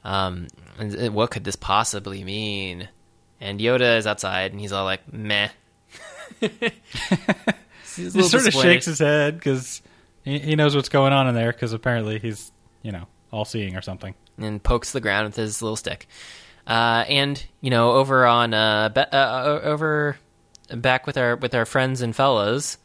[0.04, 0.48] Um,
[0.78, 2.90] and and what could this possibly mean?
[3.40, 5.50] And Yoda is outside, and he's all like, "Meh."
[7.96, 9.82] He sort of shakes his head because
[10.24, 12.52] he, he knows what's going on in there because apparently he's
[12.84, 14.14] you know all seeing or something.
[14.38, 16.08] and pokes the ground with his little stick.
[16.68, 20.18] Uh, and you know, over on uh, be- uh, over
[20.76, 22.78] back with our with our friends and fellows,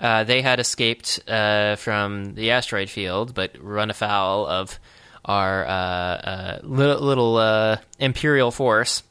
[0.00, 4.78] uh, they had escaped uh, from the asteroid field, but run afoul of
[5.24, 9.02] our uh, uh, little, little uh, Imperial force.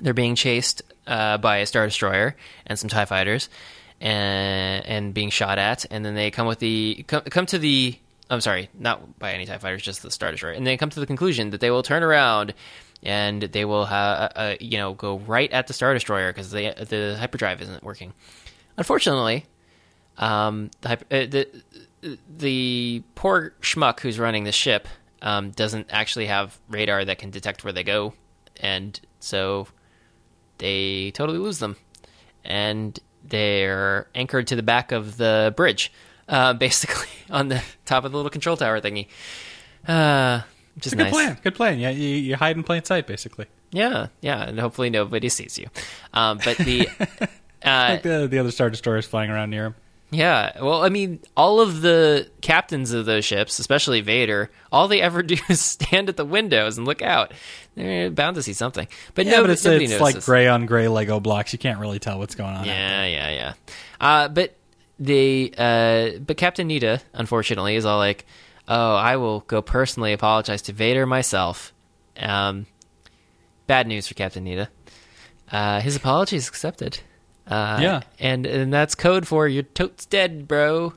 [0.00, 2.36] They're being chased uh, by a star destroyer
[2.66, 3.48] and some Tie fighters,
[4.00, 5.84] and and being shot at.
[5.90, 7.98] And then they come with the come, come to the.
[8.30, 10.52] I'm sorry, not by any Tie fighters, just the star destroyer.
[10.52, 12.54] And they come to the conclusion that they will turn around
[13.02, 17.60] and they will ha- you know go right at the Star Destroyer because the hyperdrive
[17.60, 18.12] isn't working.
[18.76, 19.44] Unfortunately,
[20.18, 21.48] um, the, uh, the
[22.36, 24.88] the poor schmuck who's running the ship
[25.20, 28.14] um, doesn't actually have radar that can detect where they go,
[28.60, 29.68] and so
[30.58, 31.76] they totally lose them,
[32.44, 35.92] and they're anchored to the back of the bridge,
[36.28, 39.06] uh, basically on the top of the little control tower thingy.
[39.86, 40.42] Uh,
[40.74, 41.38] which is a good plan.
[41.42, 41.78] Good plan.
[41.78, 43.46] Yeah, you, you hide in plain sight, basically.
[43.72, 45.68] Yeah, yeah, and hopefully nobody sees you.
[46.14, 47.26] Um, but the uh,
[47.64, 49.74] Like the, the other Star Destroyers flying around near him.
[50.12, 55.00] Yeah, well, I mean, all of the captains of those ships, especially Vader, all they
[55.00, 57.32] ever do is stand at the windows and look out.
[57.74, 60.88] They're bound to see something, but Yeah, no, but it's, it's like gray on gray
[60.88, 61.54] Lego blocks.
[61.54, 62.66] You can't really tell what's going on.
[62.66, 63.52] Yeah, yeah, yeah.
[63.98, 64.54] Uh, but
[64.98, 68.26] they, uh, but Captain Needa, unfortunately, is all like,
[68.68, 71.72] "Oh, I will go personally apologize to Vader myself."
[72.18, 72.66] Um,
[73.66, 74.68] bad news for Captain Needa.
[75.50, 77.00] Uh, his apology is accepted.
[77.46, 78.00] Uh, Yeah.
[78.18, 80.94] and and that's code for your totes dead, bro.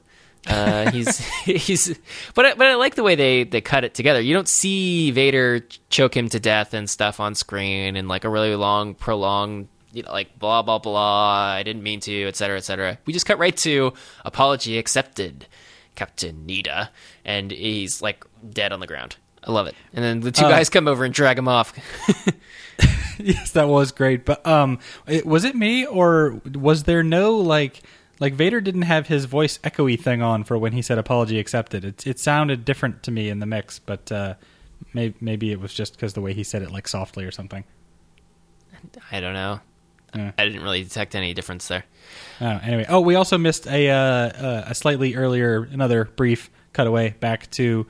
[0.48, 2.00] Uh, he's he's,
[2.36, 4.22] but I, but I like the way they they cut it together.
[4.22, 8.30] You don't see Vader choke him to death and stuff on screen and like a
[8.30, 11.48] really long, prolonged, you know, like blah blah blah.
[11.56, 12.34] I didn't mean to, etc.
[12.34, 12.98] cetera, et cetera.
[13.06, 13.94] We just cut right to
[14.24, 15.48] apology accepted,
[15.96, 16.90] Captain Needa,
[17.26, 19.16] and he's like dead on the ground.
[19.46, 19.76] I love it.
[19.94, 21.74] And then the two Uh, guys come over and drag him off.
[23.20, 24.26] yes, that was great.
[24.26, 27.82] But um, it, was it me or was there no like
[28.20, 31.86] like Vader didn't have his voice echoey thing on for when he said apology accepted?
[31.86, 34.34] It it sounded different to me in the mix, but uh,
[34.94, 37.64] maybe maybe it was just because the way he said it like softly or something.
[39.12, 39.60] I don't know.
[40.16, 40.32] Yeah.
[40.38, 41.84] I didn't really detect any difference there.
[42.40, 47.16] Oh, anyway, oh, we also missed a uh, uh, a slightly earlier, another brief cutaway
[47.20, 47.86] back to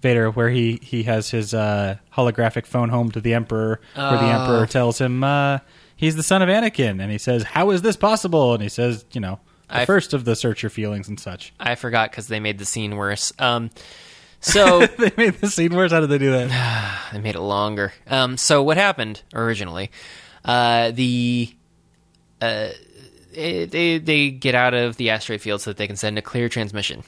[0.00, 4.24] Vader, where he he has his uh, holographic phone home to the Emperor, where the
[4.26, 4.42] Oh.
[4.42, 5.58] Emperor tells him uh,
[5.96, 9.04] he's the son of Anakin, and he says, "How is this possible?" And he says,
[9.12, 12.28] "You know, the I- first of the search your feelings and such." I forgot because
[12.28, 13.32] they made the scene worse.
[13.40, 13.70] Um,
[14.40, 15.90] so they made the scene worse.
[15.90, 17.08] How did they do that?
[17.12, 17.92] they made it longer.
[18.06, 19.90] Um, so what happened originally?
[20.44, 21.52] Uh, the
[22.40, 22.68] uh,
[23.34, 26.22] eh, they they get out of the asteroid field so that they can send a
[26.22, 27.02] clear transmission,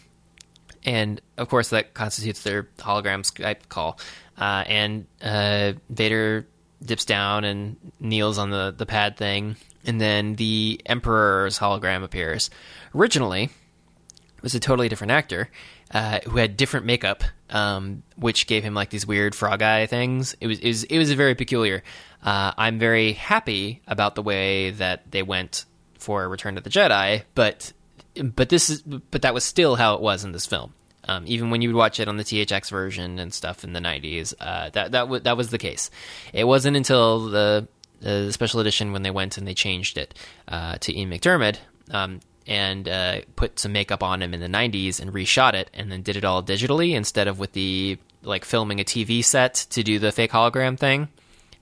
[0.85, 3.98] and of course that constitutes their hologram Skype call.
[4.39, 6.47] Uh, and uh, Vader
[6.82, 12.51] dips down and kneels on the the pad thing, and then the Emperor's hologram appears.
[12.94, 15.51] Originally, it was a totally different actor
[15.93, 20.35] uh, who had different makeup, um, which gave him like these weird frog eye things.
[20.40, 21.82] It was it was, it was very peculiar.
[22.23, 25.65] Uh, I'm very happy about the way that they went
[25.98, 27.73] for Return of the Jedi, but
[28.14, 30.74] but this is but that was still how it was in this film.
[31.04, 33.80] Um, even when you would watch it on the THX version and stuff in the
[33.80, 35.90] 90s, uh, that that w- that was the case.
[36.32, 37.68] It wasn't until the
[38.00, 40.14] the special edition when they went and they changed it
[40.48, 41.58] uh, to Ian McDiarmid
[41.90, 45.92] um, and uh, put some makeup on him in the 90s and reshot it and
[45.92, 49.82] then did it all digitally instead of with the like filming a TV set to
[49.82, 51.08] do the fake hologram thing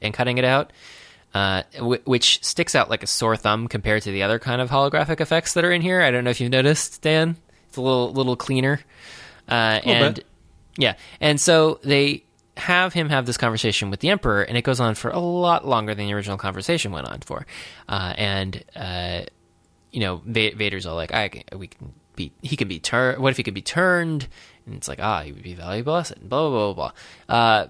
[0.00, 0.72] and cutting it out.
[1.34, 4.70] Uh, w- which sticks out like a sore thumb compared to the other kind of
[4.70, 6.00] holographic effects that are in here.
[6.00, 7.36] I don't know if you've noticed, Dan.
[7.68, 8.80] It's a little little cleaner,
[9.48, 10.26] uh, Little and bit.
[10.78, 12.24] yeah, and so they
[12.56, 15.66] have him have this conversation with the emperor, and it goes on for a lot
[15.68, 17.46] longer than the original conversation went on for.
[17.88, 19.20] Uh, and uh,
[19.92, 23.18] you know, Va- Vader's all like, "I can, we can be, he can be turned.
[23.22, 24.28] What if he could be turned?"
[24.66, 26.90] And it's like, "Ah, he would be valuable asset." and Blah blah blah
[27.28, 27.34] blah.
[27.36, 27.66] Uh,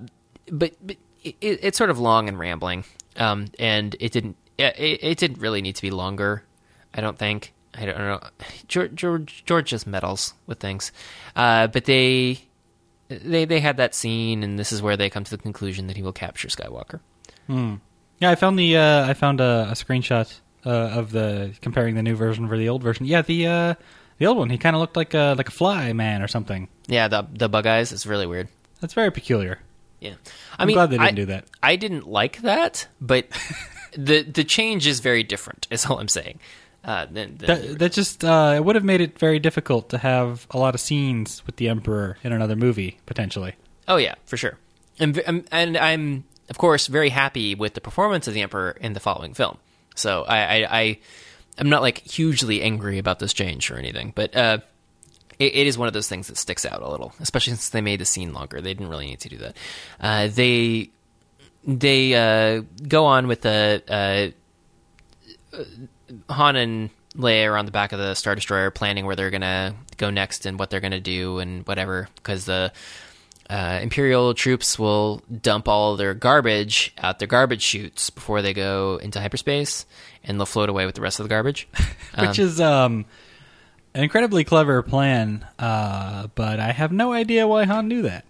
[0.51, 2.85] but but it, it's sort of long and rambling,
[3.16, 6.44] um, and it didn't it, it didn't really need to be longer.
[6.93, 7.52] I don't think.
[7.74, 8.20] I don't know.
[8.68, 10.93] George George, George just meddles with things,
[11.36, 12.40] uh, but they
[13.09, 15.97] they they had that scene, and this is where they come to the conclusion that
[15.97, 17.01] he will capture Skywalker.
[18.20, 22.02] Yeah, I found the uh, I found a, a screenshot uh, of the comparing the
[22.02, 23.06] new version for the old version.
[23.06, 23.74] Yeah, the uh,
[24.18, 26.68] the old one, he kind of looked like a like a fly man or something.
[26.86, 28.48] Yeah, the the bug eyes is really weird.
[28.80, 29.60] That's very peculiar.
[30.01, 30.15] Yeah,
[30.59, 31.45] I I'm mean, glad they didn't I, do that.
[31.62, 33.27] I didn't like that, but
[33.97, 35.66] the the change is very different.
[35.70, 36.39] Is all I'm saying.
[36.85, 39.99] Uh, than, than That, that just uh, it would have made it very difficult to
[39.99, 43.55] have a lot of scenes with the Emperor in another movie potentially.
[43.89, 44.57] Oh yeah, for sure.
[44.99, 48.93] And um, and I'm of course very happy with the performance of the Emperor in
[48.93, 49.59] the following film.
[49.97, 50.99] So I I, I
[51.59, 54.59] am not like hugely angry about this change or anything, but uh,
[55.39, 57.81] it, it is one of those things that sticks out a little, especially since they
[57.81, 58.60] made the scene longer.
[58.60, 59.56] They didn't really need to do that.
[60.01, 60.90] Uh, they
[61.65, 64.32] they uh, go on with the
[65.55, 65.62] uh,
[66.32, 70.10] Han and Leia on the back of the Star Destroyer, planning where they're gonna go
[70.10, 72.73] next and what they're gonna do and whatever, because the
[73.51, 78.98] uh, Imperial troops will dump all their garbage out their garbage chutes before they go
[79.02, 79.86] into hyperspace,
[80.23, 81.69] and they'll float away with the rest of the garbage.
[82.19, 83.05] which is um,
[83.99, 85.45] an incredibly clever plan.
[85.59, 88.25] Uh, but I have no idea why Han knew that.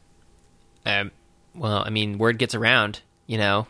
[0.87, 1.11] Um,
[1.55, 3.01] well, I mean, word gets around.
[3.27, 3.67] You know,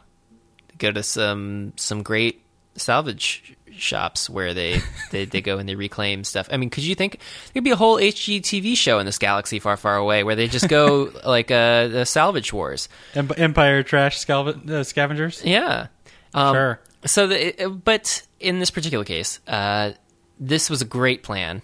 [0.78, 2.40] go to some some great
[2.76, 4.80] salvage shops where they,
[5.10, 6.48] they, they go and they reclaim stuff.
[6.52, 7.18] I mean, could you think
[7.52, 10.68] there'd be a whole HGTV show in this galaxy far, far away where they just
[10.68, 12.88] go like uh, the salvage wars?
[13.16, 15.42] Em- Empire trash scal- uh, scavengers.
[15.44, 15.88] Yeah.
[16.32, 16.80] Um, Sure.
[17.06, 19.92] So, the, but in this particular case, uh,
[20.38, 21.62] this was a great plan,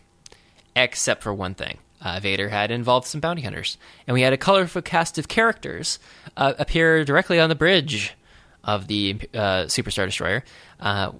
[0.76, 1.78] except for one thing.
[2.00, 5.98] Uh, Vader had involved some bounty hunters, and we had a colorful cast of characters
[6.36, 8.14] uh, appear directly on the bridge
[8.62, 10.44] of the uh, Superstar Destroyer,
[10.80, 11.12] uh,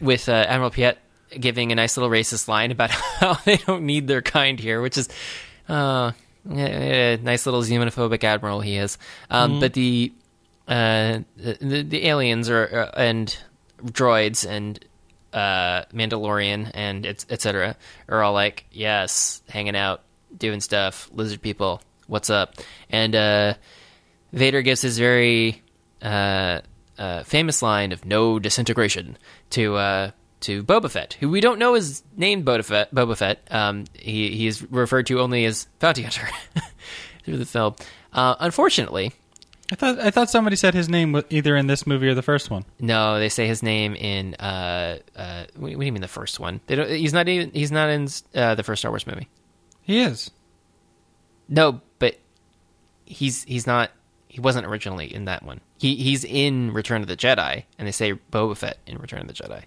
[0.00, 0.96] with uh, Admiral Piett
[1.38, 2.90] giving a nice little racist line about
[3.20, 5.08] how they don't need their kind here, which is
[5.68, 6.12] uh,
[6.50, 8.98] a nice little xenophobic admiral he is.
[9.30, 10.12] Um, But the,
[10.68, 13.36] uh, the the aliens are uh, and
[13.84, 14.84] droids and
[15.34, 17.76] uh, Mandalorian and et, et cetera
[18.08, 20.02] are all like, yes, hanging out,
[20.36, 22.54] doing stuff, lizard people, what's up?
[22.88, 23.54] And uh,
[24.32, 25.62] Vader gives his very
[26.00, 26.60] uh,
[26.98, 29.18] uh, famous line of "No disintegration"
[29.50, 32.94] to uh, to Boba Fett, who we don't know is named Boba Fett.
[32.94, 33.46] Boba Fett.
[33.50, 36.28] Um, he he is referred to only as Bounty Hunter
[37.24, 37.74] through the film.
[38.12, 39.12] Uh, unfortunately,
[39.72, 42.22] I thought I thought somebody said his name was either in this movie or the
[42.22, 42.64] first one.
[42.78, 44.34] no, they say his name in.
[44.34, 46.60] Uh, uh, what, what do you mean the first one?
[46.66, 47.50] They don't, he's not even.
[47.52, 49.28] He's not in uh, the first Star Wars movie.
[49.82, 50.30] He is.
[51.48, 52.18] No, but
[53.06, 53.90] he's he's not.
[54.28, 55.60] He wasn't originally in that one.
[55.78, 59.28] He he's in Return of the Jedi, and they say Boba Fett in Return of
[59.28, 59.62] the Jedi.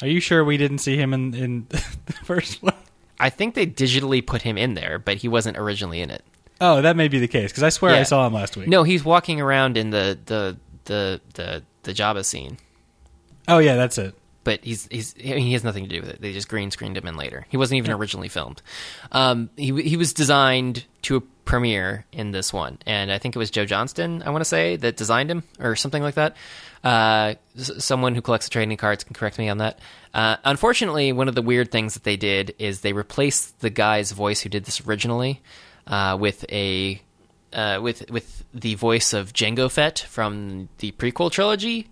[0.00, 2.74] Are you sure we didn't see him in in the first one?
[3.20, 6.24] I think they digitally put him in there, but he wasn't originally in it.
[6.60, 8.68] Oh, that may be the case because I swear I saw him last week.
[8.68, 12.58] No, he's walking around in the the the the the Jabba scene,
[13.48, 14.14] Oh yeah, that's it.
[14.44, 16.20] but he's he's I mean, he has nothing to do with it.
[16.20, 17.46] They just green screened him in later.
[17.48, 18.62] He wasn't even originally filmed.
[19.10, 23.50] Um, he he was designed to premiere in this one, and I think it was
[23.50, 26.36] Joe Johnston, I want to say, that designed him or something like that.
[26.84, 29.78] Uh, someone who collects the trading cards can correct me on that.
[30.14, 34.12] Uh, unfortunately, one of the weird things that they did is they replaced the guy's
[34.12, 35.40] voice who did this originally
[35.86, 37.00] uh, with a
[37.52, 41.88] uh, with with the voice of Jango Fett from the prequel trilogy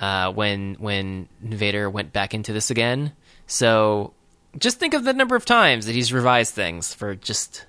[0.00, 3.12] uh, when when Vader went back into this again.
[3.46, 4.12] So
[4.58, 7.66] just think of the number of times that he's revised things for just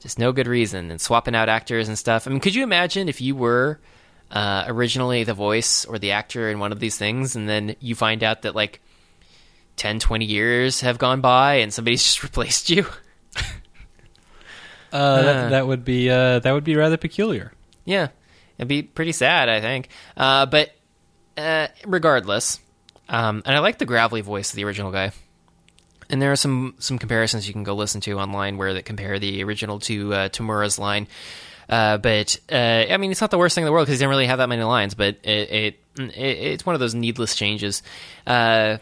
[0.00, 2.26] just no good reason and swapping out actors and stuff.
[2.26, 3.80] I mean, could you imagine if you were
[4.30, 7.94] uh, originally the voice or the actor in one of these things, and then you
[7.94, 8.80] find out that like
[9.76, 12.86] 10, 20 years have gone by and somebody's just replaced you?
[14.92, 17.52] Uh, that, that would be uh, that would be rather peculiar.
[17.84, 18.08] Yeah,
[18.56, 19.88] it'd be pretty sad, I think.
[20.16, 20.70] Uh, but
[21.36, 22.60] uh, regardless,
[23.08, 25.12] um, and I like the gravelly voice of the original guy.
[26.10, 29.18] And there are some some comparisons you can go listen to online where that compare
[29.18, 31.06] the original to uh, Temuera's line.
[31.68, 32.54] Uh, but uh,
[32.90, 34.38] I mean, it's not the worst thing in the world because he didn't really have
[34.38, 34.94] that many lines.
[34.94, 37.82] But it, it, it it's one of those needless changes.
[38.26, 38.78] Uh,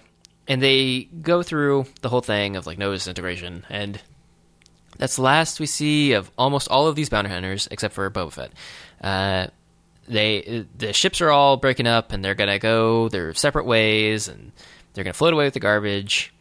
[0.47, 4.01] and they go through the whole thing of like no disintegration and
[4.99, 8.33] that's the last we see of almost all of these bounty hunters, except for Boba
[8.33, 8.53] Fett.
[9.01, 9.49] Uh,
[10.09, 14.53] they the ships are all breaking up, and they're gonna go their separate ways, and
[14.93, 16.33] they're gonna float away with the garbage.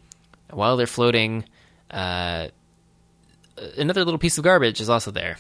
[0.52, 1.45] While they're floating,
[1.91, 2.49] uh,
[3.77, 5.38] another little piece of garbage is also there,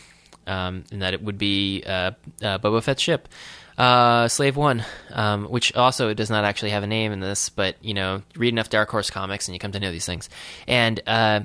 [0.47, 2.11] um, and that it would be uh,
[2.41, 3.29] uh, Boba Fett's ship,
[3.77, 7.75] uh, Slave One, um, which also does not actually have a name in this, but
[7.81, 10.29] you know, read enough Dark Horse comics and you come to know these things,
[10.67, 11.41] and uh,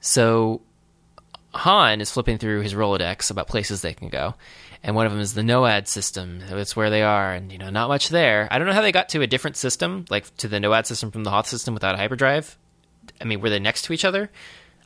[0.00, 0.62] so
[1.54, 4.34] Han is flipping through his Rolodex about places they can go,
[4.82, 6.40] and one of them is the Anoat system.
[6.50, 8.48] It's where they are, and you know, not much there.
[8.50, 11.10] I don't know how they got to a different system, like to the Anoat system
[11.10, 12.56] from the Hoth system without a hyperdrive.
[13.20, 14.30] I mean, were they next to each other?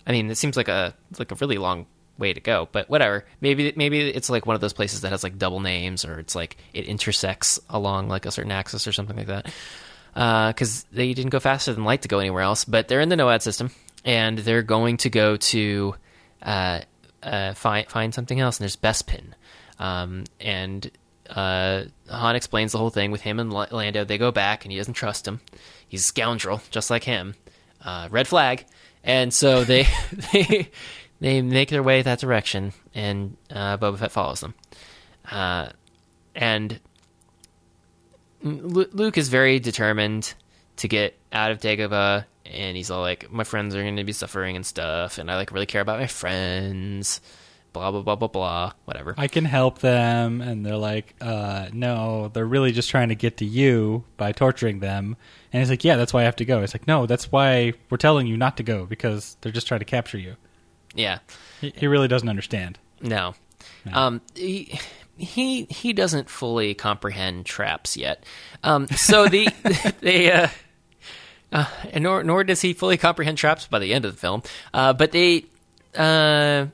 [0.06, 1.86] I mean, it seems like a like a really long
[2.18, 3.24] way to go, but whatever.
[3.40, 6.34] Maybe maybe it's like one of those places that has like double names, or it's
[6.34, 9.52] like it intersects along like a certain axis or something like that.
[10.14, 13.08] Uh, because they didn't go faster than light to go anywhere else, but they're in
[13.08, 13.70] the Anoat system,
[14.04, 15.94] and they're going to go to
[16.42, 16.80] uh,
[17.22, 18.58] uh, find find something else.
[18.58, 19.32] And there's Bespin,
[19.78, 20.90] um, and
[21.30, 24.04] uh, Han explains the whole thing with him and L- Lando.
[24.04, 25.40] They go back, and he doesn't trust him.
[25.88, 27.34] He's a scoundrel, just like him.
[27.84, 28.64] Uh, red flag,
[29.04, 29.86] and so they
[30.32, 30.70] they
[31.20, 34.54] they make their way that direction, and uh, Boba Fett follows them.
[35.30, 35.68] Uh,
[36.34, 36.80] and
[38.42, 40.34] Lu- Luke is very determined
[40.76, 44.12] to get out of Dagobah, and he's all like, "My friends are going to be
[44.12, 47.20] suffering and stuff, and I like really care about my friends."
[47.72, 49.14] blah blah blah blah blah, whatever.
[49.18, 53.36] I can help them, and they're like, uh, no, they're really just trying to get
[53.36, 55.14] to you by torturing them.
[55.52, 56.62] And he's like, yeah, that's why I have to go.
[56.62, 59.80] It's like, no, that's why we're telling you not to go because they're just trying
[59.80, 60.36] to capture you.
[60.94, 61.18] Yeah,
[61.60, 62.78] He, he really doesn't understand.
[63.02, 63.34] no.
[63.92, 64.80] Um, he,
[65.18, 68.24] he he doesn't fully comprehend traps yet.
[68.62, 69.48] Um, so the
[70.00, 70.48] they uh,
[71.52, 74.42] uh, and nor nor does he fully comprehend traps by the end of the film.
[74.74, 75.46] Uh, but they
[75.96, 76.66] uh,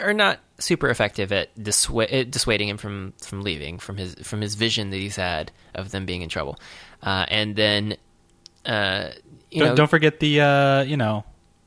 [0.00, 4.40] are not super effective at, dissu- at dissuading him from from leaving from his from
[4.40, 6.58] his vision that he's had of them being in trouble.
[7.02, 7.96] Uh, and then
[8.64, 9.10] uh,
[9.50, 11.24] you Don't, know, don't forget the, uh, you know,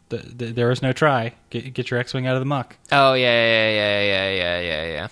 [0.09, 1.33] the, the, there is no try.
[1.49, 2.75] Get, get your X-wing out of the muck.
[2.91, 5.07] Oh yeah, yeah, yeah, yeah, yeah, yeah, yeah.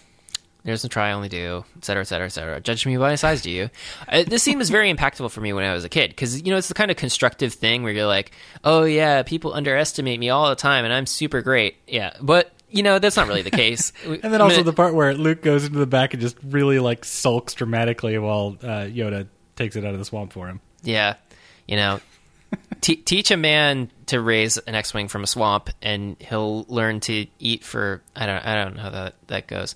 [0.68, 2.60] There's no try, only do, et cetera, et cetera, et cetera.
[2.60, 3.70] Judge me by my size, do you?
[4.06, 6.52] Uh, this scene was very impactful for me when I was a kid because you
[6.52, 8.34] know it's the kind of constructive thing where you're like,
[8.66, 11.78] oh yeah, people underestimate me all the time, and I'm super great.
[11.88, 13.94] Yeah, but you know that's not really the case.
[14.06, 17.06] And then also the part where Luke goes into the back and just really like
[17.06, 19.26] sulks dramatically while uh, Yoda
[19.56, 20.60] takes it out of the swamp for him.
[20.84, 21.14] Yeah,
[21.66, 22.02] you know,
[22.82, 27.26] te- teach a man to raise an X-wing from a swamp, and he'll learn to
[27.40, 29.76] eat for I don't I don't know how that that goes,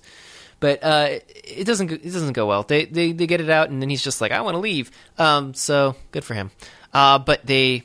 [0.62, 2.62] but uh, it doesn't it doesn't go well.
[2.62, 4.90] They they they get it out, and then he's just like I want to leave.
[5.18, 6.50] Um, so good for him.
[6.94, 7.82] Uh, but they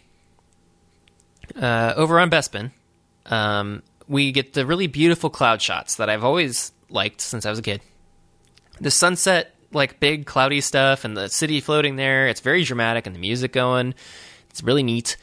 [1.61, 2.71] uh, over on Bespin,
[3.25, 7.59] um, we get the really beautiful cloud shots that I've always liked since I was
[7.59, 7.81] a kid
[8.79, 13.15] the sunset like big cloudy stuff and the city floating there it's very dramatic and
[13.15, 13.93] the music going
[14.49, 15.17] it's really neat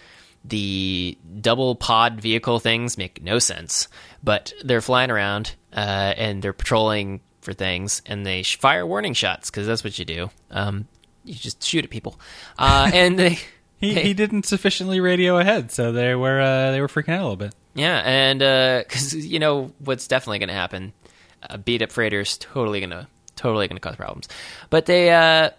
[0.44, 3.88] the double pod vehicle things make no sense
[4.22, 9.12] but they're flying around uh, and they're patrolling for things and they sh- fire warning
[9.14, 10.88] shots because that's what you do um,
[11.24, 12.18] you just shoot at people
[12.58, 13.38] uh, and they
[13.76, 14.02] He, Hey.
[14.04, 17.36] he didn't sufficiently radio ahead, so they were uh, they were freaking out a little
[17.36, 17.54] bit.
[17.74, 18.38] Yeah, and
[18.88, 20.94] because you know what's definitely going to happen,
[21.42, 23.06] a beat up freighter is totally going to
[23.36, 24.28] totally going to cause problems.
[24.70, 25.50] But they uh,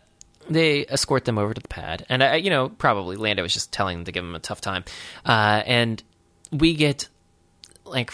[0.50, 3.72] they escort them over to the pad, and I, you know probably Lando was just
[3.72, 4.86] telling them to give him a tough time,
[5.26, 6.02] uh, and
[6.52, 7.10] we get
[7.84, 8.12] like.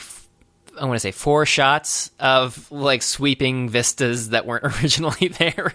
[0.80, 5.74] I want to say four shots of like sweeping vistas that weren't originally there.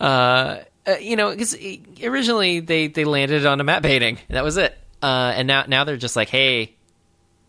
[0.00, 1.54] Uh, uh, you know, because
[2.02, 4.76] originally they they landed on a map painting, and that was it.
[5.02, 6.72] Uh, and now now they're just like, hey,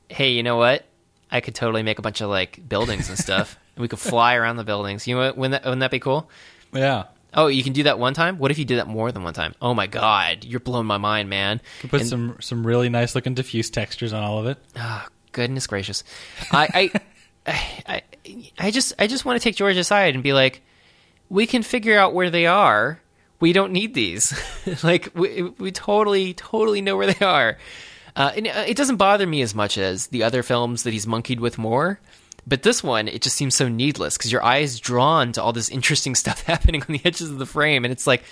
[0.10, 0.86] hey, you know what?
[1.32, 3.58] I could totally make a bunch of like buildings and stuff.
[3.76, 5.08] and we could fly around the buildings.
[5.08, 5.38] You know what?
[5.38, 6.30] Wouldn't that, wouldn't that be cool?
[6.74, 8.38] Yeah, Oh, you can do that one time?
[8.38, 9.56] What if you did that more than one time?
[9.62, 11.62] Oh my god, you're blowing my mind, man.
[11.82, 14.58] you put And- some some really nice looking diffuse textures on all of it.
[14.76, 16.04] Ah, goodness gracious.
[16.52, 16.92] I,
[17.46, 18.02] I, I,
[18.58, 20.62] I just, I just want to take George aside and be like,
[21.30, 23.00] we can figure out where they are.
[23.40, 24.34] We don't need these.
[24.84, 27.58] like, we, we totally, totally know where they are.
[28.16, 31.08] Uh, and uh, it doesn't bother me as much as the other films that he's
[31.08, 32.00] monkeyed with more.
[32.46, 35.54] But this one, it just seems so needless because your eye is drawn to all
[35.54, 38.24] this interesting stuff happening on the edges of the frame, and it's like,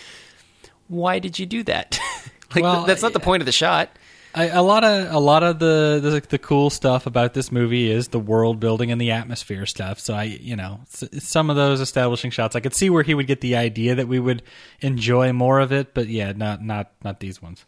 [0.87, 1.99] why did you do that?
[2.55, 3.89] like, Well, that's not the point of the shot.
[4.35, 7.89] I, a lot of a lot of the, the the cool stuff about this movie
[7.91, 9.99] is the world building and the atmosphere stuff.
[9.99, 13.13] So I, you know, s- some of those establishing shots, I could see where he
[13.15, 14.43] would get the idea that we would
[14.81, 17.65] enjoy more of it, but yeah, not not not these ones.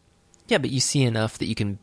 [0.48, 1.80] Yeah, but you see enough that you can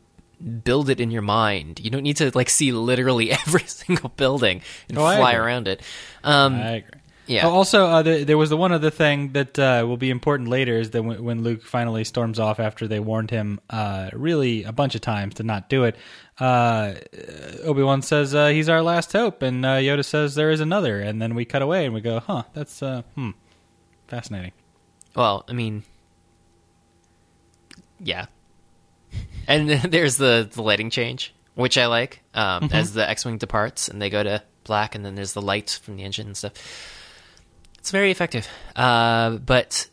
[0.63, 1.81] build it in your mind.
[1.81, 5.81] You don't need to like see literally every single building and Oh, fly around it.
[6.23, 6.98] Um, I agree.
[7.29, 7.45] Yeah.
[7.45, 10.49] Oh, also, uh, there, there was the one other thing that uh, will be important
[10.49, 14.63] later is that when, when Luke finally storms off after they warned him, uh, really
[14.63, 15.95] a bunch of times to not do it.
[16.39, 16.95] Uh,
[17.63, 20.99] Obi Wan says uh, he's our last hope, and uh, Yoda says there is another,
[20.99, 23.31] and then we cut away and we go, huh, that's uh, hmm,
[24.07, 24.51] fascinating.
[25.15, 25.83] well, I mean,
[27.99, 28.25] yeah.
[29.47, 32.75] And there's the the lighting change, which I like, um, Mm-hmm.
[32.75, 35.95] as the X-wing departs and they go to black, and then there's the light from
[35.97, 36.53] the engine and stuff.
[37.79, 38.47] It's very effective.
[38.75, 39.87] Uh, but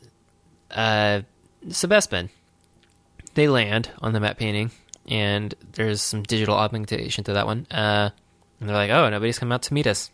[0.71, 1.23] uh,
[1.67, 2.29] Sebespin,
[3.35, 4.71] they land on the map painting,
[5.09, 7.67] and there's some digital augmentation to that one.
[7.71, 8.11] Uh,
[8.61, 10.11] and they're like, "Oh, nobody's come out to meet us.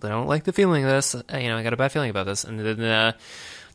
[0.00, 1.14] They don't like the feeling of this.
[1.14, 3.14] Uh, You know, I got a bad feeling about this." And then the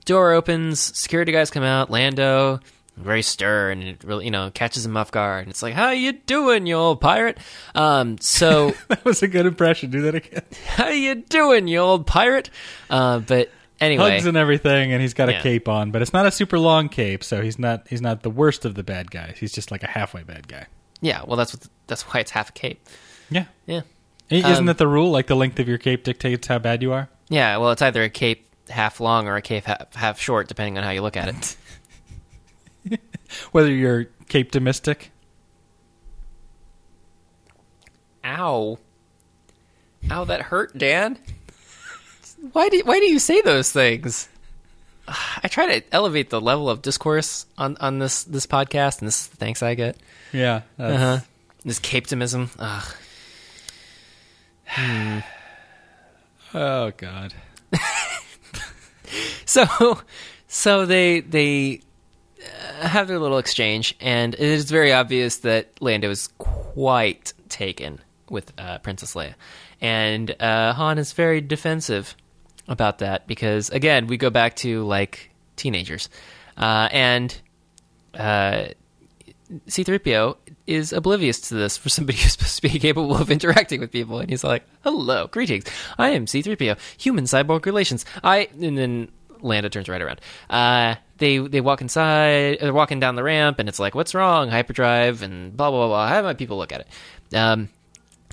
[0.05, 2.59] door opens, security guys come out, Lando.
[3.01, 5.43] Very stern, and it really, you know, catches him off guard.
[5.43, 7.37] And it's like, "How you doing, you old pirate?"
[7.73, 9.89] Um, so that was a good impression.
[9.89, 10.43] Do that again.
[10.67, 12.49] how you doing, you old pirate?
[12.89, 13.49] Uh, but
[13.79, 15.41] anyway, Hugs and everything, and he's got a Yeah.
[15.41, 18.29] cape on, but it's not a super long cape, so he's not he's not the
[18.29, 19.37] worst of the bad guys.
[19.39, 20.65] He's just like a halfway bad guy.
[20.99, 21.23] yeah.
[21.25, 22.85] Well, that's what that's why it's half a cape.
[23.31, 23.81] Yeah, Yeah,
[24.29, 25.09] isn't Um, that the rule?
[25.11, 27.07] Like the length of your cape dictates how bad you are.
[27.29, 27.55] yeah.
[27.57, 30.83] Well, it's either a cape half long or a cape half, half short, depending on
[30.83, 31.55] how you look at it.
[33.51, 35.11] Whether you're cape domestic.
[38.23, 38.77] Ow!
[40.11, 41.17] Ow, that hurt, Dan.
[42.53, 44.29] Why do why do you say those things?
[45.07, 49.21] I try to elevate the level of discourse on, on this this podcast, and this
[49.23, 49.97] is the thanks I get.
[50.31, 50.61] Yeah.
[50.77, 51.19] Uh-huh.
[51.65, 52.49] This capitalism.
[52.59, 52.95] Ugh.
[56.51, 57.35] Oh God.
[59.49, 59.97] So,
[60.47, 61.81] so they they
[62.81, 67.99] have their little exchange, and it is very obvious that Lando is quite taken
[68.29, 69.33] with uh, Princess Leia,
[69.81, 72.15] and uh, Han is very defensive
[72.67, 76.09] about that because again we go back to like teenagers,
[76.57, 77.39] uh, and
[78.13, 78.65] uh,
[79.67, 80.37] C-3PO
[80.67, 84.19] is oblivious to this for somebody who's supposed to be capable of interacting with people,
[84.19, 85.65] and he's like, "Hello, greetings.
[85.97, 89.11] I am C-3PO, human cyborg relations." I and then
[89.41, 90.21] Lando turns right around.
[91.19, 92.59] They they walk inside.
[92.59, 95.87] They're walking down the ramp, and it's like, "What's wrong?" Hyperdrive and blah blah blah.
[95.87, 96.07] blah.
[96.07, 97.35] Have my people look at it.
[97.35, 97.69] Um,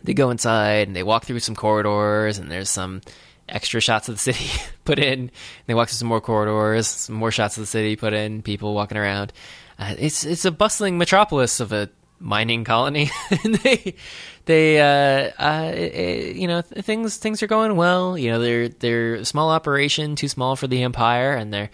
[0.02, 3.00] they go inside and they walk through some corridors, and there's some
[3.48, 4.50] extra shots of the city
[4.84, 5.30] put in.
[5.66, 8.42] They walk through some more corridors, some more shots of the city put in.
[8.42, 9.32] People walking around.
[9.78, 13.10] Uh, it's it's a bustling metropolis of a mining colony.
[13.44, 13.94] they
[14.46, 18.16] they uh, uh, you know things things are going well.
[18.16, 21.70] You know they're they're a small operation, too small for the empire, and they're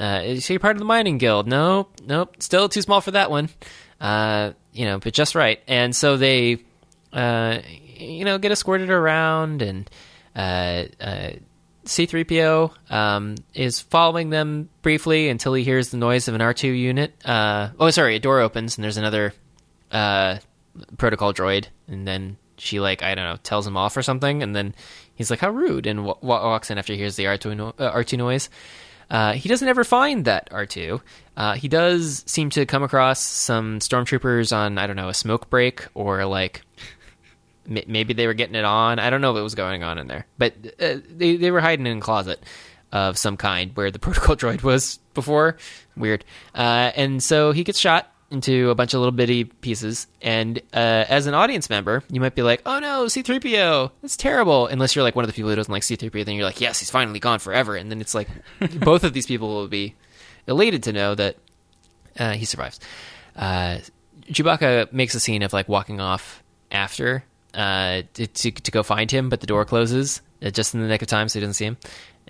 [0.00, 1.46] uh, so you're part of the mining guild.
[1.46, 3.50] Nope, nope, still too small for that one.
[4.00, 5.60] Uh, you know, but just right.
[5.68, 6.58] And so they
[7.12, 7.58] uh,
[7.96, 9.88] you know get escorted around and.
[10.34, 11.30] Uh, uh,
[11.86, 17.14] C3PO um, is following them briefly until he hears the noise of an R2 unit.
[17.24, 19.32] Uh, oh, sorry, a door opens and there's another
[20.98, 24.54] protocol droid, and then she like I don't know tells him off or something, and
[24.54, 24.74] then
[25.14, 27.92] he's like, "How rude!" and w- walks in after he hears the R2 no- uh,
[27.92, 28.50] R2 noise.
[29.10, 31.00] Uh, he doesn't ever find that R2.
[31.36, 35.50] Uh, he does seem to come across some stormtroopers on I don't know a smoke
[35.50, 36.62] break or like
[37.68, 38.98] M- maybe they were getting it on.
[38.98, 41.86] I don't know what was going on in there, but uh, they they were hiding
[41.86, 42.42] in a closet
[42.92, 45.56] of some kind where the protocol droid was before.
[45.96, 46.24] Weird.
[46.54, 50.06] Uh, and so he gets shot into a bunch of little bitty pieces.
[50.22, 54.66] And uh, as an audience member, you might be like, "Oh no, C-3PO, that's terrible."
[54.66, 56.78] Unless you're like one of the people who doesn't like C-3PO, then you're like, "Yes,
[56.78, 58.28] he's finally gone forever." And then it's like
[58.80, 59.94] both of these people will be
[60.46, 61.36] elated to know that
[62.18, 62.80] uh, he survives.
[63.36, 63.78] Uh,
[64.26, 67.24] Chewbacca makes a scene of like walking off after
[67.54, 70.88] uh, to, to to go find him, but the door closes uh, just in the
[70.88, 71.76] nick of time, so he doesn't see him.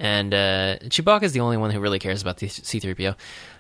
[0.02, 3.14] And uh, Chewbacca is the only one who really cares about the C-3PO,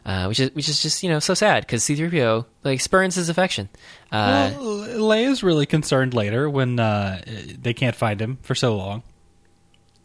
[0.06, 3.28] uh, which is which is just you know so sad because C-3PO like spurns his
[3.28, 3.68] affection.
[4.10, 4.62] Uh, well,
[4.98, 7.20] Leia's really concerned later when uh,
[7.60, 9.02] they can't find him for so long.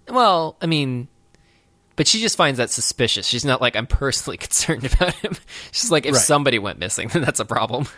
[0.10, 1.08] well, I mean,
[1.96, 3.26] but she just finds that suspicious.
[3.26, 5.36] She's not like I'm personally concerned about him.
[5.72, 6.22] She's like if Right.
[6.22, 7.88] somebody went missing, then that's a problem.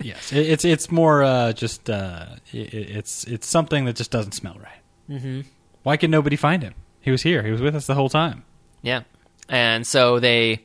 [0.00, 4.32] Yes, it, it's it's more uh, just uh, it, it's it's something that just doesn't
[4.32, 4.80] smell right.
[5.10, 5.40] Mm-hmm.
[5.82, 6.72] Why can nobody find him?
[7.06, 7.44] He was here.
[7.44, 8.42] He was with us the whole time.
[8.82, 9.02] Yeah.
[9.48, 10.64] And so they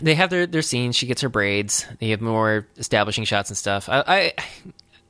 [0.00, 0.96] they have their their scenes.
[0.96, 1.86] She gets her braids.
[2.00, 3.90] They have more establishing shots and stuff.
[3.90, 4.32] I, I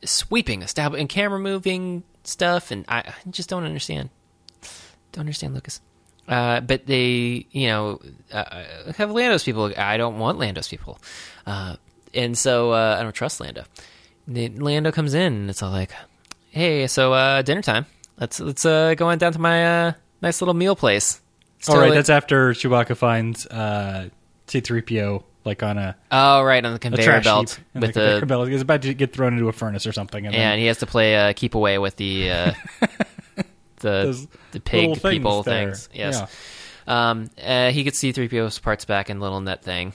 [0.02, 4.10] sweeping establish and camera moving stuff, and I, I just don't understand.
[5.12, 5.80] Don't understand, Lucas.
[6.26, 8.00] Uh, but they, you know,
[8.32, 8.64] uh,
[8.96, 9.72] have Lando's people.
[9.76, 10.98] I don't want Lando's people,
[11.46, 11.76] uh,
[12.12, 13.62] and so uh, I don't trust Lando.
[14.26, 15.92] Lando comes in, and it's all like,
[16.50, 17.86] "Hey, so uh, dinner time.
[18.18, 19.92] Let's let's uh, go on down to my uh,
[20.22, 21.20] nice little meal place."
[21.68, 24.10] All right, that's after Chewbacca finds uh,
[24.48, 27.82] C-3PO like on a, Oh, right on the a conveyor belt heap.
[27.82, 30.26] With the conveyor the belt is about to get thrown into a furnace or something.
[30.26, 32.52] And, then he has to play uh, keep away with the uh,
[33.80, 35.68] the the pig things people there.
[35.68, 35.88] things.
[35.92, 36.22] Yes.
[36.86, 39.94] Um, uh, he gets C-3PO's parts back in little net thing.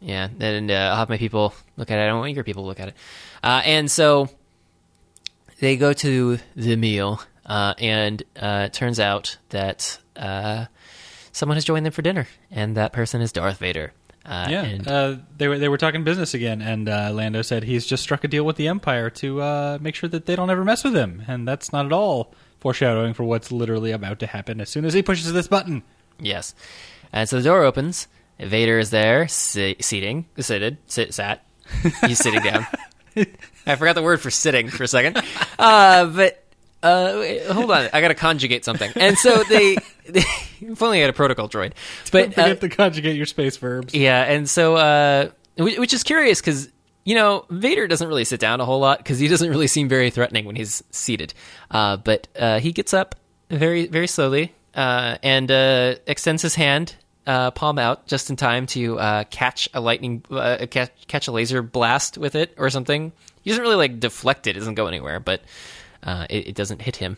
[0.00, 2.02] Yeah, and uh, I'll have my people look at it.
[2.02, 2.94] I don't want your people to look at it.
[3.42, 4.30] Uh, and so
[5.58, 10.66] they go to the meal, uh, and uh, it turns out that uh,
[11.32, 13.92] someone has joined them for dinner, and that person is Darth Vader.
[14.24, 17.64] Uh, Yeah, and- uh, they were they were talking business again, and uh, Lando said
[17.64, 20.50] he's just struck a deal with the Empire to uh, make sure that they don't
[20.50, 24.26] ever mess with him, and that's not at all foreshadowing for what's literally about to
[24.26, 25.82] happen as soon as he pushes this button.
[26.18, 26.54] Yes.
[27.12, 28.06] And so the door opens.
[28.38, 31.44] Vader is there, si- seating, seated, sit, sat.
[32.06, 32.66] He's sitting down.
[33.66, 35.20] I forgot the word for sitting for a second.
[35.58, 36.39] Uh, but
[36.82, 38.90] uh, hold on, I got to conjugate something.
[38.96, 39.76] And so they,
[40.08, 40.24] they
[40.60, 41.72] if only I had a protocol droid.
[42.10, 43.94] Don't But uh, forget to conjugate your space verbs.
[43.94, 46.68] yeah, and so uh, which is curious because
[47.04, 49.88] you know Vader doesn't really sit down a whole lot because he doesn't really seem
[49.88, 51.34] very threatening when he's seated.
[51.70, 53.14] Uh, but uh, he gets up
[53.50, 56.94] very very slowly uh, and uh, extends his hand.
[57.26, 61.32] Uh, palm out just in time to uh, catch a lightning, uh, catch, catch a
[61.32, 63.12] laser blast with it or something.
[63.42, 65.20] He doesn't really like deflect it; it doesn't go anywhere.
[65.20, 65.42] But
[66.02, 67.16] uh, it, it doesn't hit him.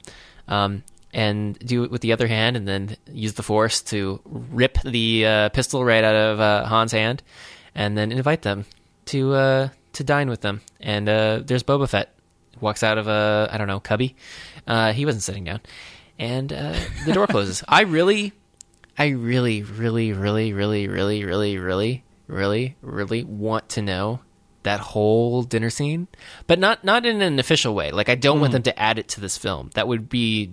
[0.49, 0.83] Um,
[1.15, 5.27] and do it with the other hand, and then use the force to rip the
[5.27, 7.23] uh, pistol right out of uh, Han's hand,
[7.75, 8.65] and then invite them
[9.07, 10.63] to uh, to dine with them.
[10.81, 12.15] And uh, there's Boba Fett
[12.61, 14.17] walks out of a I don't know cubby.
[14.67, 15.61] Uh, he wasn't sitting down,
[16.19, 17.63] and uh, the door closes.
[17.69, 18.33] I really,
[18.99, 24.21] I really, really, really, really, really, really, really, really, really want to know
[24.65, 26.09] that whole dinner scene,
[26.47, 27.91] but not not in an official way.
[27.91, 29.71] Like I don't want them to add it to this film.
[29.75, 30.51] That would be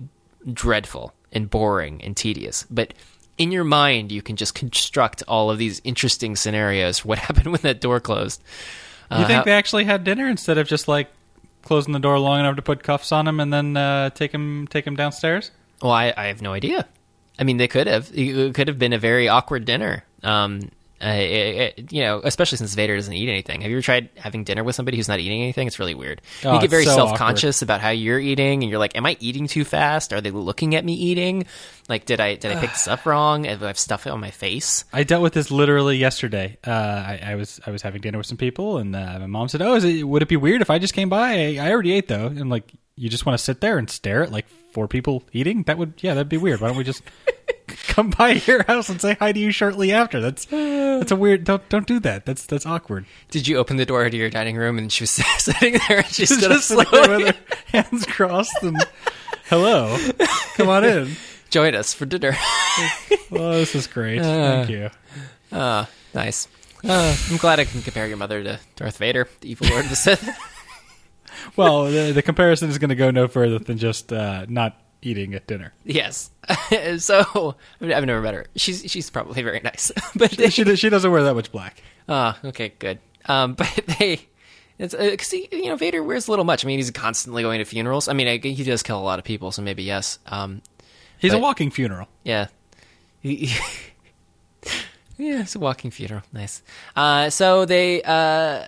[0.51, 2.65] dreadful and boring and tedious.
[2.69, 2.93] But
[3.37, 7.61] in your mind, you can just construct all of these interesting scenarios what happened when
[7.61, 8.41] that door closed.
[9.11, 11.09] You Uh, think how- they actually had dinner instead of just like
[11.63, 14.67] closing the door long enough to put cuffs on him and then uh, take him
[14.67, 15.51] take him downstairs?
[15.81, 16.87] Well, I, I have no idea.
[17.37, 18.11] I mean, they could have.
[18.13, 20.03] It could have been a very awkward dinner.
[20.23, 20.71] Um,
[21.01, 23.61] uh, it, it- you know, especially since Vader doesn't eat anything.
[23.61, 25.65] Have you ever tried having dinner with somebody who's not eating anything?
[25.67, 26.21] It's really weird.
[26.43, 29.05] Oh, you get very so self conscious about how you're eating, and you're like, "Am
[29.05, 30.11] I eating too fast?
[30.13, 31.45] Are they looking at me eating?
[31.87, 33.43] Like, did I did I pick this up wrong?
[33.43, 36.57] Do I have stuff on my face?" I dealt with this literally yesterday.
[36.65, 39.47] Uh, I, I was I was having dinner with some people, and uh, my mom
[39.47, 41.33] said, "Oh, is it, would it be weird if I just came by?
[41.33, 44.23] I, I already ate though." And like, you just want to sit there and stare
[44.23, 45.63] at like four people eating?
[45.63, 46.61] That would yeah, that'd be weird.
[46.61, 47.03] Why don't we just
[47.87, 50.19] come by your house and say hi to you shortly after?
[50.21, 51.43] That's that's a weird.
[51.43, 52.25] Don't don't do that.
[52.25, 53.05] That's that's awkward.
[53.31, 56.07] Did you open the door to your dining room and she was sitting there and
[56.07, 57.23] she Just stood up sitting there slowly?
[57.25, 58.77] with her hands crossed and
[59.45, 59.97] hello,
[60.55, 61.11] come on in.
[61.49, 62.35] Join us for dinner.
[63.31, 64.21] Well, this is great.
[64.21, 64.89] Thank you.
[65.51, 66.47] Ah, nice.
[66.87, 69.89] Uh, I'm glad I can compare your mother to Darth Vader, the evil Lord of
[69.89, 70.29] the Sith.
[71.55, 75.33] Well, the, the comparison is going to go no further than just uh, not eating
[75.33, 75.73] at dinner.
[75.85, 76.29] yes.
[76.97, 78.47] so I've never met her.
[78.55, 81.81] She's she's probably very nice, but they, She she doesn't wear that much black.
[82.07, 82.99] ah, okay, good.
[83.25, 84.21] Um, but they.
[84.77, 86.63] It's because you know Vader wears a little much.
[86.63, 88.07] I mean, he's constantly going to funerals.
[88.07, 90.19] I mean, I, he does kill a lot of people, so maybe yes.
[90.25, 90.61] Um,
[91.17, 92.07] He's a walking funeral.
[92.23, 92.47] Yeah.
[93.21, 93.51] He-
[95.17, 96.21] yeah, it's a walking funeral.
[96.31, 96.61] Nice.
[96.95, 98.63] Uh, so they uh,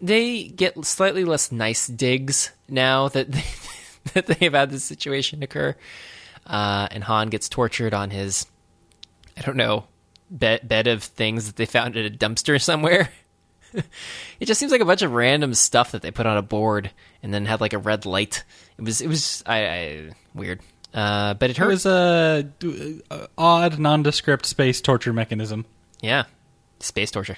[0.00, 3.44] they get slightly less nice digs now that they,
[4.14, 5.76] that they've had this situation occur.
[6.46, 8.46] Uh, and Han gets tortured on his,
[9.36, 9.84] I don't know,
[10.30, 13.10] bed bed of things that they found at a dumpster somewhere.
[13.72, 16.90] it just seems like a bunch of random stuff that they put on a board
[17.22, 18.42] and then had like a red light.
[18.78, 20.60] It was it was I, I weird.
[20.92, 21.68] Uh, but it It hurt.
[21.68, 25.64] was a d- uh, odd, nondescript space torture mechanism,
[26.00, 26.24] Yeah,
[26.80, 27.36] space torture.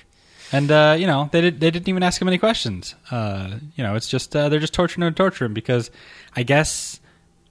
[0.53, 2.95] And uh, you know they did they didn't even ask him any questions.
[3.11, 5.91] Uh, you know, it's just uh, they're just torturing and torturing him because
[6.37, 7.01] I guess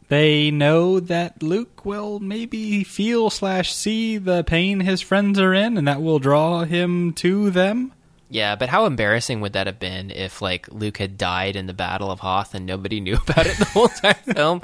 [0.07, 5.77] they know that Luke will maybe feel slash see the pain his friends are in,
[5.77, 7.93] and that will draw him to them.
[8.29, 11.73] Yeah, but how embarrassing would that have been if like Luke had died in the
[11.73, 14.61] Battle of Hoth and nobody knew about it the whole time film?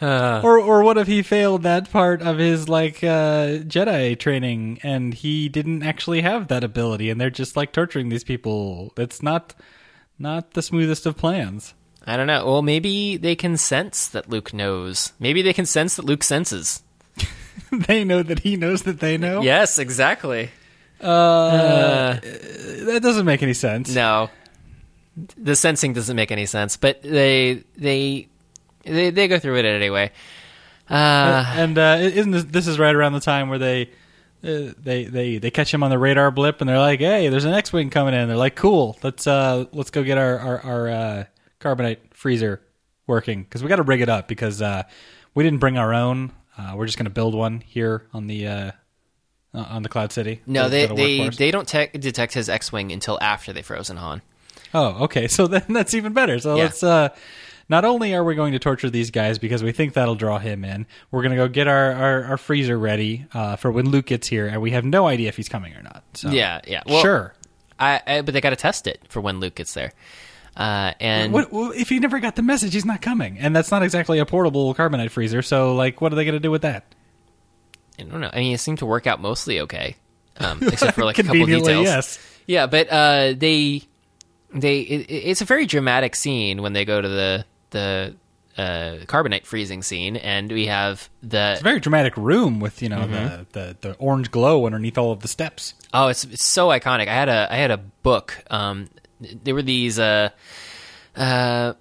[0.00, 5.14] Or or what if he failed that part of his like uh, Jedi training and
[5.14, 8.92] he didn't actually have that ability and they're just like torturing these people?
[8.96, 9.54] It's not
[10.18, 11.74] not the smoothest of plans.
[12.06, 12.44] I don't know.
[12.46, 15.12] Well, maybe they can sense that Luke knows.
[15.18, 16.82] Maybe they can sense that Luke senses.
[17.72, 19.42] they know that he knows that they know.
[19.42, 20.50] Yes, exactly.
[21.00, 23.94] Uh, that doesn't make any sense.
[23.94, 24.30] No,
[25.36, 26.76] the sensing doesn't make any sense.
[26.76, 28.28] But they they
[28.86, 30.10] they, they go through it anyway.
[30.88, 33.90] Uh, and uh, isn't this, this is right around the time where they
[34.44, 37.44] uh, they they they catch him on the radar blip and they're like, "Hey, there's
[37.44, 40.88] an X-wing coming in." They're like, "Cool, let's uh let's go get our our, our
[40.88, 41.24] uh,
[41.60, 42.60] carbonite freezer
[43.08, 44.84] working because we got to rig it up because uh,
[45.34, 46.32] we didn't bring our own.
[46.56, 48.70] Uh, we're just gonna build one here on the uh,
[49.54, 50.40] uh, on the Cloud City.
[50.46, 54.22] no, they they they don't tech detect his X-wing until after they frozen Han.
[54.72, 55.26] Oh, okay.
[55.28, 56.38] So then that's even better.
[56.38, 56.62] So Yeah.
[56.64, 57.08] let's uh
[57.68, 60.64] not only are we going to torture these guys because we think that'll draw him
[60.64, 64.06] in, we're going to go get our, our, our freezer ready uh, for when Luke
[64.06, 66.04] gets here, and we have no idea if he's coming or not.
[66.14, 66.82] So Yeah, yeah.
[66.86, 67.34] Well, sure.
[67.78, 69.92] I, I but they got to test it for when Luke gets there.
[70.56, 73.82] Uh, and What, if he never got the message, he's not coming, and that's not
[73.82, 75.42] exactly a portable carbonite freezer.
[75.42, 76.94] So, like, what are they going to do with that?
[77.98, 78.30] I don't know.
[78.32, 79.96] I mean, it seemed to work out mostly okay,
[80.38, 81.84] um, except for like a couple details.
[81.84, 82.18] yes.
[82.46, 83.82] Yeah, but uh, they
[84.54, 87.44] they it, it's a very dramatic scene when they go to the
[87.76, 88.14] the
[88.62, 92.88] uh, carbonite freezing scene, and we have the It's a very dramatic room with you
[92.88, 93.12] know Mm-hmm.
[93.12, 95.74] the, the the orange glow underneath all of the steps.
[95.92, 97.08] Oh, it's, it's so iconic.
[97.08, 98.42] I had a I had a book.
[98.50, 98.88] Um,
[99.20, 100.30] there were these uh,
[101.16, 101.74] uh,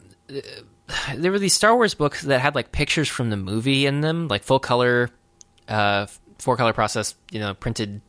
[1.15, 4.27] there were these Star Wars books that had like pictures from the movie in them,
[4.27, 5.09] like full color,
[5.67, 6.07] uh,
[6.39, 8.01] four color process, you know, printed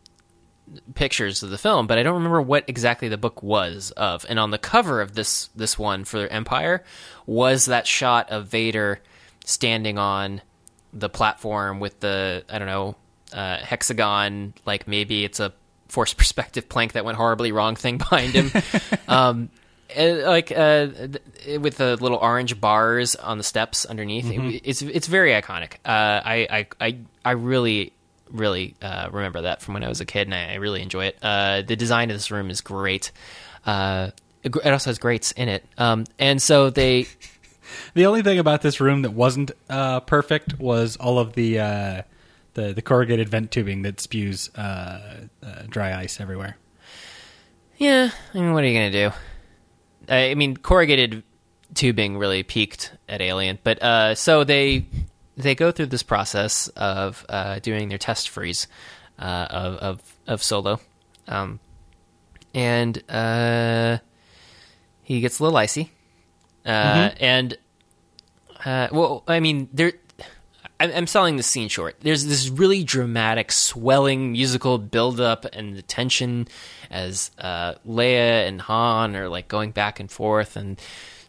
[0.94, 4.26] pictures of the film, but I don't remember what exactly the book was of.
[4.28, 6.84] And on the cover of this this one for Empire
[7.26, 9.01] was that shot of Vader
[9.44, 10.43] standing on
[10.93, 12.97] the platform with the I don't know
[13.32, 15.52] uh, hexagon, like maybe it's a
[15.88, 18.51] forced perspective plank that went horribly wrong thing behind him.
[19.09, 19.51] um,
[19.97, 20.88] like uh,
[21.60, 25.74] with the little orange bars on the steps underneath, it, it's it's very iconic.
[25.84, 27.93] Uh, I, I I I really
[28.30, 31.06] really uh, remember that from when I was a kid, and I, I really enjoy
[31.06, 31.18] it.
[31.22, 33.12] Uh, the design of this room is great.
[33.64, 34.10] Uh,
[34.42, 37.06] it also has grates in it, um, and so they.
[37.94, 42.02] The only thing about this room that wasn't uh, perfect was all of the uh,
[42.54, 46.56] the the corrugated vent tubing that spews uh, uh, dry ice everywhere.
[47.76, 49.10] Yeah, I mean, what are you gonna do?
[50.08, 51.24] I mean, corrugated
[51.74, 54.86] tubing really peaked at Alien, but uh, so they
[55.36, 58.66] they go through this process of uh, doing their test freeze
[59.18, 60.80] uh, of, of of Solo,
[61.28, 61.60] um,
[62.54, 63.98] and uh,
[65.02, 65.92] he gets a little icy,
[66.64, 67.56] uh, and
[68.64, 69.92] uh, well, I mean, there.
[70.78, 71.96] I'm I'm selling the scene short.
[72.00, 76.48] There's this really dramatic, swelling musical buildup and the tension
[76.90, 80.78] as uh, Leia and Han are like going back and forth and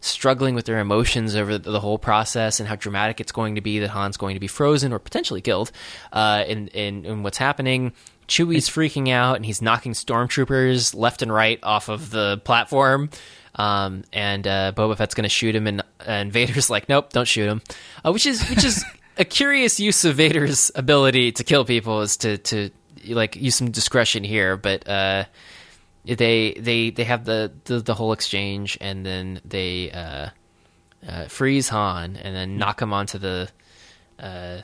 [0.01, 3.79] struggling with their emotions over the whole process and how dramatic it's going to be
[3.79, 5.71] that Han's going to be frozen or potentially killed
[6.13, 7.93] uh, in, in in what's happening.
[8.27, 13.09] Chewie's freaking out and he's knocking stormtroopers left and right off of the platform.
[13.55, 17.27] Um, and uh, Boba Fett's going to shoot him, and and Vader's like, "Nope, don't
[17.27, 17.61] shoot him,"
[18.05, 18.85] uh, which is which is
[19.17, 22.69] a curious use of Vader's ability to kill people is to to
[23.07, 25.25] like use some discretion here, but uh,
[26.15, 30.29] they they they have the, the the whole exchange, and then they uh,
[31.07, 33.49] uh, freeze Han, and then knock him onto the
[34.19, 34.61] uh,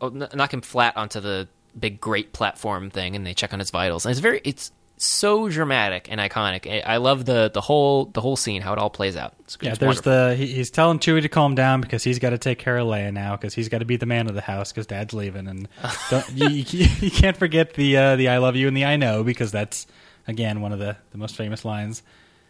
[0.00, 1.48] uh, knock him flat onto the
[1.78, 4.72] big great platform thing, and they check on his vitals, and it's very it's
[5.04, 6.82] so dramatic and iconic.
[6.86, 9.34] I love the the whole the whole scene, how it all plays out.
[9.40, 10.12] It's, Yeah, it's there's wonderful.
[10.30, 12.86] the he, he's telling Chewie to calm down because he's got to take care of
[12.86, 15.46] Leia now because he's got to be the man of the house because Dad's leaving
[15.46, 15.68] and
[16.10, 18.96] don't, you, you, you can't forget the uh, the I love you and the I
[18.96, 19.86] know because that's
[20.26, 22.02] again one of the, the most famous lines.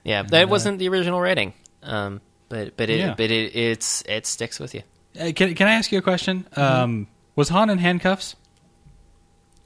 [0.04, 0.22] yeah.
[0.22, 1.52] That wasn't the original rating,
[1.82, 3.14] um, but but it Yeah.
[3.16, 4.82] but it it's it sticks with you.
[5.18, 6.46] Uh, can can I ask you a question?
[6.52, 6.60] Mm-hmm.
[6.60, 7.06] Um,
[7.36, 8.36] was Han in handcuffs?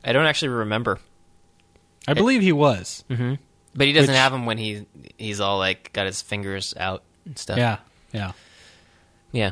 [0.05, 1.01] I don't actually remember,
[2.11, 3.05] I believe he was.
[3.11, 3.35] Mm-hmm.
[3.75, 4.87] but he doesn't Which- have him when he
[5.17, 7.59] he's all like got his fingers out and stuff.
[7.59, 7.79] Yeah,
[8.13, 8.33] yeah,
[9.33, 9.51] yeah.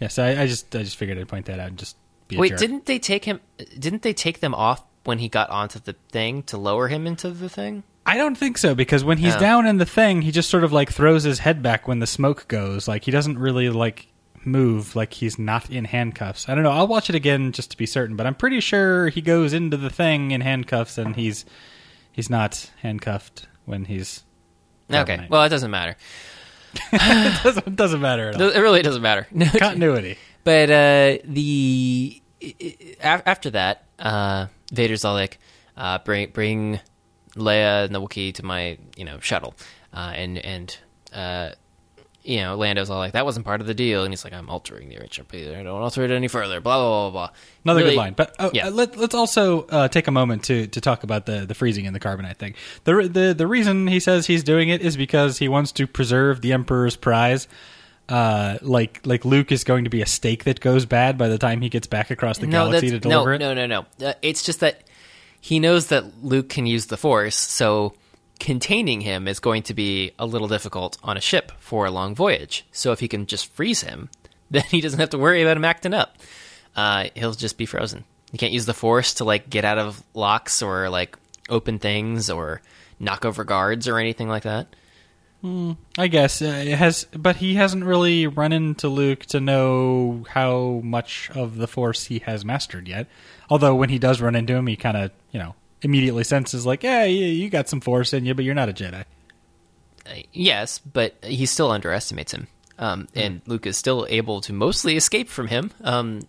[0.00, 0.08] yeah.
[0.08, 1.96] So I, I just I just figured I'd point that out and just
[2.28, 2.58] be a Wait, jerk.
[2.58, 3.40] didn't they take him?
[3.78, 7.30] Didn't they take them off when he got onto the thing to lower him into
[7.30, 7.82] the thing?
[8.06, 9.40] I don't think so because when he's Oh.
[9.40, 12.06] down in the thing, he just sort of like throws his head back when the
[12.06, 12.86] smoke goes.
[12.86, 14.08] Like he doesn't really like
[14.44, 16.46] move like he's not in handcuffs.
[16.50, 16.70] I don't know.
[16.70, 19.78] I'll watch it again just to be certain, but I'm pretty sure he goes into
[19.78, 21.46] the thing in handcuffs and he's
[22.14, 24.22] he's not handcuffed when he's
[24.90, 25.28] Okay, Carbonite.
[25.30, 25.96] well, it doesn't matter.
[26.92, 28.48] it doesn't, doesn't matter at all.
[28.50, 29.26] It really doesn't matter.
[29.58, 30.16] Continuity.
[30.44, 35.38] But uh, the i- i- af- after that, uh, Vader's all like,
[35.76, 36.80] uh, "Bring bring
[37.36, 39.54] Leia and the Wookiee to my you know shuttle,"
[39.94, 40.76] uh, and and
[41.14, 41.50] uh,
[42.24, 44.48] you know Lando's all like, "That wasn't part of the deal," and he's like, "I'm
[44.48, 45.26] altering the original.
[45.28, 47.36] Please, I don't alter it any further." Blah blah blah blah.
[47.64, 48.14] Another Really- good line.
[48.14, 48.68] But oh, yeah.
[48.68, 51.86] uh, let, let's also uh, take a moment to, to talk about the, the freezing
[51.86, 52.54] and the carbonite thing.
[52.84, 56.40] The, the the reason he says he's doing it is because he wants to preserve
[56.40, 57.46] the Emperor's prize.
[58.08, 61.38] Uh, like like Luke is going to be a steak that goes bad by the
[61.38, 63.54] time he gets back across the galaxy to deliver no, it.
[63.54, 64.06] No, no, no.
[64.08, 64.82] Uh, it's just that
[65.40, 67.94] he knows that Luke can use the Force, so
[68.38, 72.14] containing him is going to be a little difficult on a ship for a long
[72.14, 72.66] voyage.
[72.72, 74.10] So if he can just freeze him,
[74.50, 76.16] then he doesn't have to worry about him acting up.
[76.76, 78.04] Uh, he'll just be frozen.
[78.32, 81.16] You can't use the Force to like get out of locks or like
[81.48, 82.62] open things or
[82.98, 84.74] knock over guards or anything like that.
[85.98, 90.80] I guess uh, it has, but he hasn't really run into Luke to know how
[90.82, 93.06] much of the Force he has mastered yet.
[93.50, 96.82] Although when he does run into him, he kind of you know immediately senses like,
[96.82, 99.04] yeah, you, you got some Force in you, but you're not a Jedi.
[100.06, 102.46] Uh, yes, but he still underestimates him.
[102.78, 105.70] Um, and Luke is still able to mostly escape from him.
[105.82, 106.22] Um,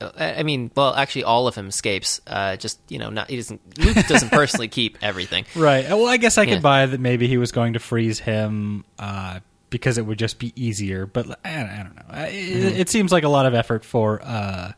[0.00, 2.20] I I mean, well, actually, all of him escapes.
[2.26, 3.78] Uh, just you know, not he doesn't.
[3.78, 5.46] Luke doesn't personally keep everything.
[5.54, 5.88] Right.
[5.88, 6.60] Well, I guess I could Yeah.
[6.60, 9.38] buy that maybe he was going to freeze him uh,
[9.70, 11.06] because it would just be easier.
[11.06, 12.24] But I, I don't know.
[12.26, 14.72] It, it seems like a lot of effort for uh,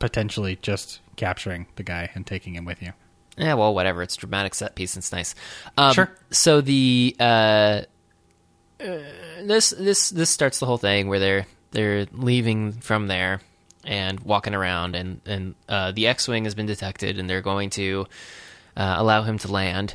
[0.00, 2.92] potentially just capturing the guy and taking him with you.
[3.36, 4.02] Yeah, well, whatever.
[4.02, 4.96] It's a dramatic set piece.
[4.96, 5.34] It's nice.
[5.76, 6.10] Um, Sure.
[6.30, 7.82] So the uh,
[8.80, 8.98] uh,
[9.42, 13.40] this this this starts the whole thing where they're they're leaving from there,
[13.84, 18.06] and walking around, and and uh, the X-wing has been detected, and they're going to
[18.76, 19.94] uh, allow him to land.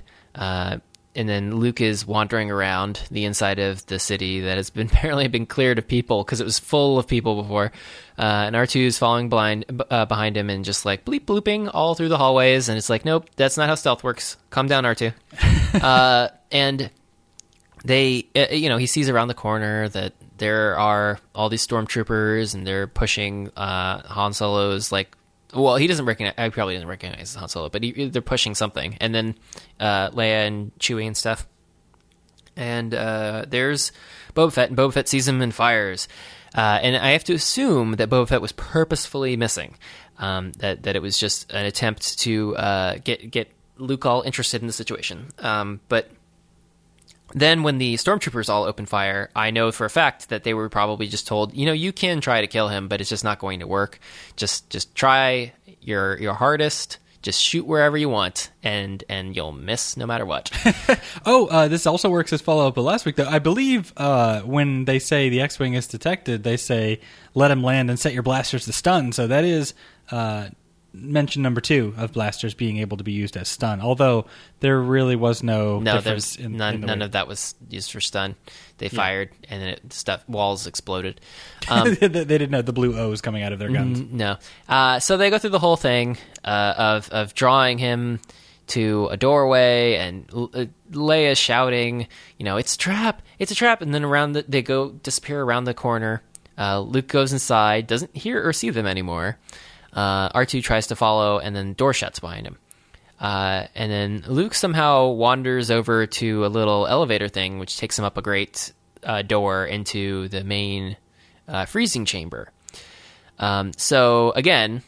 [1.16, 5.28] And then Luke is wandering around the inside of the city that has been apparently
[5.28, 7.72] been cleared of people because it was full of people before.
[8.18, 11.96] Uh, and R2 is following blind uh, behind him and just like bleep blooping all
[11.96, 12.70] through the hallways.
[12.70, 14.38] And it's like, nope, that's not how stealth works.
[14.50, 15.14] Calm down, R2.
[15.82, 16.90] uh, and
[17.84, 22.56] they, uh, you know, he sees around the corner that there are all these stormtroopers
[22.56, 25.16] and they're pushing uh, Han Solo's like
[25.54, 26.34] well, he doesn't recognize.
[26.38, 29.36] I probably doesn't recognize Han Solo, but he, they're pushing something, and then
[29.80, 31.48] uh, Leia and Chewie and stuff.
[32.56, 33.92] And uh, there's
[34.34, 36.08] Boba Fett, and Boba Fett sees him and fires.
[36.54, 39.78] Uh, and I have to assume that Boba Fett was purposefully missing.
[40.18, 44.62] Um, that that it was just an attempt to uh, get get Luke all interested
[44.62, 45.32] in the situation.
[45.40, 46.10] Um, but
[47.34, 50.70] then when the stormtroopers all open fire, I know for a fact that they were
[50.70, 53.40] probably just told, you know, you can try to kill him, but it's just not
[53.40, 54.00] going to work.
[54.36, 56.98] Just just try your your hardest.
[57.22, 60.50] Just shoot wherever you want, and and you'll miss no matter what.
[61.26, 63.28] oh, uh, this also works as follow up of last week, though.
[63.28, 67.00] I believe uh, when they say the X wing is detected, they say
[67.36, 69.12] let him land and set your blasters to stun.
[69.12, 69.76] So that is
[70.10, 70.50] uh,
[70.94, 73.82] mention number two of blasters being able to be used as stun.
[73.82, 74.26] Although
[74.60, 76.76] there really was no no, there's none.
[76.76, 77.06] In the none way.
[77.06, 78.36] of that was used for stun.
[78.78, 78.98] They yeah.
[78.98, 81.22] fired and then it, stuff walls exploded.
[81.70, 84.02] Um, they, they, didn't know the blue O's coming out of their guns.
[84.12, 84.38] No,
[84.68, 88.20] uh, so they go through the whole thing uh, of of drawing him
[88.68, 92.08] to a doorway and uh, Leia shouting,
[92.38, 95.44] you know, it's a trap, it's a trap, and then around the, they go disappear
[95.44, 96.24] around the corner.
[96.58, 99.38] Uh, Luke goes inside, doesn't hear or see them anymore.
[99.94, 102.58] Uh, R2 tries to follow, and then door shuts behind him.
[103.20, 108.04] Uh, and then Luke somehow wanders over to a little elevator thing, which takes him
[108.04, 108.74] up a great
[109.04, 110.98] uh, door into the main
[111.48, 112.50] uh, freezing chamber.
[113.38, 114.82] Um, so again,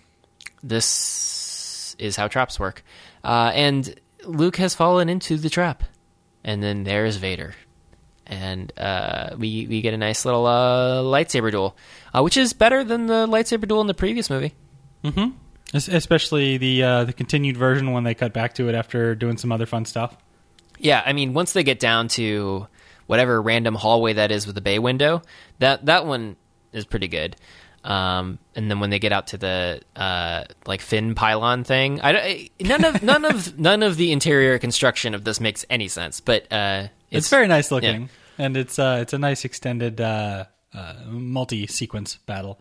[0.63, 2.83] this is how traps work.
[3.23, 3.93] Uh, and
[4.25, 5.83] Luke has fallen into the trap,
[6.43, 7.53] and then there's Vader,
[8.25, 11.75] and uh, we we get a nice little uh, lightsaber duel,
[12.15, 14.53] which is better than the lightsaber duel in the previous movie.
[15.03, 15.37] Mm-hmm.
[15.75, 19.51] Especially the uh, the continued version when they cut back to it after doing some
[19.51, 20.15] other fun stuff.
[20.77, 22.67] Yeah, I mean, once they get down to
[23.07, 25.23] whatever random hallway that is with the bay window,
[25.59, 26.35] that that one
[26.73, 27.35] is pretty good.
[27.83, 32.17] Um, and then when they get out to the uh, like fin pylon thing, I,
[32.17, 36.21] I, none of none of none of the interior construction of this makes any sense.
[36.21, 38.03] But uh, it's, it's, very nice looking,
[38.37, 38.45] yeah.
[38.45, 42.59] and it's uh, it's a nice extended uh, uh, multi sequence battle.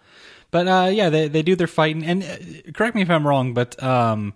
[0.53, 2.05] But uh, yeah, they they do their fighting.
[2.05, 4.35] And uh, correct me if I'm wrong, but um,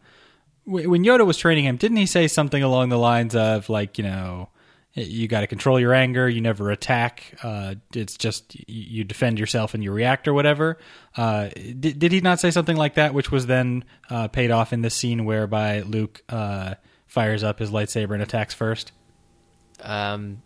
[0.65, 4.05] when Yoda was training him, didn't he say something along the lines of like, you
[4.05, 4.49] know,
[4.95, 6.27] you got to control your anger.
[6.27, 7.35] You never attack.
[7.43, 10.79] Uh, it's just you defend yourself and you react or whatever.
[11.15, 14.73] Uh, did, did he not say something like that, which was then uh, paid off
[14.73, 16.77] in the scene whereby Luke uh,
[17.07, 18.93] fires up his lightsaber and attacks first?
[19.83, 20.43] Um,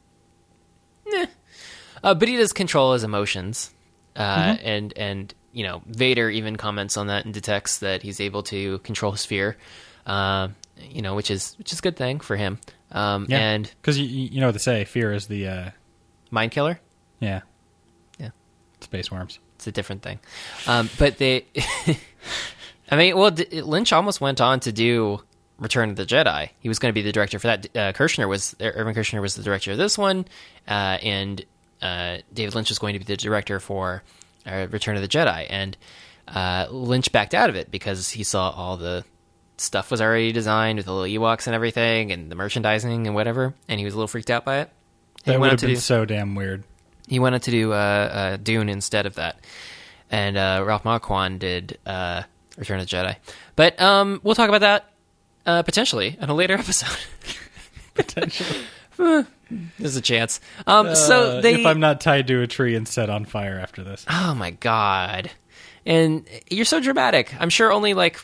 [1.07, 1.27] nah.
[2.03, 3.75] But he does control his emotions,
[4.17, 4.67] uh, mm-hmm.
[4.67, 8.79] and and you know, Vader even comments on that and detects that he's able to
[8.81, 9.57] control his fear.
[10.07, 10.49] Uh,
[10.91, 12.59] you know, which is which is a good thing for him.
[12.93, 15.71] Um, yeah, and because you you know what they say, fear is the uh,
[16.31, 16.81] mind killer.
[17.21, 17.43] Yeah,
[18.19, 18.31] yeah,
[18.81, 19.39] space worms.
[19.57, 20.19] It's a different thing.
[20.67, 21.45] Um, but they,
[22.91, 25.21] I mean, well, Lynch almost went on to do
[25.59, 26.49] Return of the Jedi.
[26.61, 27.67] He was going to be the director for that.
[27.77, 30.25] Uh, Kershner was Irvin Kershner was the director of this one,
[30.67, 31.45] uh, and
[31.83, 34.03] uh, David Lynch was going to be the director for
[34.47, 35.77] uh, Return of the Jedi, and
[36.29, 39.05] uh, Lynch backed out of it because he saw all the
[39.57, 43.55] stuff was already designed with the little Ewoks and everything, and the merchandising and whatever,
[43.69, 44.71] and he was a little freaked out by it.
[45.25, 46.65] That would have been do, so damn weird.
[47.09, 49.41] He wanted to do uh, uh, Dune instead of that,
[50.11, 52.23] and uh, Ralph Marquand did uh,
[52.57, 53.17] Return of the Jedi.
[53.57, 54.91] But um, we'll talk about that
[55.45, 56.97] uh, potentially in a later episode.
[57.95, 58.61] potentially.
[59.79, 60.41] There's a chance.
[60.67, 63.59] Um, uh, so they, if I'm not tied to a tree and set on fire
[63.59, 64.05] after this.
[64.09, 65.31] Oh my god!
[65.85, 67.35] And you're so dramatic.
[67.41, 68.21] I'm sure only like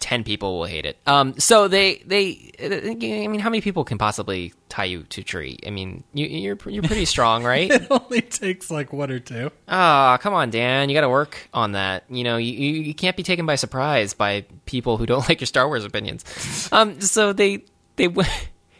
[0.00, 0.98] ten people will hate it.
[1.06, 5.24] Um, so they they I mean, how many people can possibly tie you to a
[5.24, 5.58] tree?
[5.66, 7.70] I mean, you, you're you're pretty strong, right?
[7.70, 9.50] it only takes like one or two.
[9.68, 10.88] Ah, oh, come on, Dan.
[10.88, 12.04] You got to work on that.
[12.10, 15.46] You know, you you can't be taken by surprise by people who don't like your
[15.46, 16.68] Star Wars opinions.
[16.72, 17.62] Um, so they
[17.96, 18.08] they.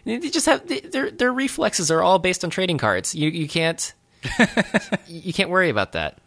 [0.04, 3.14] They just have their their reflexes are all based on trading cards.
[3.14, 3.92] You you can't
[5.06, 6.18] you can't worry about that.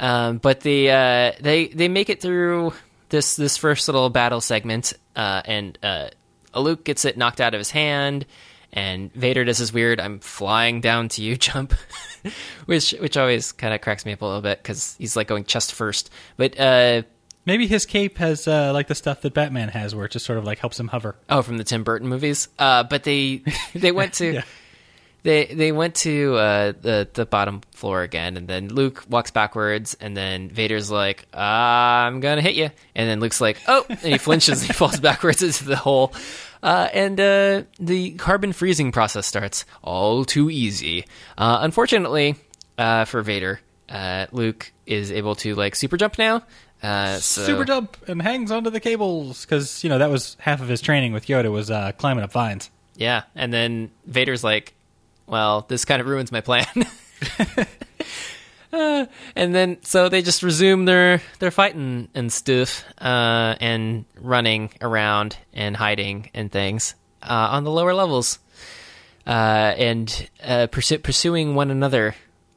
[0.00, 2.72] Um, but the uh, they they make it through
[3.10, 6.08] this this first little battle segment, uh, and uh,
[6.54, 8.26] Luke gets it knocked out of his hand,
[8.72, 11.74] and Vader does this weird "I'm flying down to you" jump,
[12.66, 15.44] which which always kind of cracks me up a little bit because he's like going
[15.44, 16.10] chest first.
[16.36, 17.02] But uh,
[17.44, 20.38] Maybe his cape has uh, like the stuff that Batman has, where it just sort
[20.38, 21.16] of like helps him hover.
[21.28, 22.48] oh, from the Tim Burton movies.
[22.58, 23.42] Uh, but they
[23.74, 24.32] they went to.
[24.34, 24.42] Yeah.
[25.24, 29.96] They they went to uh, the the bottom floor again, and then Luke walks backwards,
[30.00, 34.18] and then Vader's like, "I'm gonna hit you," and then Luke's like, "Oh," and he
[34.18, 36.12] flinches, and he falls backwards into the hole,
[36.60, 39.64] uh, and uh, the carbon freezing process starts.
[39.80, 41.04] All too easy.
[41.38, 42.34] Uh, unfortunately
[42.76, 43.60] uh, for Vader,
[43.90, 46.42] uh, Luke is able to like super jump now.
[46.82, 50.60] Uh, so, Super jump and hangs onto the cables because you know that was half
[50.60, 52.70] of his training with Yoda was uh, climbing up vines.
[52.96, 54.74] Yeah, and then Vader's like,
[55.26, 56.66] "Well, this kind of ruins my plan."
[58.72, 59.04] Uh,
[59.36, 65.36] and then so they just resume their their fighting and stuff, uh, and running around
[65.52, 68.38] and hiding and things uh, on the lower levels,
[69.26, 69.30] uh,
[69.76, 72.14] and uh, pursu- pursuing one another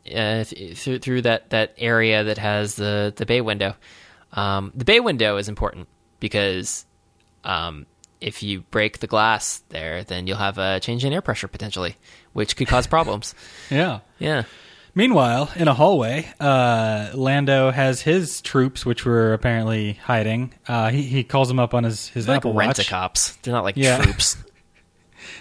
[0.07, 3.75] uh, th- through through that that area that has the the bay window.
[4.33, 5.87] Um, the bay window is important
[6.19, 6.85] because
[7.43, 7.85] um,
[8.21, 11.95] if you break the glass there, then you'll have a change in air pressure potentially,
[12.33, 13.33] which could cause problems.
[13.69, 13.99] Yeah.
[14.19, 14.43] yeah.
[14.97, 20.53] Meanwhile, in a hallway, uh, Lando has his troops, which were apparently hiding.
[20.69, 23.35] Uh, he he calls them up on his his They're Apple like Rent a cops.
[23.41, 24.01] They're not like Yeah.
[24.01, 24.37] troops.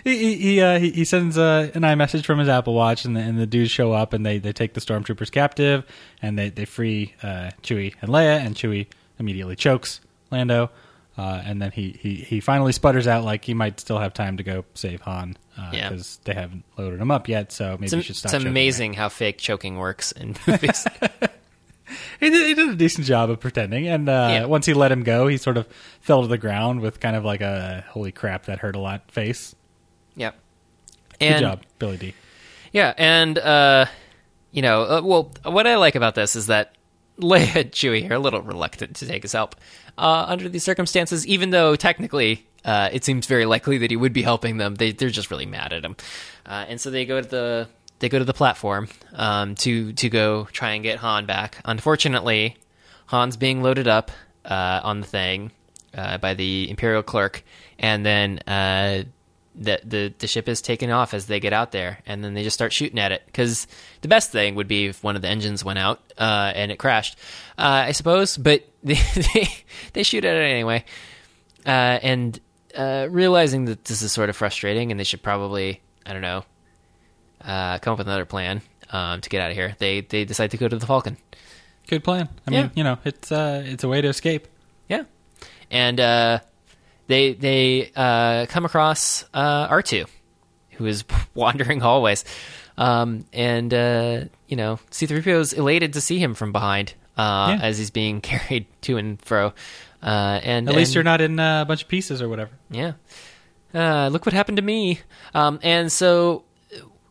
[0.04, 3.16] He he he, uh, he, he sends uh, an iMessage from his Apple Watch, and
[3.16, 5.84] the, and the dudes show up, and they, they take the stormtroopers captive,
[6.20, 8.86] and they they free uh, Chewie and Leia, and Chewie
[9.18, 10.00] immediately chokes
[10.30, 10.70] Lando,
[11.16, 14.36] uh, and then he, he he finally sputters out like he might still have time
[14.36, 15.38] to go save Han
[15.72, 15.88] Yeah.
[15.88, 18.32] because they haven't loaded him up yet, so maybe It's, he should it's stop.
[18.32, 20.86] choking amazing how fake choking works in movies.
[22.20, 24.44] He did, he did a decent job of pretending, and uh, Yeah.
[24.46, 25.66] once he let him go, he sort of
[26.00, 29.10] fell to the ground with kind of like a "holy crap, that hurt a lot"
[29.10, 29.54] face.
[31.20, 31.32] Yep.
[31.32, 32.14] Good job, Billy Dee.
[32.72, 33.86] Yeah, and uh,
[34.50, 36.74] you know, uh, well, what I like about this is that
[37.18, 39.56] Leia and Chewie are a little reluctant to take his help
[39.96, 44.12] uh, under these circumstances, even though technically uh, it seems very likely that he would
[44.12, 44.74] be helping them.
[44.74, 45.96] They they're just really mad at him,
[46.46, 47.68] uh, and so they go to the
[48.00, 51.60] they go to the platform um, to to go try and get Han back.
[51.64, 52.56] Unfortunately,
[53.06, 54.10] Han's being loaded up
[54.44, 55.52] uh, on the thing
[55.94, 57.44] uh, by the Imperial clerk,
[57.78, 58.40] and then
[59.56, 62.42] uh, the, the ship is taken off as they get out there, and then they
[62.42, 63.22] just start shooting at it.
[63.26, 63.66] Because
[64.00, 66.78] the best thing would be if one of the engines went out uh, and it
[66.78, 67.18] crashed,
[67.58, 68.36] uh, I suppose.
[68.36, 68.94] But they,
[69.34, 69.48] they
[69.92, 70.84] they shoot at it anyway,
[71.66, 71.68] uh,
[72.02, 72.38] and
[72.76, 76.44] uh, realizing that this is sort of frustrating, and they should probably I don't know
[77.44, 78.60] uh, come up with another plan
[78.90, 79.76] um, to get out of here.
[79.78, 81.16] They they decide to go to the Falcon.
[81.86, 82.28] Good plan.
[82.48, 82.62] I Yeah.
[82.62, 84.48] mean, you know, it's uh, it's a way to escape.
[84.88, 85.04] Yeah,
[85.70, 86.40] and uh,
[87.06, 90.06] they they uh, come across uh, R two,
[90.72, 91.04] who is
[91.34, 92.24] wandering hallways,
[92.78, 96.94] um, and uh, you know C three PO is elated to see him from behind
[97.16, 97.66] uh, Yeah.
[97.66, 99.52] as he's being carried to and fro.
[100.02, 102.50] Uh, and At least and- you're not in uh, a bunch of pieces or whatever.
[102.70, 102.92] yeah.
[103.74, 105.00] Uh, look what happened to me.
[105.34, 106.44] Um, and so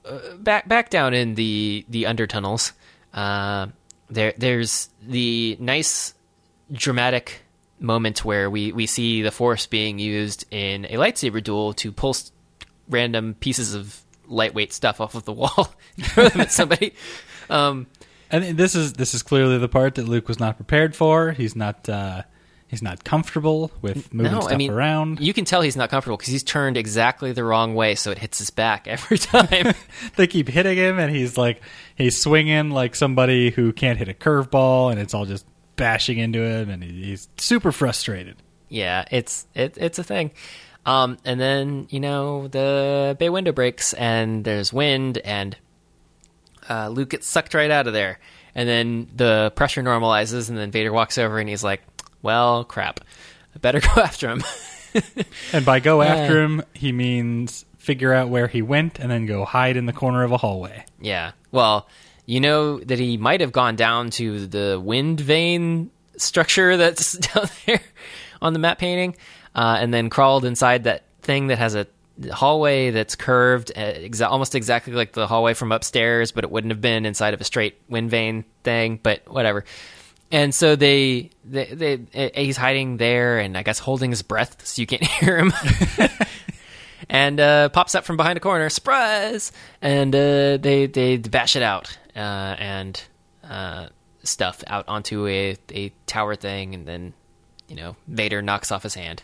[0.06, 2.72] uh, back back down in the the undertunnels,
[3.14, 3.68] uh,
[4.10, 6.14] there there's the nice
[6.72, 7.43] dramatic
[7.80, 12.12] moment where we we see the force being used in a lightsaber duel to pull
[12.12, 12.32] s-
[12.90, 16.94] random pieces of lightweight stuff off of the wall and throw them at somebody.
[17.50, 17.88] Um,
[18.32, 21.32] And this is this is clearly the part that Luke was not prepared for.
[21.32, 22.24] He's not uh,
[22.68, 25.20] he's not comfortable with moving no, stuff I mean, around.
[25.20, 28.18] you can tell he's not comfortable because he's turned exactly the wrong way, so it
[28.18, 29.74] hits his back every time.
[30.16, 31.62] they keep hitting him, and he's like
[31.96, 35.46] he's swinging like somebody who can't hit a curveball, and it's all just
[35.76, 38.38] bashing into him, and he's super frustrated.
[38.70, 40.32] Yeah, it's it, it's a thing.
[40.86, 45.56] Um, and then you know the bay window breaks and there's wind and
[46.70, 48.20] uh, Luke gets sucked right out of there.
[48.56, 51.82] And then the pressure normalizes and then Vader walks over and he's like,
[52.22, 53.00] "Well, crap,
[53.56, 54.44] I better go after him."
[55.52, 59.44] And by go after him, he means figure out where he went and then go
[59.44, 60.86] hide in the corner of a hallway.
[61.02, 61.32] yeah.
[61.52, 61.88] Well,
[62.26, 67.48] you know that he might have gone down to the wind vane structure that's down
[67.66, 67.82] there
[68.42, 69.16] on the map painting,
[69.56, 71.88] uh, and then crawled inside that thing that has a
[72.32, 76.72] hallway that's curved, uh, exa- almost exactly like the hallway from upstairs, but it wouldn't
[76.72, 79.00] have been inside of a straight wind vane thing.
[79.02, 79.66] But whatever.
[80.32, 84.82] And so they, they, they, he's hiding there, and I guess holding his breath so
[84.82, 85.54] you can't hear him.
[87.10, 89.52] and uh, pops up from behind a corner, surprise!
[89.82, 93.02] And uh, they they bash it out uh, and
[93.44, 93.88] uh,
[94.24, 97.14] stuff out onto a a tower thing, and then
[97.68, 99.24] you know Vader knocks off his hand,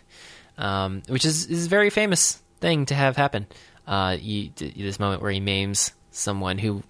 [0.57, 3.47] um, which is is a very famous thing to have happen.
[3.87, 6.83] uh, you, this moment where he maims someone who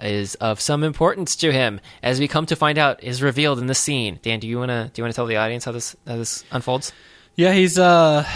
[0.00, 3.66] is of some importance to him, as we come to find out, is revealed in
[3.66, 4.18] this scene.
[4.22, 6.92] Dan, do you wanna do you wanna tell the audience how this how this unfolds?
[7.34, 8.26] Yeah, he's uh,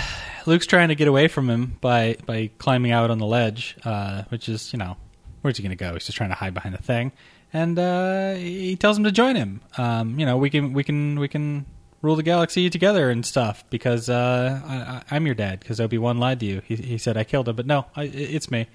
[0.47, 4.23] Luke's trying to get away from him by by climbing out on the ledge, uh,
[4.31, 4.97] which is you know
[5.43, 5.95] where's he going to go?
[5.95, 7.13] He's just trying to hide behind the thing,
[7.53, 9.61] and uh, he tells him to join him.
[9.79, 11.67] Um, you know, we can we can we can
[12.03, 16.19] rule the galaxy together and stuff because uh, I, am your dad because Obi Wan
[16.19, 16.63] lied to you.
[16.65, 18.69] He, he said I killed him, but no, I, it's me.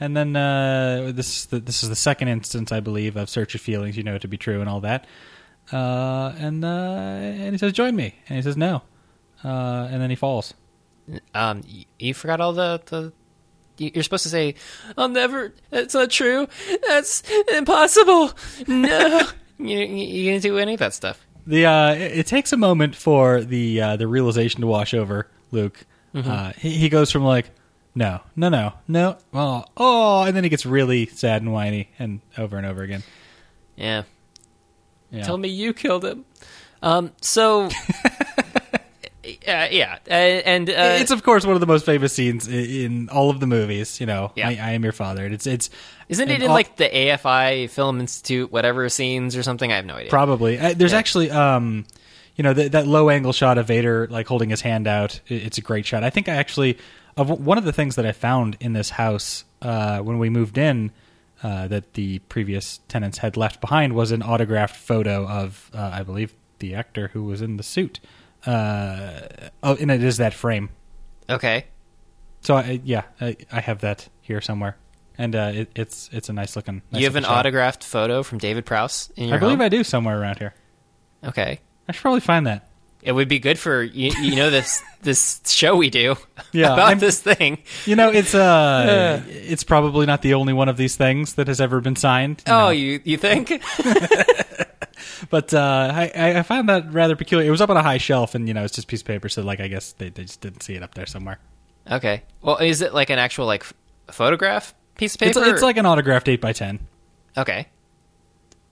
[0.00, 3.96] And then uh, this this is the second instance I believe of search of feelings.
[3.96, 5.06] You know to be true and all that.
[5.72, 8.82] Uh, and uh, and he says join me, and he says no,
[9.44, 10.54] uh, and then he falls.
[11.34, 11.62] Um,
[11.98, 13.12] you forgot all the, the
[13.78, 14.54] you're supposed to say,
[14.96, 16.46] "I'll never." That's not true.
[16.86, 17.22] That's
[17.54, 18.32] impossible.
[18.66, 19.28] No,
[19.58, 21.24] you you gonna do any of that stuff.
[21.46, 25.28] The uh, it, it takes a moment for the uh, the realization to wash over
[25.50, 25.84] Luke.
[26.14, 26.30] Mm-hmm.
[26.30, 27.50] Uh, he, he goes from like,
[27.94, 32.20] no, no, no, no, oh, oh, and then he gets really sad and whiny, and
[32.38, 33.02] over and over again.
[33.76, 34.02] Yeah.
[35.10, 35.24] yeah.
[35.24, 36.24] Tell me you killed him.
[36.82, 37.12] Um.
[37.20, 37.68] So.
[39.24, 42.54] Uh, yeah, uh, and uh, it's of course one of the most famous scenes in,
[42.54, 44.00] in all of the movies.
[44.00, 44.48] You know, yeah.
[44.48, 45.24] I, I, am your father.
[45.26, 45.70] It's it's
[46.08, 49.70] isn't it in all, like the AFI Film Institute whatever scenes or something?
[49.70, 50.10] I have no idea.
[50.10, 50.58] Probably.
[50.58, 50.98] Uh, there's yeah.
[50.98, 51.84] actually um,
[52.34, 55.20] you know, the, that low angle shot of Vader like holding his hand out.
[55.28, 56.02] It's a great shot.
[56.02, 56.78] I think I actually
[57.16, 60.58] of one of the things that I found in this house uh, when we moved
[60.58, 60.90] in.
[61.44, 66.32] Uh, that the previous tenants had left behind was an autographed photo of, I believe,
[66.60, 67.98] the actor who was in the suit.
[68.46, 69.20] Uh,
[69.62, 70.70] oh, and it is that frame.
[71.28, 71.66] Okay.
[72.40, 74.76] So I, yeah, I, I have that here somewhere,
[75.16, 76.82] and uh, it, it's it's a nice looking.
[76.90, 77.38] Nice you have an shot.
[77.38, 79.64] autographed photo from David Prowse in your I believe home?
[79.64, 80.54] I do somewhere around here.
[81.24, 81.60] Okay.
[81.88, 82.68] I should probably find that.
[83.02, 86.16] It would be good for you, you know this this show we do
[86.52, 87.58] yeah, about I'm, this thing.
[87.84, 91.60] You know, it's uh, it's probably not the only one of these things that has
[91.60, 92.42] ever been signed.
[92.46, 93.62] Oh, you you think?
[95.30, 97.46] But uh, I, I found that rather peculiar.
[97.46, 99.28] It was up on a high shelf, and you know, it's just piece of paper.
[99.28, 101.38] So like, I guess they, they just didn't see it up there somewhere.
[101.90, 102.22] Okay.
[102.40, 103.64] Well, is it like an actual like
[104.10, 105.40] photograph piece of paper?
[105.40, 106.80] It's, it's like an autographed eight by ten.
[107.36, 107.68] Okay.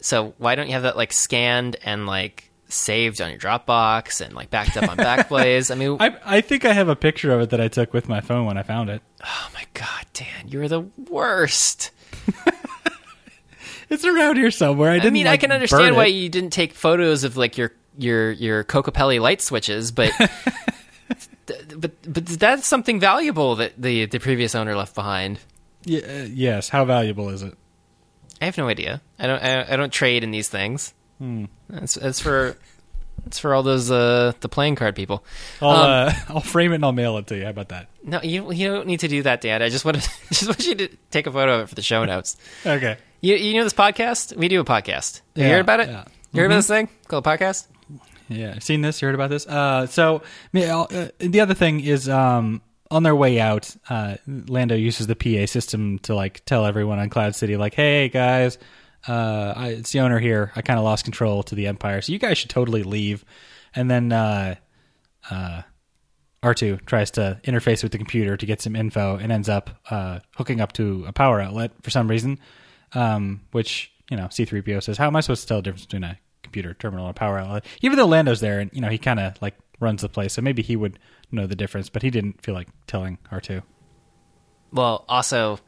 [0.01, 4.35] So why don't you have that like scanned and like saved on your Dropbox and
[4.35, 5.70] like backed up on Backblaze?
[5.70, 8.09] I mean, I, I think I have a picture of it that I took with
[8.09, 9.02] my phone when I found it.
[9.24, 11.90] Oh my god, Dan, you're the worst.
[13.91, 14.91] It's around here somewhere.
[14.91, 15.09] I didn't.
[15.09, 18.31] I mean, like, I can understand why you didn't take photos of like your your
[18.31, 20.12] your Kokopelli light switches, but
[21.77, 25.41] but but that's something valuable that the the previous owner left behind.
[25.85, 26.69] Yeah, uh, yes.
[26.69, 27.57] How valuable is it?
[28.41, 29.03] I have no idea.
[29.19, 29.43] I don't.
[29.43, 30.95] I, I don't trade in these things.
[31.19, 31.47] Hmm.
[31.71, 32.57] It's, it's for
[33.27, 35.25] it's for all those uh, the playing card people.
[35.61, 37.45] I'll um, uh, I'll frame it and I'll mail it to you.
[37.45, 37.89] How about that?
[38.03, 39.62] No, you you don't need to do that, Dan.
[39.62, 41.83] I just want to just want you to take a photo of it for the
[41.83, 42.37] show notes.
[42.65, 42.97] okay.
[43.20, 44.34] You you know this podcast?
[44.34, 45.16] We do a podcast.
[45.18, 45.88] Have yeah, you heard about it?
[45.88, 46.05] Yeah.
[46.32, 46.47] You heard mm-hmm.
[46.47, 47.66] about this thing called a podcast?
[48.28, 49.02] Yeah, I've seen this.
[49.02, 49.47] You heard about this?
[49.47, 50.22] Uh, so
[50.55, 55.47] uh, the other thing is, um, on their way out, uh, Lando uses the PA
[55.47, 58.56] system to like tell everyone on Cloud City, like, "Hey guys,
[59.06, 60.52] uh, I, it's the owner here.
[60.56, 63.24] I kind of lost control to the Empire, so you guys should totally leave."
[63.74, 64.55] And then uh,
[65.30, 65.62] uh,
[66.42, 70.20] R2 tries to interface with the computer to get some info and ends up uh,
[70.36, 72.38] hooking up to a power outlet for some reason
[72.95, 76.05] um, which you know C-3PO says, "How am I supposed to tell the difference between
[76.05, 78.99] a computer terminal and a power outlet?" Even though Lando's there, and you know he
[78.99, 80.99] kind of like runs the place, so maybe he would
[81.31, 83.62] know the difference, but he didn't feel like telling R2.
[84.73, 85.59] Well, also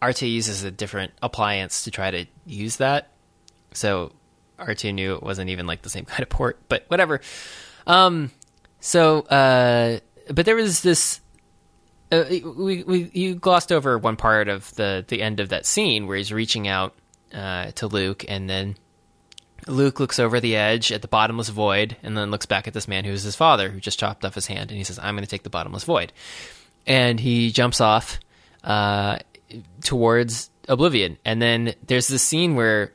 [0.00, 3.10] R2 uses a different appliance to try to use that,
[3.72, 4.12] so
[4.58, 7.20] R2 knew it wasn't even like the same kind of port, but whatever.
[7.86, 8.30] Um,
[8.80, 10.00] so, uh,
[10.32, 11.19] but there was this
[12.12, 16.06] uh, we, we you glossed over one part of the the end of that scene
[16.06, 16.94] where he's reaching out
[17.32, 18.76] uh, to Luke, and then
[19.66, 22.88] Luke looks over the edge at the bottomless void, and then looks back at this
[22.88, 25.14] man who is his father, who just chopped off his hand, and he says, "I'm
[25.14, 26.12] going to take the bottomless void,"
[26.86, 28.18] and he jumps off
[28.64, 29.18] uh,
[29.84, 32.92] towards oblivion, and then there's this scene where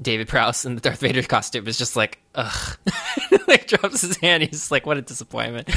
[0.00, 2.78] David Prowse in the Darth Vader costume is just like, ugh.
[3.48, 4.42] like drops his hand.
[4.42, 5.68] He's like, what a disappointment.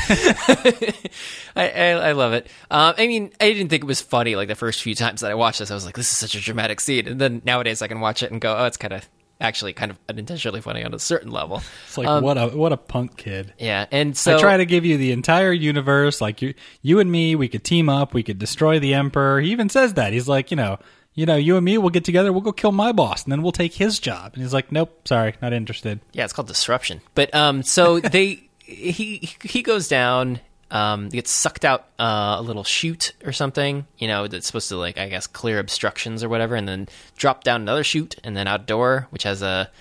[1.56, 2.48] I, I, I, love it.
[2.72, 5.32] Um, I mean, I didn't think it was funny like the first few times that
[5.32, 5.72] I watched this.
[5.72, 7.08] I was like, this is such a dramatic scene.
[7.08, 9.08] And then nowadays I can watch it and go, oh, it's kind of
[9.40, 11.62] actually kind of unintentionally funny on a certain level.
[11.86, 13.54] It's like um, what a what a punk kid.
[13.58, 16.22] Yeah, and so I try to give you the entire universe.
[16.22, 18.14] Like you, you and me, we could team up.
[18.14, 19.40] We could destroy the emperor.
[19.40, 20.14] He even says that.
[20.14, 20.80] He's like, you know,
[21.18, 23.42] you know, you and me, we'll get together, we'll go kill my boss, and then
[23.42, 24.34] we'll take his job.
[24.36, 26.00] And he's like, nope, sorry, not interested.
[26.14, 27.02] Yeah, it's called disruption.
[27.16, 30.40] But um, so they he he goes down.
[30.70, 34.76] Um, gets sucked out uh, a little chute or something, you know, that's supposed to
[34.76, 38.48] like I guess clear obstructions or whatever, and then drop down another chute, and then
[38.48, 39.72] outdoor, which has a,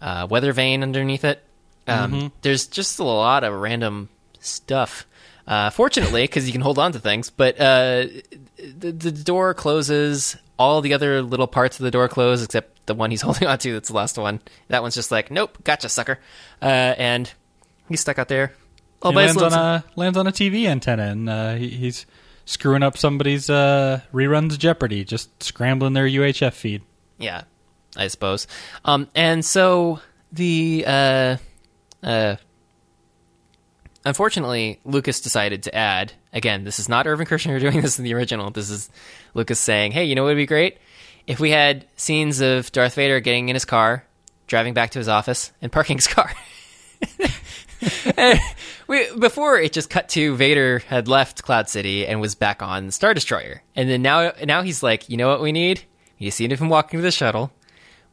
[0.00, 1.42] a weather vane underneath it.
[1.86, 4.08] Um, There's just a lot of random
[4.40, 5.06] stuff.
[5.46, 8.06] Uh, fortunately, because you can hold on to things, but uh,
[8.56, 10.38] the, the door closes.
[10.58, 13.58] All the other little parts of the door close, except the one he's holding on
[13.58, 13.72] to.
[13.72, 14.40] That's the last one.
[14.68, 16.18] That one's just like, nope, gotcha, sucker.
[16.62, 17.32] Uh, and
[17.88, 18.52] he's stuck out there.
[19.02, 22.06] All He by lands on a lands on a TV antenna, and uh, he, he's
[22.46, 26.82] screwing up somebody's uh, reruns Jeopardy, just scrambling their UHF feed.
[27.18, 27.42] Yeah,
[27.96, 28.46] I suppose.
[28.84, 30.00] Um, and so
[30.32, 31.36] the uh,
[32.02, 32.36] uh,
[34.04, 36.64] unfortunately, Lucas decided to add again.
[36.64, 38.50] This is not Irvin Kershner doing this in the original.
[38.50, 38.90] This is
[39.32, 40.78] Lucas saying, "Hey, you know what would be great
[41.26, 44.04] if we had scenes of Darth Vader getting in his car,
[44.46, 46.30] driving back to his office, and parking his car."
[48.86, 52.90] We, before it just cut to Vader had left Cloud City and was back on
[52.90, 55.84] Star Destroyer, and then now now he's like, you know what we need?
[56.18, 57.50] You see him walking to the shuttle.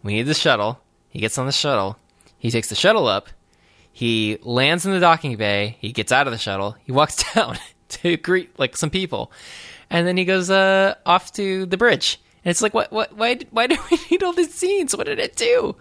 [0.02, 0.80] We need the shuttle.
[1.10, 1.98] He gets on the shuttle.
[2.38, 3.27] He takes the shuttle up.
[3.91, 5.77] He lands in the docking bay.
[5.81, 6.77] He gets out of the shuttle.
[6.84, 7.57] He walks down
[7.91, 9.31] to greet like some people,
[9.89, 12.19] and then he goes uh, off to the bridge.
[12.43, 12.91] And it's like, what?
[12.91, 13.13] What?
[13.15, 13.38] Why?
[13.51, 14.95] Why do we need all these scenes?
[14.95, 15.76] What did it do?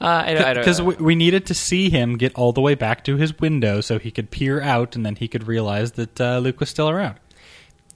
[0.00, 2.60] Uh, I, don't- I don't Because we, we needed to see him get all the
[2.60, 5.92] way back to his window so he could peer out, and then he could realize
[5.92, 7.16] that uh, Luke was still around.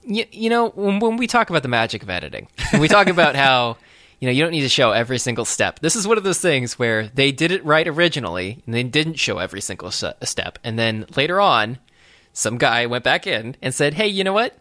[0.03, 3.07] you, you know when, when we talk about the magic of editing when we talk
[3.07, 3.75] about how
[4.19, 6.39] you know you don't need to show every single step this is one of those
[6.39, 10.77] things where they did it right originally and they didn't show every single step and
[10.77, 11.79] then later on
[12.35, 14.55] some guy went back in and said hey you know what?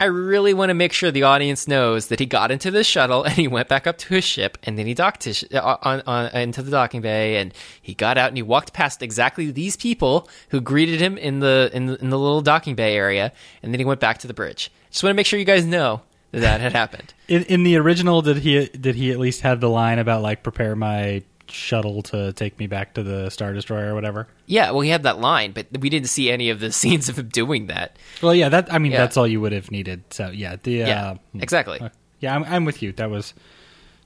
[0.00, 3.24] I really want to make sure the audience knows that he got into this shuttle
[3.24, 5.76] and he went back up to his ship and then he docked his sh- uh,
[5.82, 7.52] on, on, into the docking bay and
[7.82, 11.70] he got out and he walked past exactly these people who greeted him in the
[11.72, 13.32] in the, in the little docking bay area
[13.62, 14.70] and then he went back to the bridge.
[14.90, 17.14] Just want to make sure you guys know that that had happened.
[17.28, 20.42] In, in the original, did he did he at least have the line about like
[20.42, 24.28] prepare my shuttle to take me back to the Star Destroyer or whatever?
[24.46, 27.18] yeah well he had that line but we didn't see any of the scenes of
[27.18, 28.98] him doing that Well, yeah, that I mean Yeah.
[28.98, 30.02] that's all you would have needed.
[30.12, 31.80] So yeah, the yeah uh, exactly
[32.20, 32.90] yeah, I'm, I'm with you.
[32.92, 33.32] That was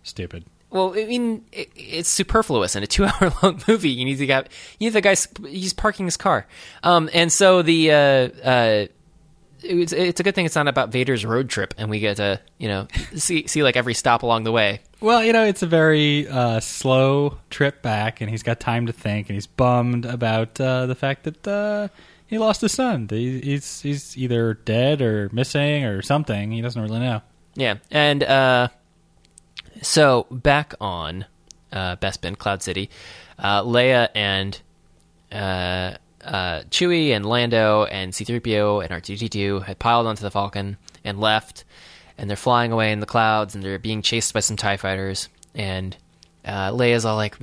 [0.02, 0.44] stupid.
[0.70, 3.90] Well, I mean, it, it's superfluous in a two-hour-long movie.
[3.90, 4.48] You need to get
[4.78, 5.14] you need the guy.
[5.48, 6.46] He's parking his car,
[6.82, 8.86] um, and so the uh, uh,
[9.62, 12.40] it's it's a good thing it's not about Vader's road trip, and we get to
[12.58, 14.80] you know see see like every stop along the way.
[15.02, 18.92] Well, you know, it's a very uh, slow trip back, and he's got time to
[18.92, 21.88] think, and he's bummed about uh, the fact that uh,
[22.24, 23.08] he lost his son.
[23.10, 26.52] He, he's he's either dead or missing or something.
[26.52, 27.20] He doesn't really know.
[27.56, 28.68] Yeah, and uh,
[29.82, 31.24] so back on
[31.72, 32.88] uh, Bespin Cloud City,
[33.40, 34.60] uh, Leia and
[35.32, 41.64] Chewie and Lando and C-3PO and R2D2 had piled onto the Falcon and left,
[42.22, 45.28] and they're flying away in the clouds and they're being chased by some Tie fighters.
[45.56, 45.94] And
[46.44, 47.36] uh, Leia's all like,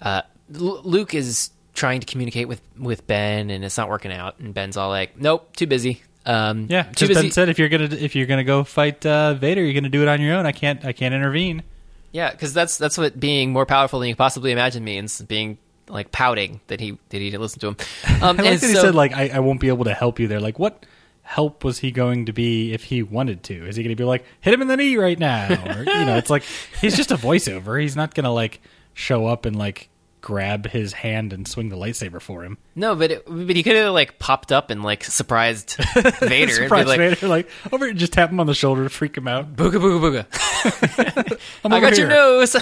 [0.00, 4.40] uh, Luke is trying to communicate with with Ben, and it's not working out.
[4.40, 6.02] And Ben's all like, Nope, too busy.
[6.24, 7.22] Um, Yeah, too just busy.
[7.22, 10.02] Ben said if you're gonna if you're gonna go fight uh, Vader, you're gonna do
[10.02, 10.46] it on your own.
[10.46, 11.62] I can't I can't intervene.
[12.10, 15.20] Yeah, because that's that's what being more powerful than you possibly imagine means.
[15.20, 17.76] Being like pouting that he that he didn't listen to him.
[18.22, 20.18] Um, I like and that he said like I, I won't be able to help
[20.18, 20.40] you there.
[20.40, 20.84] Like what
[21.28, 23.66] help was he going to be if he wanted to?
[23.68, 25.48] Is he going to be like hit him in the knee right now?
[25.66, 26.42] Or you know, it's like
[26.80, 27.80] he's just a voiceover.
[27.80, 28.60] He's not going to like
[28.94, 29.90] show up and like
[30.20, 32.56] grab his hand and swing the lightsaber for him.
[32.74, 35.76] no, but it, but he could have like popped up and like surprised
[36.20, 38.82] Vader Surprise and be like Vader, like over here, just tap him on the shoulder
[38.84, 39.54] to freak him out.
[39.54, 41.40] booga booga booga.
[41.64, 42.56] I got your nose.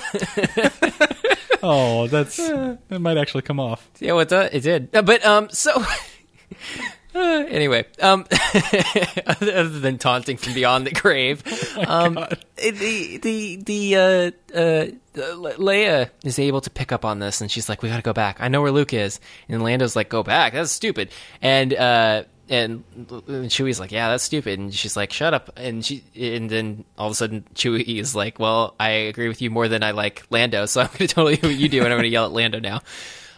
[1.62, 3.88] Oh, that's that might actually come off.
[4.00, 4.54] yeah, what the?
[4.54, 4.94] It did.
[4.94, 5.82] Uh, But um, so
[7.16, 8.26] uh, anyway, um,
[9.26, 11.42] other than taunting from beyond the grave,
[11.86, 12.44] um, God.
[12.56, 14.86] the the the uh, uh,
[15.34, 18.02] Le- Leia is able to pick up on this, and she's like, "We got to
[18.02, 18.36] go back.
[18.40, 19.18] I know where Luke is."
[19.48, 20.52] And Lando's like, "Go back?
[20.52, 21.10] That's stupid."
[21.40, 25.84] And uh, and and Chewie's like, "Yeah, that's stupid." And she's like, "Shut up." And
[25.84, 29.50] she and then all of a sudden Chewie is like, "Well, I agree with you
[29.50, 31.88] more than I like Lando, so I'm going to totally do what you do, and
[31.88, 32.82] I'm going to yell at Lando now."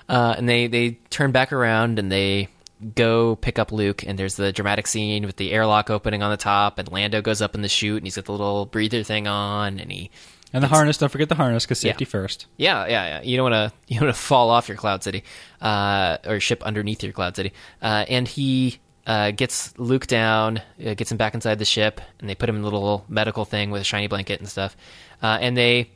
[0.08, 2.48] Uh, and they they turn back around and they
[2.94, 6.36] go pick up Luke, and there's the dramatic scene with the airlock opening on the
[6.36, 9.26] top, and Lando goes up in the chute, and he's got the little breather thing
[9.26, 10.10] on, and he
[10.52, 12.08] And the harness, don't forget the harness because safety Yeah.
[12.10, 12.46] first.
[12.56, 13.22] yeah, yeah, yeah.
[13.22, 15.24] You don't want to you don't want to fall off your cloud city,
[15.60, 17.52] uh, or ship underneath your cloud city.
[17.82, 22.28] Uh, and he uh, gets Luke down, uh, gets him back inside the ship, and
[22.28, 24.76] they put him in a little medical thing with a shiny blanket and stuff.
[25.22, 25.90] Uh, and they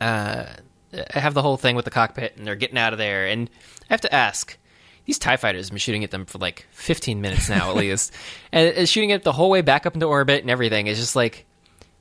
[0.00, 0.44] uh,
[1.10, 3.26] have the whole thing with the cockpit, and they're getting out of there.
[3.26, 3.48] And
[3.88, 4.56] I have to ask,
[5.06, 8.12] these Tie fighters have been shooting at them for like 15 minutes now at least,
[8.52, 10.88] and it's shooting it the whole way back up into orbit and everything.
[10.88, 11.46] It's just like,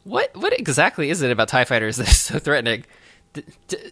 [0.04, 2.86] what what exactly is it about Tie fighters that's so threatening?
[3.34, 3.44] The,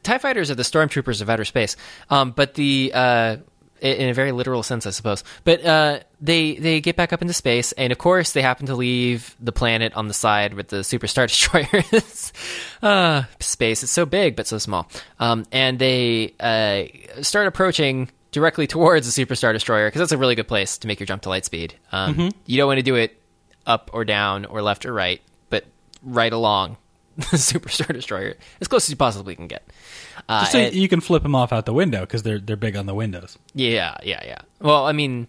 [0.03, 1.75] Tie fighters are the stormtroopers of outer space,
[2.09, 3.37] um, but the uh,
[3.83, 5.23] in a very literal sense, I suppose.
[5.43, 8.75] But uh, they they get back up into space, and of course, they happen to
[8.75, 12.33] leave the planet on the side with the super star destroyers.
[12.81, 18.67] uh, space, it's so big but so small, um, and they uh, start approaching directly
[18.67, 21.21] towards the super star destroyer because that's a really good place to make your jump
[21.21, 21.75] to light speed.
[21.93, 22.27] Um, Mm-hmm.
[22.45, 23.17] You don't want to do it
[23.65, 25.63] up or down or left or right, but
[26.01, 26.75] right along
[27.31, 29.63] the super star destroyer as close as you possibly can get.
[30.27, 32.55] Uh, Just so and- you can flip them off out the window because they're they're
[32.57, 33.37] big on the windows.
[33.53, 34.41] yeah, yeah, yeah.
[34.59, 35.27] Well, I mean,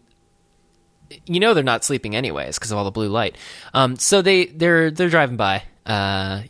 [1.26, 3.36] you know they're not sleeping anyways because of all the blue light.
[3.72, 6.42] Um, so they they're they're driving by, uh,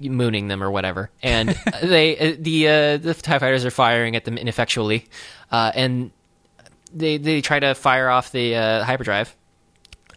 [0.00, 1.48] mooning them or whatever, and
[1.82, 5.06] they uh, the uh, the Tie fighters are firing at them ineffectually,
[5.50, 6.10] uh, and
[6.92, 9.34] they they try to fire off the uh, hyperdrive,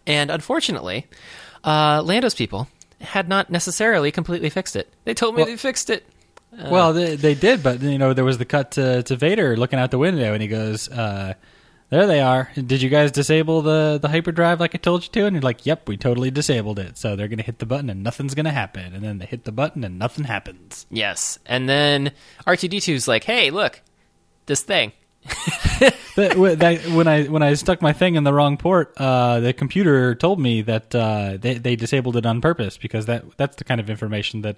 [0.06, 1.06] and unfortunately,
[1.64, 2.68] uh, Lando's people
[3.00, 4.92] had not necessarily completely fixed it.
[5.04, 6.06] They told me Well- they fixed it.
[6.70, 9.78] well, they, they did, but you know there was the cut to, to Vader looking
[9.78, 11.32] out the window, and he goes, uh,
[11.92, 12.50] "There they are.
[12.54, 15.66] Did you guys disable the the hyperdrive like I told you to?" And you're like,
[15.66, 16.96] "Yep, we totally disabled it.
[16.96, 19.52] So they're gonna hit the button and nothing's gonna happen." And then they hit the
[19.52, 20.86] button and nothing happens.
[20.90, 22.12] Yes, and then
[22.46, 23.82] R two D 2s like, "Hey, look,
[24.46, 24.92] this thing."
[26.16, 29.52] Wh- that, when I when I stuck my thing in the wrong port, uh, the
[29.52, 33.64] computer told me that uh, they they disabled it on purpose because that that's the
[33.64, 34.56] kind of information that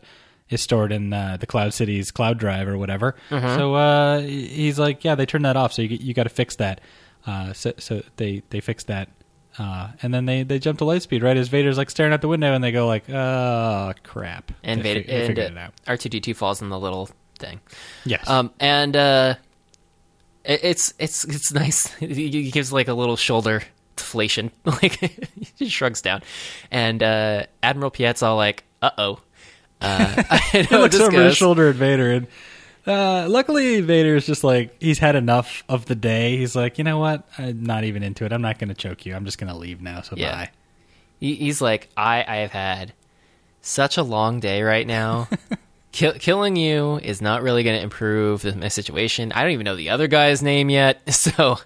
[0.50, 3.14] is stored in uh, the Cloud City's cloud drive or whatever.
[3.56, 6.56] So uh, he's like, yeah, they turned that off, so you you got to fix
[6.56, 6.80] that.
[7.26, 9.08] Uh, so so they they fixed that.
[9.56, 12.26] Uh, and then they, they jump to lightspeed right as Vader's like staring out the
[12.28, 15.74] window, and they go like, "Oh crap!" And They Vader fi- and figured it out.
[15.86, 17.60] R two D two falls in the little thing.
[18.04, 18.28] Yes.
[18.28, 19.34] Um, and uh,
[20.44, 21.86] it- it's it's it's nice.
[22.00, 23.62] He gives like a little shoulder
[23.94, 24.98] deflation, like
[25.56, 26.22] he shrugs down,
[26.72, 29.20] and uh, Admiral Piett's all like, "Uh oh."
[29.80, 32.26] Uh, I know he looks over his shoulder at Vader, and
[32.86, 36.36] uh, luckily Vader's just like he's had enough of the day.
[36.36, 37.26] He's like, you know what?
[37.38, 38.32] I'm not even into it.
[38.32, 39.14] I'm not going to choke you.
[39.14, 40.02] I'm just going to leave now.
[40.02, 40.32] So Yeah.
[40.32, 40.50] bye.
[41.20, 42.92] He, he's like, I, I have had
[43.60, 45.28] such a long day right now.
[45.94, 49.30] Kill, killing you is not really going to improve the, my situation.
[49.30, 51.58] I don't even know the other guy's name yet, so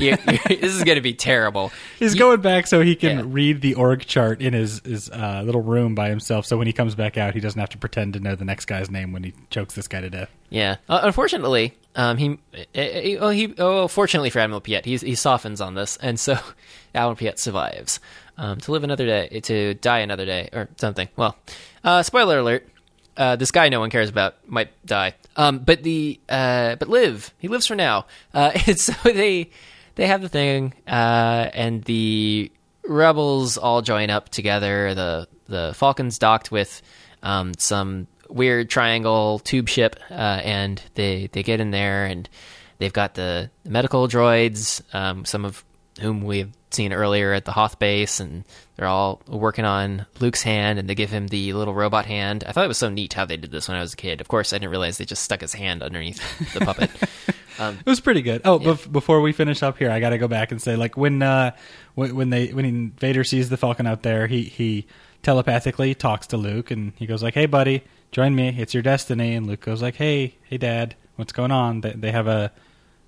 [0.00, 1.70] you, this is going to be terrible.
[2.00, 3.24] He's You- going back so he can Yeah.
[3.28, 6.46] read the org chart in his his uh, little room by himself.
[6.46, 8.64] So when he comes back out, he doesn't have to pretend to know the next
[8.64, 10.30] guy's name when he chokes this guy to death.
[10.50, 10.78] Yeah.
[10.88, 15.14] Uh, unfortunately, um, he, uh, uh, oh, he, oh, fortunately for Admiral Piett, he's, he
[15.14, 16.36] softens on this, and so
[16.94, 18.00] Admiral Piett survives
[18.36, 21.08] um, to live another day, to die another day, or something.
[21.14, 21.36] Well,
[21.84, 22.68] uh, spoiler alert:
[23.16, 27.32] uh, this guy no one cares about might die, um, but the uh, but live.
[27.38, 29.50] He lives for now, uh, and so they
[29.94, 32.50] they have the thing, uh, and the
[32.84, 34.94] rebels all join up together.
[34.94, 36.82] The the Falcons docked with
[37.22, 40.14] um, some weird triangle tube ship, uh,
[40.44, 42.28] and they they get in there and
[42.78, 45.64] they've got the medical droids, um, some of
[46.00, 48.44] whom we've seen earlier at the Hoth base, and
[48.76, 52.44] they're all working on Luke's hand, and they give him the little robot hand.
[52.46, 54.20] I thought it was so neat how they did this when I was a kid.
[54.20, 56.90] Of course, I didn't realize they just stuck his hand underneath the puppet.
[57.58, 58.42] It was pretty good.
[58.44, 60.96] Oh, bef- before we finish up here, I got to go back and say, like
[60.96, 61.52] when uh,
[61.94, 64.86] when, when they when Vader sees the Falcon out there, he he
[65.22, 67.82] telepathically talks to Luke, and he goes like, "Hey, buddy,
[68.12, 68.54] join me.
[68.58, 72.12] It's your destiny." And Luke goes like, "Hey, hey, Dad, what's going on?" They, they
[72.12, 72.52] have a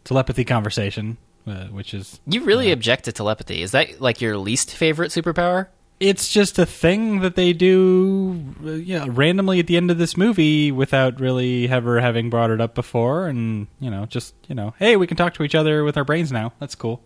[0.05, 1.19] telepathy conversation,
[1.49, 3.62] uh, which is You really object to telepathy?
[3.62, 5.69] Is that like your least favorite superpower?
[6.01, 9.99] it's just a thing that they do, uh, you know, randomly at the end of
[9.99, 14.55] this movie without really ever having brought it up before, and you know, just you
[14.55, 16.53] know, hey, we can talk to each other with our brains now.
[16.61, 17.03] That's cool.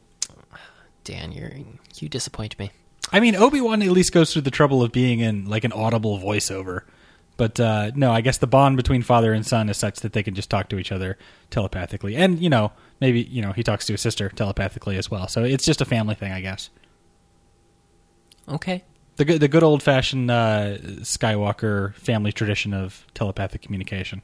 [1.05, 1.53] Dan, you're
[1.97, 2.71] you disappoint me.
[3.13, 5.73] I mean, Obi Wan at least goes through the trouble of being in like an
[5.73, 6.83] audible voiceover.
[7.37, 10.23] But uh, no, I guess the bond between father and son is such that they
[10.23, 11.17] can just talk to each other
[11.51, 12.73] telepathically, and you know,
[13.03, 15.29] maybe you know he talks to his sister telepathically as well.
[15.29, 16.71] So it's just a family thing, I guess.
[18.49, 18.85] Okay.
[19.17, 24.23] The good, the good old fashioned uh, Skywalker family tradition of telepathic communication.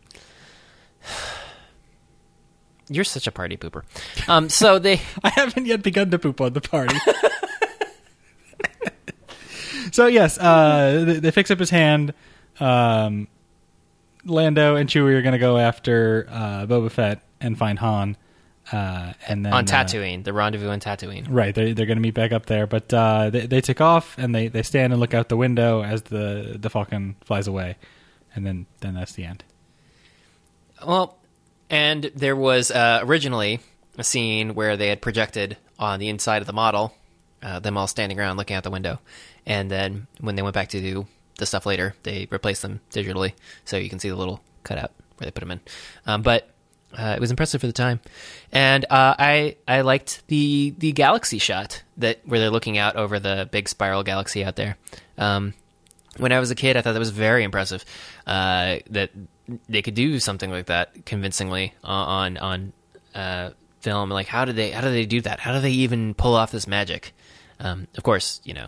[2.89, 3.83] You're such a party pooper.
[4.29, 6.97] Um, so they I haven't yet begun to poop on the party.
[9.93, 12.15] so yes, uh, they, they fix up his hand.
[12.61, 13.27] Um,
[14.25, 18.17] Lando and Chewie are going to go after uh, Boba Fett and find Han,
[18.73, 21.27] uh, and then on uh, Tatooine, the rendezvous on Tatooine.
[21.29, 22.67] right, they're they're going to meet back up there.
[22.67, 25.83] But uh, they they take off and they, they stand and look out the window
[25.83, 27.77] as the the Falcon flies away,
[28.35, 29.45] and then then that's the end.
[30.87, 31.19] Well,
[31.71, 33.61] and there was uh, originally
[33.97, 36.95] a scene where they had projected on the inside of the model,
[37.43, 39.01] uh, them all standing around looking out the window,
[39.47, 41.07] and then when they went back to do
[41.39, 43.33] the stuff later, they replaced them digitally,
[43.65, 45.61] so you can see the little cutout where they put them in.
[46.07, 46.51] Um, but
[46.97, 48.01] uh, it was impressive for the time,
[48.51, 53.19] and uh, I I liked the the galaxy shot that where they're looking out over
[53.19, 54.77] the big spiral galaxy out there.
[55.19, 55.55] Um,
[56.17, 57.85] when I was a kid, I thought that was very impressive.
[58.27, 59.11] Uh, that
[59.69, 62.73] they could do something like that convincingly on on
[63.15, 63.51] uh,
[63.81, 64.11] film.
[64.11, 65.41] Like, how did they how do they do that?
[65.41, 67.15] How do they even pull off this magic?
[67.61, 68.67] Um, of course, you know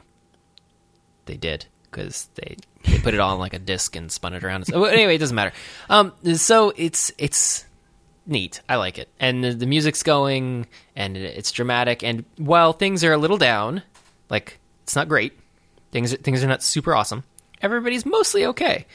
[1.26, 4.44] they did because they they put it all on like a disc and spun it
[4.44, 4.66] around.
[4.66, 5.52] So anyway, it doesn't matter.
[5.88, 7.64] Um, so it's it's
[8.30, 8.60] neat.
[8.68, 10.66] I like it, and the, the music's going,
[10.96, 12.02] and it's dramatic.
[12.02, 13.82] And while things are a little down,
[14.30, 15.38] like it's not great,
[15.92, 17.24] things things are not super awesome.
[17.60, 18.86] Everybody's mostly okay.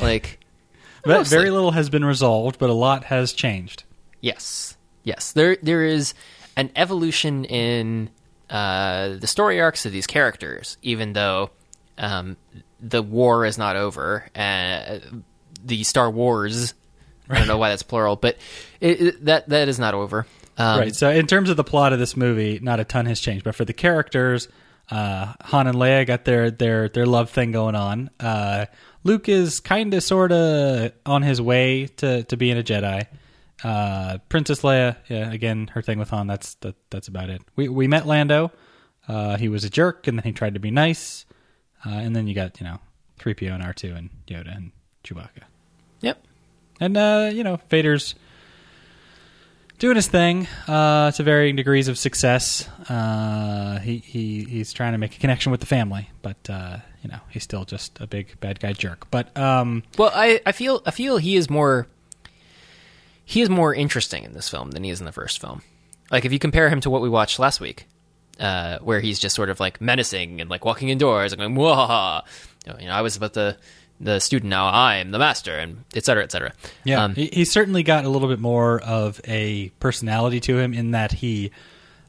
[0.00, 0.40] Like,
[1.04, 1.36] But mostly.
[1.36, 3.84] very little has been resolved, but a lot has changed.
[4.22, 5.32] Yes, yes.
[5.32, 6.14] There there is
[6.56, 8.08] an evolution in
[8.48, 11.50] uh, the story arcs of these characters, even though
[11.98, 12.36] um,
[12.80, 14.26] the war is not over.
[14.34, 15.00] Uh,
[15.62, 16.74] the Star Wars.
[17.28, 18.36] I don't know why that's plural, but
[18.80, 20.26] it, it, that that is not over.
[20.56, 20.94] Um, right.
[20.94, 23.54] So, in terms of the plot of this movie, not a ton has changed, but
[23.54, 24.48] for the characters,
[24.90, 28.10] uh, Han and Leia got their their their love thing going on.
[28.20, 28.66] Uh,
[29.02, 33.06] Luke is kind of sort of on his way to to being a Jedi.
[33.62, 36.26] Uh, Princess Leia, yeah, again, her thing with Han.
[36.26, 37.42] That's that, that's about it.
[37.56, 38.52] We we met Lando.
[39.08, 41.26] Uh, he was a jerk, and then he tried to be nice.
[41.84, 42.80] Uh, and then you got you know
[43.18, 44.72] three PO and R two and Yoda and
[45.02, 45.44] Chewbacca.
[46.00, 46.26] Yep.
[46.80, 48.14] And uh, you know, Vader's
[49.78, 52.68] doing his thing uh, to varying degrees of success.
[52.88, 57.10] Uh, he he he's trying to make a connection with the family, but uh, you
[57.10, 59.10] know, he's still just a big bad guy jerk.
[59.10, 61.86] But um, Well, I, I feel I feel he is more
[63.24, 65.62] he is more interesting in this film than he is in the first film.
[66.10, 67.86] Like if you compare him to what we watched last week,
[68.38, 72.20] uh, where he's just sort of like menacing and like walking indoors and going, "Whoa!"
[72.66, 73.56] You know, I was about the
[74.00, 76.52] the student, now I'm the master, and et cetera, et cetera.
[76.84, 80.74] yeah, Um, he, he's certainly got a little bit more of a personality to him
[80.74, 81.50] in that he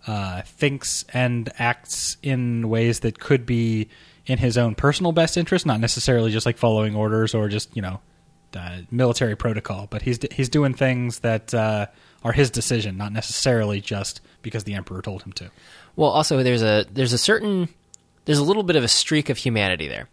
[0.08, 3.88] uh, thinks and acts in ways that could be
[4.26, 7.82] in his own personal best interest, not necessarily just like following orders or just you
[7.82, 8.00] know
[8.56, 9.88] uh, military protocol.
[9.90, 11.88] But he's he's doing things that uh,
[12.24, 15.52] are his decision, not necessarily just because the emperor told him to.
[15.96, 17.70] Well, also there's a there's a certain
[18.26, 20.10] there's a little bit of a streak of humanity there,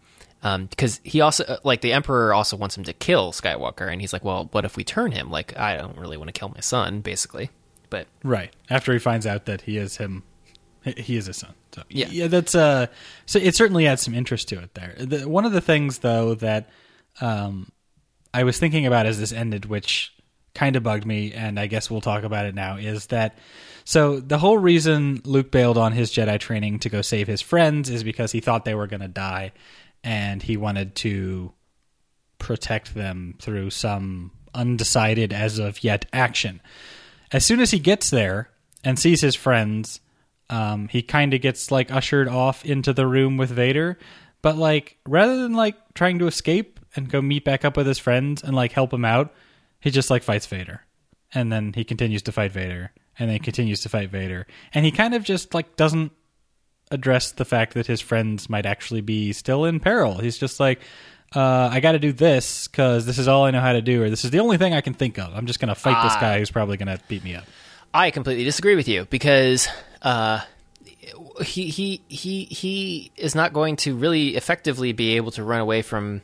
[0.69, 4.11] because he also uh, like the emperor also wants him to kill Skywalker, and he's
[4.13, 5.31] like, well, what if we turn him?
[5.31, 7.49] Like, I don't really want to kill my son, basically,
[7.89, 10.23] but Right after he finds out that he is him,
[10.83, 11.53] he- he is his son.
[11.73, 12.07] So, Yeah.
[12.11, 12.87] yeah, that's uh.
[13.25, 14.95] So it certainly adds some interest to it there.
[14.99, 16.69] The, one of the things though that
[17.21, 17.71] um,
[18.33, 20.11] I was thinking about as this ended, which
[20.55, 23.37] kind of bugged me, and I guess we'll talk about it now, is that
[23.85, 27.89] so the whole reason Luke bailed on his Jedi training to go save his friends
[27.89, 29.51] is because he thought they were going to die,
[30.03, 31.53] and he wanted to
[32.37, 36.61] protect them through some undecided as of yet action.
[37.31, 38.49] As soon as he gets there
[38.83, 39.99] and sees his friends,
[40.49, 43.97] um, he kind of gets like ushered off into the room with Vader.
[44.41, 47.97] But like, rather than like trying to escape and go meet back up with his
[47.97, 49.33] friends and like help him out,
[49.79, 50.81] he just like fights Vader,
[51.33, 54.85] and then he continues to fight Vader, and then he continues to fight Vader, and
[54.85, 56.11] he kind of just like doesn't
[56.93, 60.19] address the fact that his friends might actually be still in peril.
[60.19, 60.79] He's just like,
[61.35, 64.03] uh, I got to do this because this is all I know how to do,
[64.03, 65.33] or this is the only thing I can think of.
[65.35, 66.21] I'm just going to fight this Ah.
[66.21, 67.45] guy who's probably going to beat me up.
[67.93, 69.67] I completely disagree with you because
[70.03, 70.41] uh,
[71.43, 75.81] he he he he is not going to really effectively be able to run away
[75.81, 76.21] from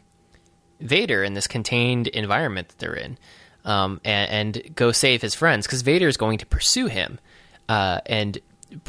[0.80, 3.18] Vader in this contained environment that they're in,
[3.66, 7.20] um, and, and go save his friends because Vader is going to pursue him
[7.68, 8.38] uh, and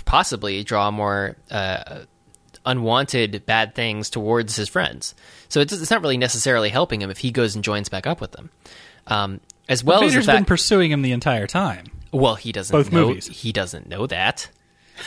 [0.05, 2.01] possibly draw more uh,
[2.67, 5.15] unwanted bad things towards his friends.
[5.49, 8.21] So it's, it's not really necessarily helping him if he goes and joins back up
[8.21, 8.51] with them.
[9.07, 11.87] Um, as well as Vader's the been pursuing him the entire time.
[12.13, 13.27] well, he doesn't both know, movies.
[13.27, 14.49] He doesn't know that.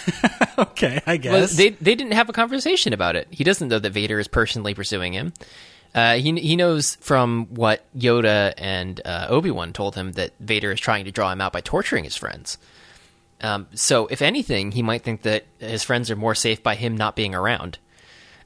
[0.57, 1.55] okay, I Well, guess.
[1.55, 3.27] they they didn't have a conversation about it.
[3.29, 5.33] He doesn't know that Vader is personally pursuing him.
[5.93, 10.71] Uh, he he knows from what Yoda and uh, Obi Wan told him that Vader
[10.71, 12.57] is trying to draw him out by torturing his friends.
[13.43, 16.95] Um, so, if anything, he might think that his friends are more safe by him
[16.97, 17.77] not being around,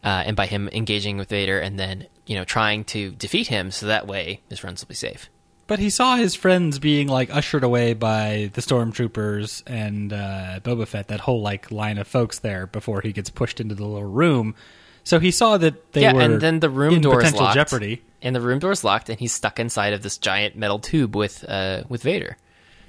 [0.03, 3.71] uh, and by him engaging with Vader, and then you know trying to defeat him,
[3.71, 5.29] so that way his friends will be safe.
[5.67, 10.87] but he saw his friends being like ushered away by the stormtroopers and uh, Boba
[10.87, 14.09] Fett, that whole like line of folks there before he gets pushed into the little
[14.09, 14.55] room.
[15.03, 17.43] So he saw that they yeah, were and then the room in door is potential
[17.43, 18.01] locked, jeopardy.
[18.21, 21.15] and the room door is locked, and he's stuck inside of this giant metal tube
[21.15, 22.37] with uh, with Vader.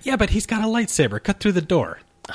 [0.02, 1.22] Yeah, but he's got a lightsaber.
[1.22, 1.98] Cut through the door.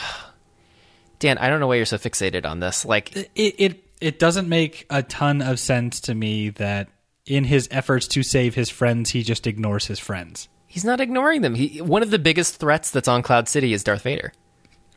[1.20, 2.84] Dan, I don't know why you're so fixated on this.
[2.86, 6.90] Like, it it it doesn't make a ton of sense to me that
[7.26, 10.50] in his efforts to save his friends, he just ignores his friends.
[10.68, 11.56] he's not ignoring them.
[11.56, 14.34] He, one of the biggest threats that's on Cloud City is Darth Vader.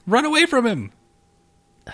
[0.06, 0.90] Run away from him.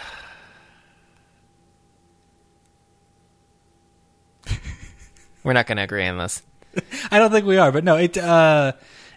[5.44, 6.42] We're not going to agree on this.
[7.10, 8.72] I don't think we are, but no, it uh,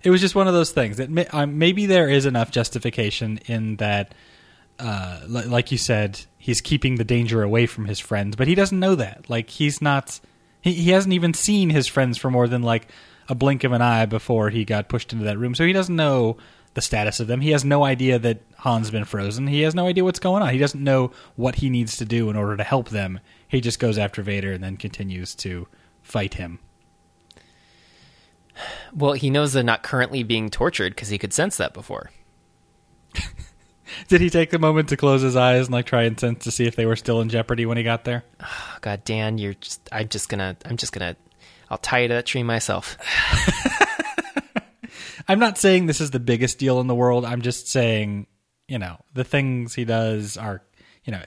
[0.05, 3.77] it was just one of those things that um, maybe there is enough justification in
[3.77, 4.13] that,
[4.77, 8.53] uh, li- like you said, he's keeping the danger away from his friends, but he
[8.53, 9.27] doesn't know that.
[9.29, 10.19] Like he's not,
[10.61, 12.87] he, he hasn't even seen his friends for more than like
[13.27, 15.95] a blink of an eye before he got pushed into that room, so he doesn't
[15.95, 16.37] know
[16.75, 17.41] the status of them.
[17.41, 19.47] He has no idea that Han's been frozen.
[19.47, 20.49] He has no idea what's going on.
[20.49, 23.21] He doesn't know what he needs to do in order to help them.
[23.47, 25.67] He just goes after Vader and then continues to
[26.03, 26.59] fight him.
[28.95, 32.11] Well, he knows they're not currently being tortured because he could sense that before.
[34.07, 36.51] Did he take the moment to close his eyes and like try and sense to
[36.51, 38.23] see if they were still in jeopardy when he got there?
[38.41, 39.87] Oh, God, Dan, you're just.
[39.91, 40.57] I'm just gonna.
[40.65, 41.15] I'm just gonna.
[41.69, 42.97] I'll tie you to that tree myself.
[45.27, 47.25] I'm not saying this is the biggest deal in the world.
[47.25, 48.27] I'm just saying,
[48.67, 50.61] you know, the things he does are,
[51.03, 51.23] you know,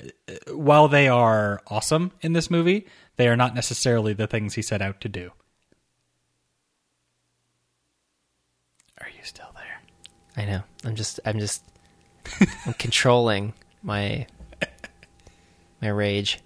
[0.53, 2.87] while they are awesome in this movie,
[3.17, 5.31] they are not necessarily the things he set out to do.
[9.01, 9.83] Are you still there?
[10.39, 10.63] I know.
[10.85, 11.19] I'm just.
[11.27, 11.65] I'm just.
[12.65, 13.53] I'm controlling
[13.83, 14.27] my.
[15.83, 16.41] My rage.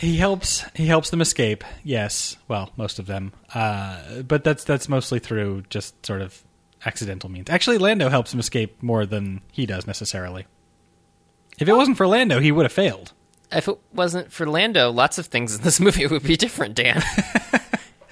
[0.00, 0.64] He helps.
[0.74, 1.62] He helps them escape.
[1.84, 3.32] Yes, well, most of them.
[3.54, 6.42] Uh, but that's that's mostly through just sort of
[6.84, 7.48] accidental means.
[7.48, 10.46] Actually, Lando helps him escape more than he does necessarily.
[11.58, 13.12] If it wasn't for Lando, he would have failed.
[13.52, 17.02] If it wasn't for Lando, lots of things in this movie would be different, Dan.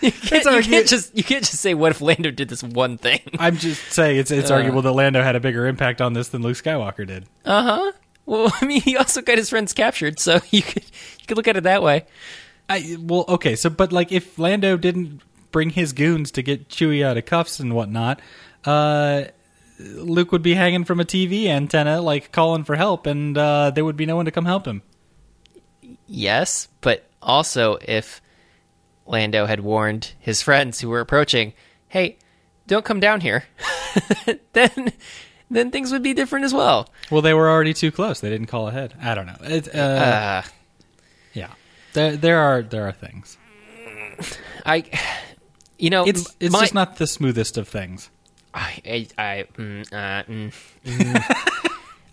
[0.05, 1.17] you, can't, you can't just.
[1.17, 4.31] You can't just say, "What if Lando did this one thing?" I'm just saying it's
[4.31, 7.27] it's arguable that Lando had a bigger impact on this than Luke Skywalker did.
[7.45, 7.93] Uh huh.
[8.27, 11.49] Well, I mean, he also got his friends captured, so you could you could look
[11.49, 12.07] at it that way.
[12.69, 17.05] I well, okay, so but like if Lando didn't bring his goons to get Chewie
[17.05, 18.21] out of cuffs and whatnot,
[18.65, 19.25] uh,
[19.79, 23.85] Luke would be hanging from a TV antenna, like calling for help, and uh, there
[23.85, 24.83] would be no one to come help him.
[26.07, 28.21] Yes, but also if
[29.07, 31.53] Lando had warned his friends who were approaching,
[31.89, 32.17] "Hey,
[32.67, 33.45] don't come down here,"
[34.53, 34.93] then
[35.51, 36.89] then things would be different as well.
[37.11, 38.95] Well, they were already too close; they didn't call ahead.
[39.03, 39.37] I don't know.
[39.43, 40.43] It, uh, Uh,
[41.33, 41.51] yeah,
[41.93, 43.37] there there are there are things.
[44.65, 44.85] I,
[45.79, 48.11] you know, It's it's my- just not the smoothest of things.
[48.57, 50.53] I, I, I, mm, uh, mm,
[50.85, 51.49] mm.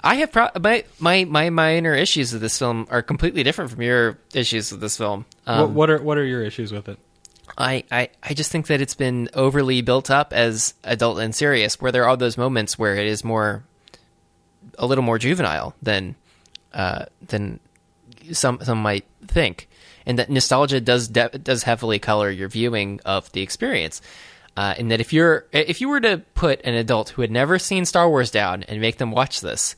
[0.03, 3.82] I have pro- my, my my minor issues with this film are completely different from
[3.82, 5.26] your issues with this film.
[5.45, 6.98] Um, what, what are what are your issues with it?
[7.57, 11.82] I, I, I just think that it's been overly built up as adult and serious,
[11.82, 13.64] where there are those moments where it is more,
[14.78, 16.15] a little more juvenile than,
[16.73, 17.60] uh, than
[18.32, 19.68] some some might think,
[20.06, 24.02] and that nostalgia does de- does heavily color your viewing of the experience.
[24.57, 27.57] Uh, and that if you're if you were to put an adult who had never
[27.57, 29.76] seen Star Wars down and make them watch this,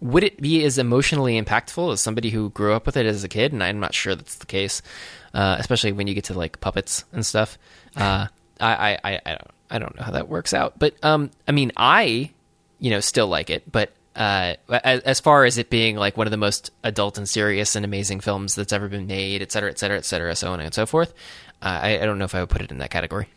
[0.00, 3.28] would it be as emotionally impactful as somebody who grew up with it as a
[3.28, 3.52] kid?
[3.52, 4.82] And I'm not sure that's the case,
[5.34, 7.58] uh, especially when you get to like puppets and stuff.
[7.96, 8.26] Uh,
[8.60, 11.52] I, I, I, I don't, I don't know how that works out, but um, I
[11.52, 12.30] mean, I,
[12.78, 16.26] you know, still like it, but uh, as, as far as it being like one
[16.26, 19.70] of the most adult and serious and amazing films that's ever been made, et cetera,
[19.70, 21.14] et cetera, et cetera, so on and so forth,
[21.62, 23.28] uh, I, I don't know if I would put it in that category.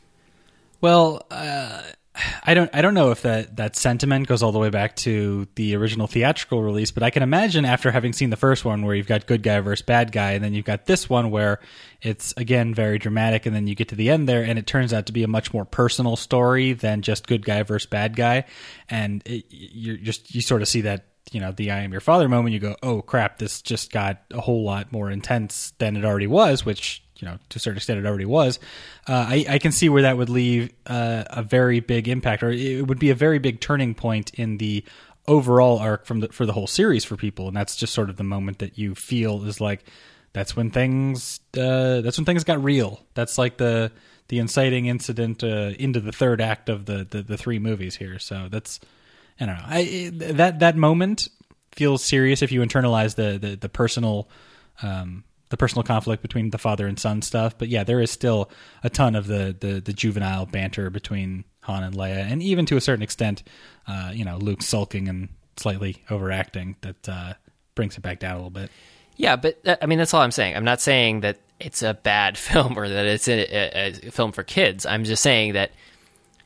[0.82, 1.84] Well, uh,
[2.44, 5.48] I don't I don't know if that that sentiment goes all the way back to
[5.56, 8.96] the original theatrical release, but I can imagine after having seen the first one where
[8.96, 11.60] you've got good guy versus bad guy, and then you've got this one where
[12.02, 14.94] it's again very dramatic, and then you get to the end there, and it turns
[14.94, 18.46] out to be a much more personal story than just good guy versus bad guy,
[18.90, 22.30] and you're just you sort of see that you know the I am your father
[22.30, 22.54] moment.
[22.54, 26.28] You go, oh crap, this just got a whole lot more intense than it already
[26.28, 28.60] was, which you know to a certain extent it already was.
[29.08, 32.50] Uh, I, I can see where that would leave uh, a very big impact, or
[32.50, 34.84] it would be a very big turning point in the
[35.26, 38.18] overall arc from the for the whole series for people, and that's just sort of
[38.18, 39.86] the moment that you feel is like
[40.34, 43.00] that's when things uh, that's when things got real.
[43.14, 43.94] That's like the
[44.28, 48.20] the inciting incident uh, into the third act of the, the the three movies here.
[48.20, 48.82] So that's
[49.40, 49.66] I don't know.
[49.66, 51.30] I that that moment
[51.72, 54.28] feels serious if you internalize the the, the personal
[54.82, 55.24] um,
[55.54, 57.56] the personal conflict between the father and son stuff.
[57.56, 58.50] But yeah, there is still
[58.84, 62.76] a ton of the the, the juvenile banter between Han and Leia, and even to
[62.76, 63.44] a certain extent,
[63.88, 67.34] uh, you know, Luke sulking and slightly overacting that uh,
[67.76, 68.72] brings it back down a little bit.
[69.16, 70.56] Yeah, but that, I mean that's all I'm saying.
[70.56, 74.32] I'm not saying that it's a bad film or that it's a, a, a film
[74.32, 74.88] for kids.
[74.88, 75.70] I'm just saying that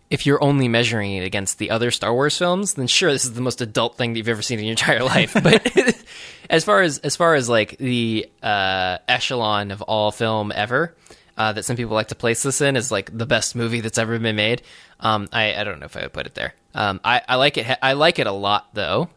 [0.10, 3.34] if you're only measuring it against the other Star Wars films, then sure, this is
[3.34, 5.34] the most adult thing that you've ever seen in your entire life.
[5.44, 5.98] But
[6.50, 10.96] as far as as far as like the uh, echelon of all film ever,
[11.38, 13.98] uh, that some people like to place this in is like the best movie that's
[13.98, 14.62] ever been made.
[15.00, 16.54] Um, I I don't know if I would put it there.
[16.74, 17.78] Um, I I like it.
[17.82, 19.10] I like it a lot though,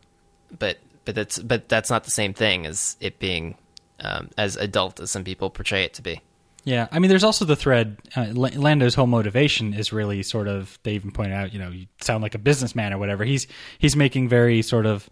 [0.58, 3.56] but but that's but that's not the same thing as it being
[4.00, 6.20] um, as adult as some people portray it to be.
[6.64, 7.98] Yeah, I mean, there's also the thread.
[8.14, 10.78] Uh, Lando's whole motivation is really sort of.
[10.82, 13.24] They even point out, you know, you sound like a businessman or whatever.
[13.24, 13.46] He's
[13.78, 15.08] he's making very sort of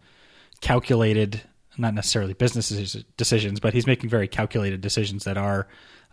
[0.60, 1.40] calculated,
[1.78, 2.68] not necessarily business
[3.16, 5.68] decisions, but he's making very calculated decisions that are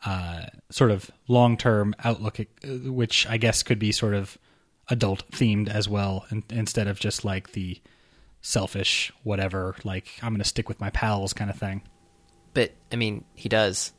[0.06, 4.38] uh, sort of long term outlook, uh, which I guess could be sort of
[4.90, 7.82] adult themed as well, in, instead of just like the
[8.42, 11.82] selfish whatever, like I'm going to stick with my pals kind of thing.
[12.54, 13.92] But I mean, he does.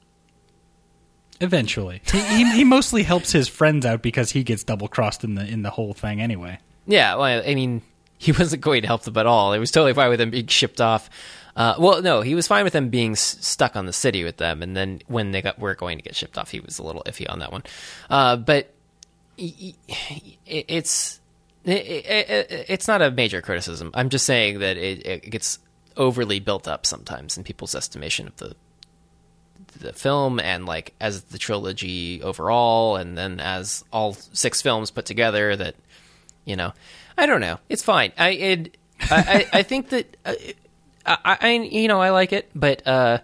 [1.40, 5.34] Eventually, he, he, he mostly helps his friends out because he gets double crossed in
[5.34, 6.58] the in the whole thing anyway.
[6.86, 7.82] Yeah, well, I mean,
[8.18, 9.52] he wasn't going to help them at all.
[9.52, 11.10] It was totally fine with him being shipped off.
[11.54, 14.36] Uh, well, no, he was fine with them being s- stuck on the city with
[14.36, 16.82] them, and then when they got were going to get shipped off, he was a
[16.82, 17.62] little iffy on that one.
[18.10, 18.72] Uh, but
[19.36, 19.74] he,
[20.46, 21.20] it, it's
[21.64, 21.70] it,
[22.06, 23.90] it, it's not a major criticism.
[23.94, 25.58] I'm just saying that it, gets
[25.96, 28.54] overly built up sometimes in people's estimation of the
[29.78, 35.04] the film and like as the trilogy overall and then as all six films put
[35.04, 35.74] together that
[36.44, 36.72] you know
[37.18, 37.58] i don't know.
[37.68, 38.12] It's fine.
[38.18, 40.34] I it, I, I, I think that uh,
[41.04, 43.18] I, I you know i like it but uh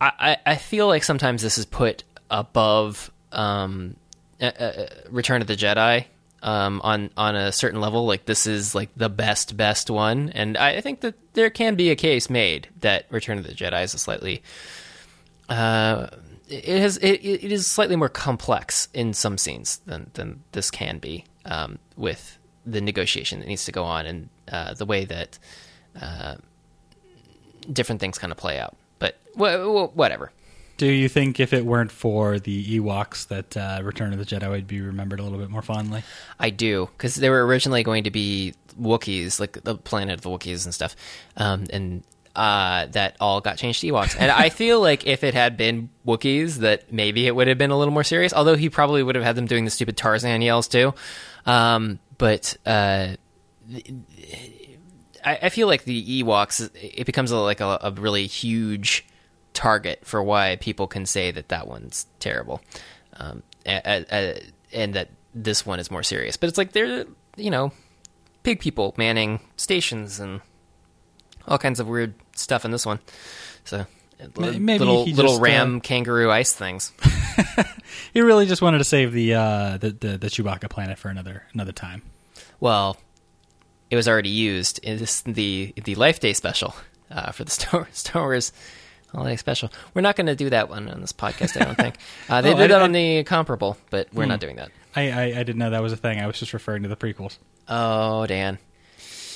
[0.00, 3.96] i i feel like sometimes this is put above um
[4.40, 6.06] uh, uh, return of the jedi
[6.42, 8.06] um, on on a certain level.
[8.06, 11.90] Like this is like the best best one, and I think that there can be
[11.90, 14.42] a case made that Return of the Jedi is a slightly
[15.48, 16.08] uh,
[16.48, 20.98] it has it, it is slightly more complex in some scenes than than this can
[20.98, 25.38] be um, with the negotiation that needs to go on and uh, the way that
[26.00, 26.36] uh,
[27.72, 28.76] different things kind of play out.
[28.98, 30.32] But wh- whatever.
[30.76, 34.48] Do you think if it weren't for the Ewoks that uh, Return of the Jedi
[34.48, 36.04] would be remembered a little bit more fondly?
[36.38, 40.30] I do, because they were originally going to be Wookiees, like the planet of the
[40.30, 40.94] Wookiees and stuff,
[41.36, 42.04] um, and
[42.38, 44.16] uh, that all got changed to Ewoks.
[44.16, 47.72] And I feel like if it had been Wookiees, that maybe it would have been
[47.72, 48.32] a little more serious.
[48.32, 50.94] Although he probably would have had them doing the stupid Tarzan yells too.
[51.46, 53.16] Um, but uh,
[55.24, 59.04] I, I, feel like the Ewoks it becomes a, like a, a, really huge
[59.52, 62.60] target for why people can say that that one's terrible,
[63.14, 66.36] um, and that this one is more serious.
[66.36, 67.04] But it's like they're
[67.36, 67.72] you know
[68.44, 70.40] pig people manning stations and
[71.48, 73.00] all kinds of weird stuff in this one.
[73.64, 73.86] So
[74.36, 76.92] Maybe little little just, ram uh, kangaroo ice things.
[78.12, 81.44] he really just wanted to save the, uh, the, the the Chewbacca planet for another
[81.52, 82.02] another time.
[82.58, 82.96] Well,
[83.90, 86.74] it was already used in this, the the Life Day special
[87.10, 88.52] uh, for the Star, Star Wars
[89.12, 89.70] holiday special.
[89.94, 91.60] We're not going to do that one on this podcast.
[91.60, 91.96] I don't think
[92.28, 94.30] uh, they oh, did I, it on I, the comparable, but we're hmm.
[94.30, 94.70] not doing that.
[94.94, 96.18] I, I, I didn't know that was a thing.
[96.18, 97.38] I was just referring to the prequels.
[97.68, 98.58] Oh, Dan.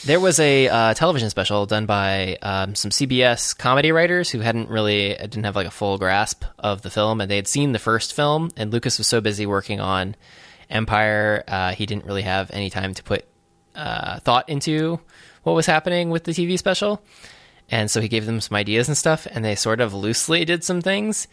[0.05, 4.68] There was a uh, television special done by um, some CBS comedy writers who hadn't
[4.68, 7.70] really uh, didn't have like a full grasp of the film, and they had seen
[7.70, 8.50] the first film.
[8.56, 10.16] And Lucas was so busy working on
[10.68, 13.26] Empire, uh, he didn't really have any time to put
[13.76, 14.98] uh, thought into
[15.44, 17.00] what was happening with the TV special.
[17.70, 20.64] And so he gave them some ideas and stuff, and they sort of loosely did
[20.64, 21.28] some things.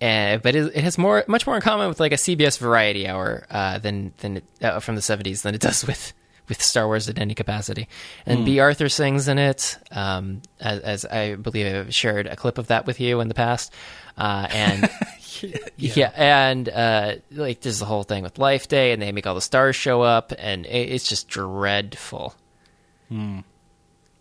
[0.00, 3.06] And, but it, it, has more, much more in common with like a CBS Variety
[3.06, 6.12] Hour uh, than than it, uh, from the '70s than it does with
[6.48, 7.88] with Star Wars at any capacity.
[8.26, 8.44] And mm.
[8.44, 12.66] Bea Arthur sings in it, um, as, as, I believe I've shared a clip of
[12.68, 13.72] that with you in the past.
[14.16, 14.90] Uh, and
[15.76, 15.92] yeah.
[15.96, 16.12] yeah.
[16.14, 19.40] and uh, like there's the whole thing with Life Day, and they make all the
[19.40, 22.34] stars show up, and it, it's just dreadful.
[23.10, 23.44] Mm.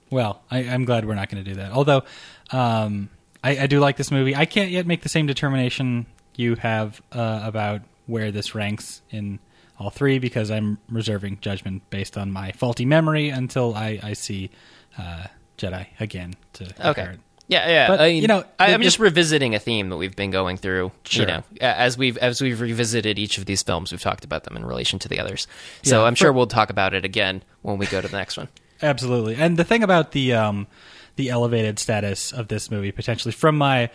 [0.10, 1.72] Well, I, am glad we're not going to do that.
[1.72, 2.04] Although
[2.52, 3.10] um,
[3.44, 7.02] I, I, do like this movie, I can't yet make the same determination you have
[7.12, 9.40] uh, about where this ranks in
[9.80, 14.52] all three because I'm reserving judgment based on my faulty memory until I, I see
[14.98, 15.28] uh,
[15.58, 17.04] Jedi again to okay.
[17.04, 17.20] It.
[17.48, 17.88] Yeah, yeah.
[17.88, 20.58] But, I mean, you know, I, am just revisiting a theme that we've been going
[20.58, 20.92] through.
[21.04, 21.24] Sure.
[21.24, 24.56] You know, as we've as we've revisited each of these films, we've talked about them
[24.56, 25.48] in relation to the others.
[25.84, 28.18] So yeah, I'm sure for, we'll talk about it again when we go to the
[28.18, 28.48] next one.
[28.82, 29.36] Absolutely.
[29.36, 30.68] And the thing about the um,
[31.16, 33.90] the elevated status of this movie, potentially from my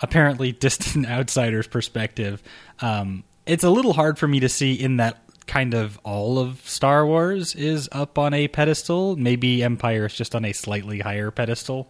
[0.00, 2.42] apparently distant outsider's perspective,
[2.80, 6.66] um, it's a little hard for me to see in that kind of all of
[6.68, 9.16] Star Wars is up on a pedestal.
[9.16, 11.88] Maybe Empire is just on a slightly higher pedestal.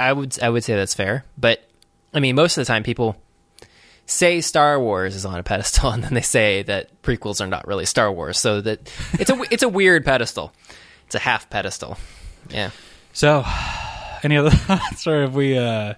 [0.00, 1.62] I would I would say that's fair, but
[2.12, 3.16] I mean most of the time people
[4.06, 7.66] say Star Wars is on a pedestal, and then they say that prequels are not
[7.66, 8.38] really Star Wars.
[8.38, 10.52] So that it's a it's a weird pedestal.
[11.06, 11.96] It's a half pedestal.
[12.50, 12.70] Yeah.
[13.12, 13.44] So,
[14.22, 15.56] any other thoughts, or have we?
[15.56, 15.94] Uh,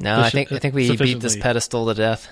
[0.00, 2.28] No, I think I think we beat this pedestal to death.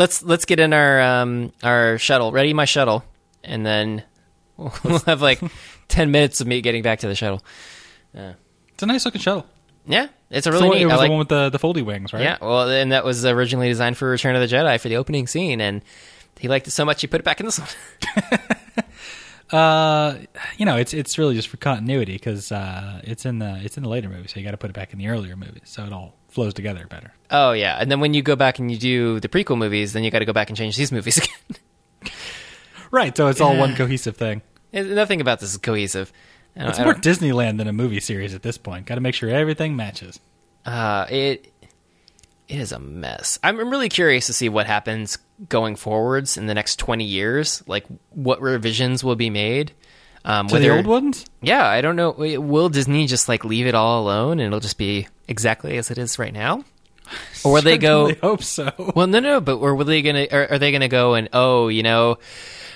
[0.00, 2.32] Let's let's get in our um our shuttle.
[2.32, 3.04] Ready my shuttle,
[3.44, 4.02] and then
[4.56, 5.40] we'll have like
[5.88, 7.42] ten minutes of me getting back to the shuttle.
[8.14, 9.46] it's a nice looking shuttle.
[9.86, 10.86] Yeah, it's a So really it neat.
[10.86, 12.22] was I like, the one with the the foldy wings, right?
[12.22, 15.26] Yeah, well, and that was originally designed for Return of the Jedi for the opening
[15.26, 15.82] scene, and
[16.38, 17.68] he liked it so much he put it back in this one.
[19.50, 20.16] Uh,
[20.58, 23.82] you know, it's it's really just for continuity because uh, it's in the it's in
[23.82, 25.82] the later movie, so you got to put it back in the earlier movies, so
[25.84, 27.12] it all flows together better.
[27.30, 30.04] oh yeah, and then when you go back and you do the prequel movies, then
[30.04, 31.18] you got to go back and change these movies
[32.02, 32.12] again.
[32.90, 33.16] Right.
[33.16, 34.42] So it's all one cohesive thing.
[34.72, 36.12] Nothing about this is cohesive.
[36.56, 38.86] It's more Disneyland than a movie series at this point.
[38.86, 40.18] Got to make sure everything matches.
[40.66, 41.52] Uh, it
[42.48, 43.38] it is a mess.
[43.44, 45.18] I'm I'm really curious to see what happens
[45.48, 47.62] going forwards in the next 20 years.
[47.68, 49.72] Like what revisions will be made.
[50.24, 51.24] Um, To the old ones?
[51.40, 52.10] Yeah, I don't know.
[52.12, 55.98] Will Disney just like leave it all alone and it'll just be exactly as it
[55.98, 56.64] is right now?
[57.44, 58.14] Or will they go?
[58.14, 58.70] Hope so.
[58.94, 60.28] Well, no, no, but or were they gonna?
[60.30, 62.18] Are, are they gonna go and oh, you know,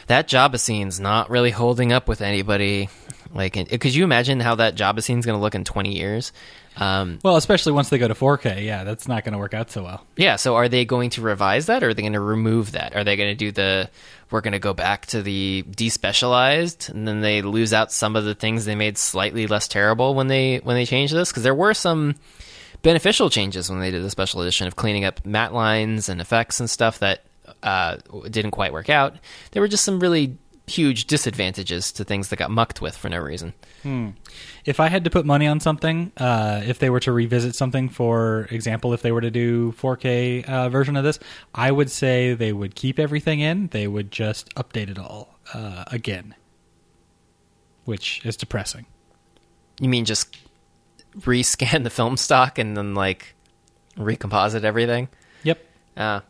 [0.08, 2.88] that Jabba scene's not really holding up with anybody?
[3.34, 6.32] Like, and- could you imagine how that Jabba is gonna look in 20 years?
[6.76, 9.70] Um, Well, especially once they go to 4K, yeah, that's not going to work out
[9.70, 10.04] so well.
[10.16, 12.96] Yeah, so are they going to revise that or are they going to remove that?
[12.96, 13.88] Are they going to do the
[14.30, 18.24] we're going to go back to the despecialized and then they lose out some of
[18.24, 21.54] the things they made slightly less terrible when they when they changed this because there
[21.54, 22.16] were some
[22.82, 26.58] beneficial changes when they did the special edition of cleaning up matte lines and effects
[26.58, 27.22] and stuff that
[27.62, 27.96] uh,
[28.30, 29.14] didn't quite work out.
[29.52, 33.18] There were just some really huge disadvantages to things that got mucked with for no
[33.18, 33.52] reason.
[34.64, 37.90] If I had to put money on something, uh, if they were to revisit something,
[37.90, 41.18] for example, if they were to do 4K uh, version of this,
[41.54, 43.68] I would say they would keep everything in.
[43.68, 46.34] They would just update it all uh, again,
[47.84, 48.86] which is depressing.
[49.80, 50.38] You mean just
[51.18, 53.34] rescan the film stock and then like
[53.98, 55.08] recomposite everything?
[55.42, 55.58] Yep.
[55.96, 56.20] Uh,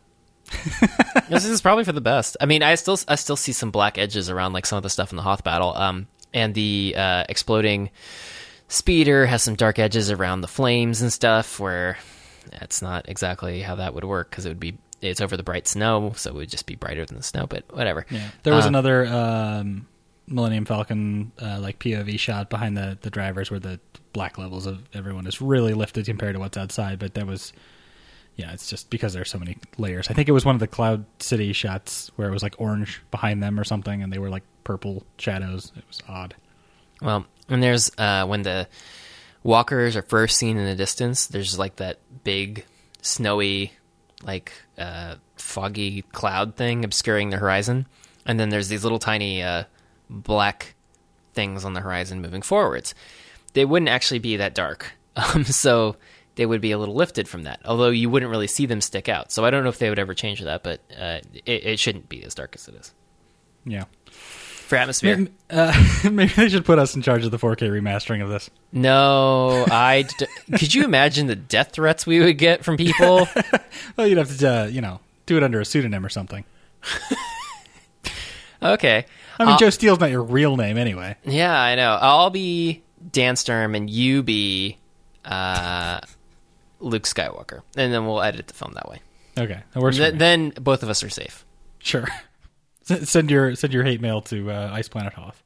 [1.29, 2.37] this is probably for the best.
[2.39, 4.89] I mean, I still I still see some black edges around like some of the
[4.89, 5.75] stuff in the Hoth battle.
[5.75, 7.89] Um, and the uh, exploding
[8.67, 11.59] speeder has some dark edges around the flames and stuff.
[11.59, 11.97] Where
[12.59, 15.67] that's not exactly how that would work because it would be it's over the bright
[15.67, 17.45] snow, so it would just be brighter than the snow.
[17.47, 18.05] But whatever.
[18.09, 18.29] Yeah.
[18.43, 19.87] There was Uh, another um,
[20.27, 23.79] Millennium Falcon uh, like POV shot behind the the drivers where the
[24.13, 27.51] black levels of everyone is really lifted compared to what's outside, but that was
[28.35, 30.09] yeah, it's just because there's so many layers.
[30.09, 33.01] I think it was one of the Cloud City shots where it was like orange
[33.11, 35.71] behind them or something and they were like purple shadows.
[35.75, 36.35] It was odd.
[37.01, 38.67] Well, and there's uh, when the
[39.45, 41.27] walkers are first seen in the distance.
[41.27, 42.65] There's like that big
[43.01, 43.71] snowy,
[44.23, 47.85] like uh, foggy cloud thing obscuring the horizon,
[48.25, 49.63] and then there's these little tiny uh,
[50.09, 50.73] black
[51.33, 52.95] things on the horizon moving forwards.
[53.53, 55.95] They wouldn't actually be that dark, um, so
[56.35, 57.59] they would be a little lifted from that.
[57.65, 59.31] Although you wouldn't really see them stick out.
[59.31, 62.09] So I don't know if they would ever change that, but uh, it, it shouldn't
[62.09, 62.93] be as dark as it is
[63.65, 63.85] Yeah.
[64.11, 65.17] for atmosphere.
[65.17, 65.73] Maybe, uh,
[66.11, 68.49] maybe they should put us in charge of the 4K remastering of this.
[68.71, 70.05] No, I.
[70.19, 70.25] D-
[70.57, 73.27] could you imagine the death threats we would get from people?
[73.97, 76.43] Well, you'd have to, uh, you know, do it under a pseudonym or something.
[78.61, 79.05] Okay.
[79.39, 81.15] I mean, I'll- Joe Steele's not your real name anyway.
[81.23, 81.97] Yeah, I know.
[82.01, 84.77] I'll be Dan Sturm and you be
[85.23, 85.99] uh,
[86.79, 88.99] Luke Skywalker, and then we'll edit the film that way.
[89.37, 89.97] Okay, that works.
[89.97, 91.45] Th- then both of us are safe.
[91.79, 92.07] Sure.
[92.89, 95.41] S- Send your send your hate mail to uh, Ice Planet Hoth.